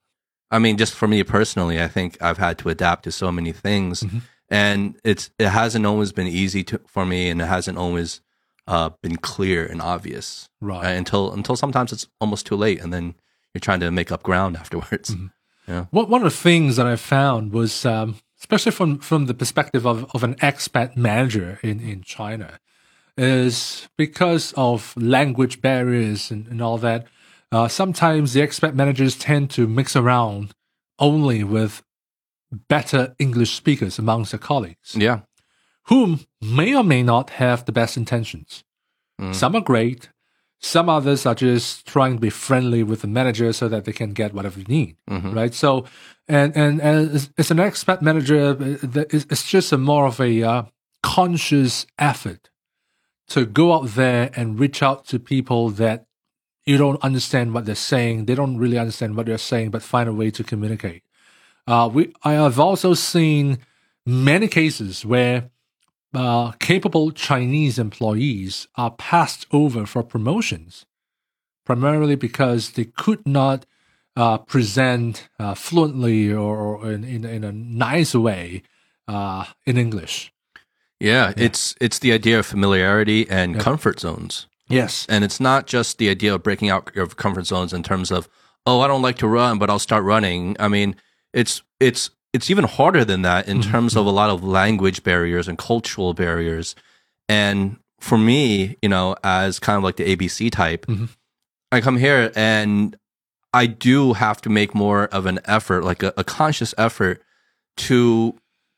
[0.50, 3.52] I mean, just for me personally, I think I've had to adapt to so many
[3.52, 4.05] things,
[4.50, 8.20] and it's it hasn't always been easy to, for me, and it hasn't always
[8.66, 10.84] uh, been clear and obvious Right.
[10.84, 13.14] uh, until until sometimes it's almost too late, and then
[13.54, 15.14] you're trying to make up ground afterwards.
[15.90, 19.86] One one of the things that I found was, um, especially from from the perspective
[19.86, 22.58] of, of an expat manager in, in China,
[23.18, 27.06] is because of language barriers and, and all that.
[27.52, 30.54] Uh, sometimes the expat managers tend to mix around
[30.98, 31.82] only with
[32.68, 35.20] better English speakers amongst their colleagues, Yeah,
[35.84, 38.64] whom may or may not have the best intentions.
[39.32, 40.08] Some are great.
[40.60, 44.12] Some others are just trying to be friendly with the manager so that they can
[44.12, 44.97] get whatever they need,
[45.32, 45.55] right?
[45.55, 45.85] So,
[46.26, 50.20] and and, and as, as an expat manager, uh, it's it's just a more of
[50.20, 50.62] a uh,
[51.02, 52.51] conscious effort
[53.28, 56.06] to go out there and reach out to people that
[56.66, 58.24] you don't understand what they're saying.
[58.24, 61.02] They don't really understand what they're saying, but find a way to communicate.
[61.66, 63.59] Uh, we I have also seen
[64.05, 65.51] many cases where
[66.19, 70.85] uh, capable Chinese employees are passed over for promotions,
[71.65, 73.65] primarily because they could not
[74.16, 78.62] uh, present uh, fluently or, or in, in, in a nice way
[79.07, 80.32] uh, in English.
[80.99, 84.49] yeah, It's it's the idea of familiarity and comfort zones.
[84.69, 85.07] Yes.
[85.09, 88.28] And it's not just the idea of breaking out your comfort zones in terms of,
[88.66, 90.57] oh, I don't like to run, but I'll start running.
[90.59, 90.97] I mean,
[91.32, 93.70] it's it's it's even harder than that in mm-hmm.
[93.70, 94.16] terms of a mm-hmm.
[94.16, 96.74] lot of language barriers and cultural barriers.
[97.28, 101.06] And for me, you know, as kind of like the ABC type, mm-hmm.
[101.72, 102.96] I come here and
[103.52, 107.22] I do have to make more of an effort, like a, a conscious effort
[107.78, 108.34] to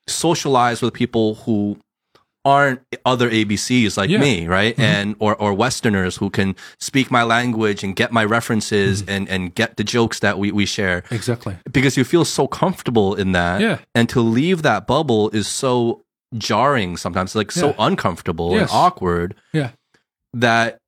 [0.06, 1.78] socialize with people who
[2.44, 4.18] aren't other ABCs like Yeah.
[4.18, 4.24] Mm-hmm.
[4.44, 4.78] me, right?
[4.78, 9.10] And or or Westerners who can speak my language and get my references Mm-hmm.
[9.12, 11.56] and and get the jokes that we we share Exactly.
[11.70, 13.60] because you feel so comfortable in that.
[13.60, 13.78] Yeah.
[13.94, 16.02] And to leave that bubble is so
[16.38, 18.60] jarring sometimes, like so uncomfortable Yes.
[18.62, 19.70] and awkward Yeah.
[20.32, 20.78] that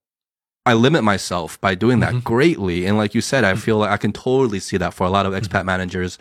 [0.65, 2.23] I limit myself by doing that Mhm.
[2.25, 2.87] greatly.
[2.87, 5.27] And like you said, I feel like I can totally see that for a lot
[5.27, 5.45] of Mm-hmm.
[5.45, 6.19] expat managers.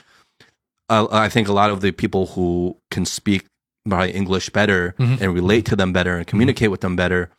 [0.89, 3.45] Uh, I think a lot of the people who can speak
[3.87, 5.21] probably English better Mhm.
[5.21, 7.29] and relate to them better and communicate with them better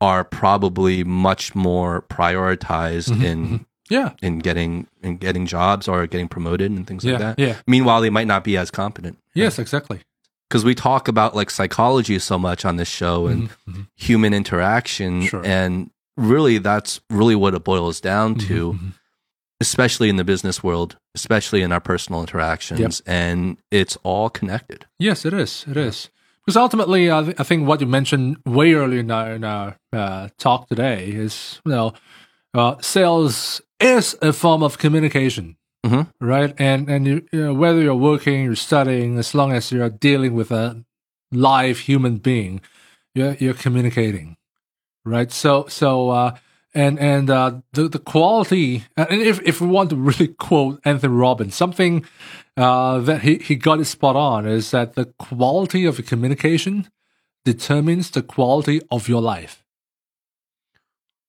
[0.00, 3.22] are probably much more prioritized Mhm.
[3.24, 4.10] in Yeah.
[4.22, 7.12] in getting in getting jobs or getting promoted and things Yeah.
[7.12, 7.38] like that.
[7.38, 7.56] Yeah.
[7.66, 9.18] Meanwhile, they might not be as competent.
[9.34, 10.00] Yes, exactly.
[10.48, 13.86] Because we talk about like psychology so much on this show and Mhm, mhm.
[13.96, 15.26] human interaction.
[15.26, 15.42] Sure.
[15.44, 18.78] And really, that's really what it boils down to.
[19.62, 23.02] Especially in the business world, especially in our personal interactions.
[23.06, 24.80] And it's all connected.
[24.98, 25.64] Yes, it is.
[25.68, 26.10] It is.
[26.44, 29.76] Because ultimately, I, th- I think what you mentioned way earlier in our, in our
[29.92, 31.92] uh, talk today is, you know,
[32.52, 35.56] uh, sales is a form of communication,
[35.86, 36.06] Mhm.
[36.20, 36.52] right?
[36.58, 40.34] And and you, you know, whether you're working, you're studying, as long as you're dealing
[40.34, 40.84] with a
[41.32, 42.60] live human being,
[43.14, 44.36] you're you're communicating,
[45.04, 45.32] right?
[45.32, 46.30] So so uh,
[46.74, 51.14] and and uh, the the quality, and if if we want to really quote Anthony
[51.14, 52.04] Robbins, something
[52.56, 56.88] uh, that he, he got it spot on is that the quality of your communication
[57.44, 59.64] determines the quality of your life.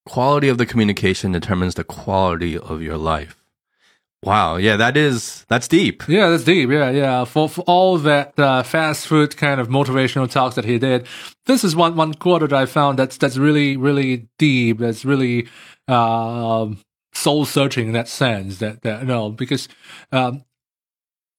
[0.05, 3.42] Quality of the communication determines the quality of your life.
[4.23, 4.55] Wow.
[4.55, 6.07] Yeah, that is, that's deep.
[6.07, 6.69] Yeah, that's deep.
[6.69, 7.25] Yeah, yeah.
[7.25, 11.05] For for all that uh, fast food kind of motivational talks that he did,
[11.45, 14.79] this is one one quarter that I found that's that's really really deep.
[14.79, 15.49] That's really
[15.89, 16.79] um,
[17.13, 18.59] soul searching in that sense.
[18.59, 19.67] That that know because
[20.13, 20.45] um,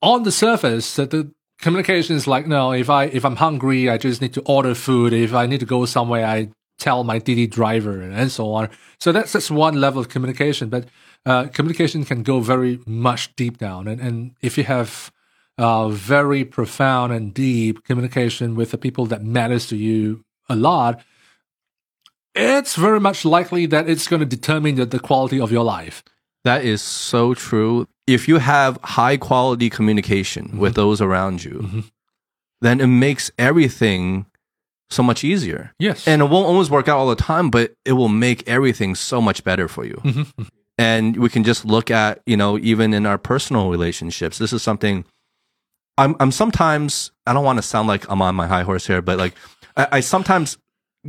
[0.03, 3.97] on the surface that the communication is like no if I if I'm hungry I
[3.97, 5.15] just need to order food.
[5.15, 8.69] If I need to go somewhere I tell my Didi driver and, and so on.
[9.01, 10.87] So that's that's one level of communication, but
[11.27, 13.89] uh, communication can go very much deep down.
[13.89, 15.11] And, and if you have
[15.59, 21.03] uh, very profound and deep communication with the people that matters to you a lot,
[22.35, 26.03] it's very much likely that it's going to determine the, the quality of your life.
[26.45, 27.87] That is so true.
[28.07, 31.91] If you have high quality communication with those around you, Mhm.
[32.61, 34.27] then it makes everything
[34.91, 35.73] so much easier.
[35.79, 36.07] Yes.
[36.07, 39.23] And it won't always work out all the time, but it will make everything so
[39.23, 40.01] much better for you.
[40.05, 40.27] Mhm.
[40.77, 44.39] And we can just look at, you know, even in our personal relationships.
[44.39, 45.05] This is something
[45.97, 49.01] I'm I'm sometimes I don't want to sound like I'm on my high horse here,
[49.01, 49.35] but like
[49.77, 50.59] I, I sometimes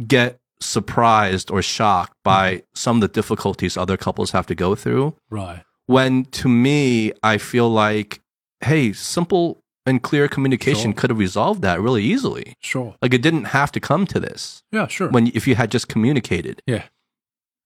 [0.08, 2.66] get surprised or shocked by mm-hmm.
[2.76, 5.64] some of the difficulties other couples have to go through right.
[5.86, 8.22] when to me I feel like,
[8.62, 10.94] hey, simple and clear communication Sure.
[10.94, 12.56] could have resolved that really easily.
[12.62, 12.96] Sure.
[13.02, 15.10] Like it didn't have to come to this Yeah, sure.
[15.10, 16.62] when if you had just communicated.
[16.68, 16.84] yeah.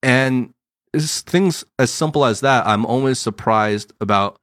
[0.02, 0.54] And
[0.94, 4.38] things as simple as that, I'm always surprised about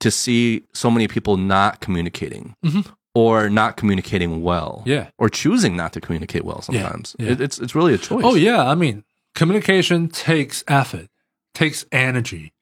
[0.00, 2.86] to see so many people not communicating Mhm.
[3.14, 4.82] or not communicating well.
[4.86, 5.08] Yeah.
[5.18, 7.16] Or choosing not to communicate well sometimes.
[7.18, 7.32] yeah.
[7.32, 8.24] It, it's it's really a choice.
[8.24, 9.04] Oh yeah, I mean,
[9.34, 11.08] communication takes effort,
[11.54, 12.52] takes energy,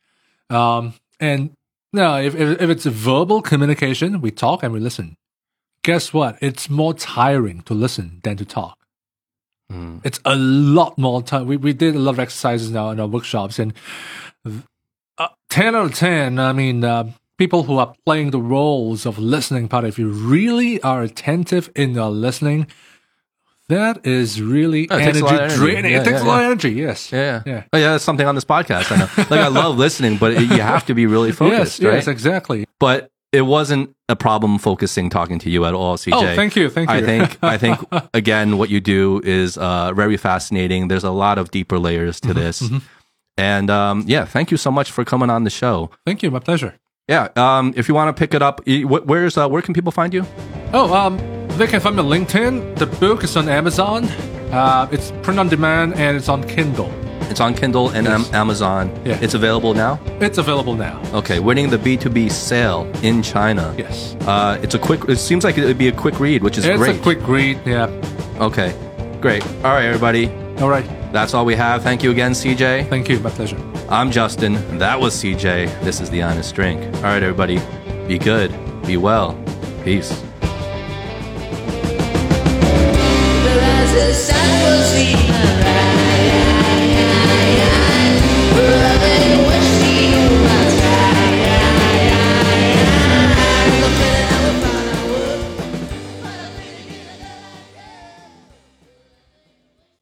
[0.48, 1.50] um, and
[1.92, 5.16] now if, if if it's a verbal communication, we talk and we listen.
[5.82, 6.36] Guess what?
[6.40, 8.75] It's more tiring to listen than to talk.
[9.72, 10.00] Mm.
[10.04, 11.46] It's a lot more time.
[11.46, 13.72] We we did a lot of exercises now in our workshops, and
[15.18, 16.38] uh, ten out of ten.
[16.38, 16.84] I mean.
[16.84, 21.70] Uh, People who are playing the roles of listening part, if you really are attentive
[21.76, 22.66] in your listening,
[23.68, 25.56] that is really takes energy, a lot of energy.
[25.56, 25.92] draining.
[25.92, 26.40] Yeah, it takes yeah, a lot yeah.
[26.40, 26.70] of energy.
[26.70, 27.12] Yes.
[27.12, 27.42] Yeah.
[27.44, 27.64] Yeah.
[27.74, 28.90] Oh, yeah, that's something on this podcast.
[28.90, 29.08] I know.
[29.28, 31.86] like I love listening, but it, you have to be really focused, yes.
[31.86, 31.94] right?
[31.96, 32.06] Yes.
[32.06, 32.66] Exactly.
[32.78, 36.12] But it wasn't a problem focusing talking to you at all, CJ.
[36.14, 36.70] Oh, thank you.
[36.70, 36.96] Thank you.
[36.96, 37.78] I think I think
[38.14, 40.88] again what you do is uh, very fascinating.
[40.88, 42.62] There's a lot of deeper layers Mm-hmm, to this.
[43.38, 45.90] And um, yeah, thank you so much for coming on the show.
[46.06, 46.30] thank you.
[46.30, 46.72] My pleasure.
[47.08, 50.12] Yeah, um, if you want to pick it up, where's uh, where can people find
[50.14, 50.24] you?
[50.72, 51.18] Oh, um,
[51.58, 52.76] they can find me on LinkedIn.
[52.78, 54.04] The book is on Amazon.
[54.50, 56.90] Uh, it's print on demand and it's on Kindle.
[57.30, 58.32] It's on Kindle and Yes.
[58.32, 58.90] Amazon.
[59.04, 59.18] Yeah.
[59.20, 59.98] It's available now.
[60.20, 61.00] It's available now.
[61.12, 63.74] Okay, winning the B2B sale in China.
[63.76, 64.16] Yes.
[64.26, 65.08] Uh, it's a quick.
[65.08, 66.96] It seems like it would be a quick read, which is It's great.
[66.96, 67.60] a quick read.
[67.66, 67.86] Yeah.
[68.40, 68.74] okay,
[69.20, 69.44] great.
[69.64, 70.30] All right, everybody.
[70.60, 70.84] All right.
[71.12, 71.82] That's all we have.
[71.82, 72.88] Thank you again, CJ.
[72.88, 73.18] Thank you.
[73.20, 73.58] My pleasure.
[73.88, 74.78] I'm Justin.
[74.78, 75.80] That was CJ.
[75.82, 76.82] This is the Honest Drink.
[76.96, 77.60] All right, everybody.
[78.08, 78.50] Be good.
[78.86, 79.36] Be well.
[79.84, 80.22] Peace.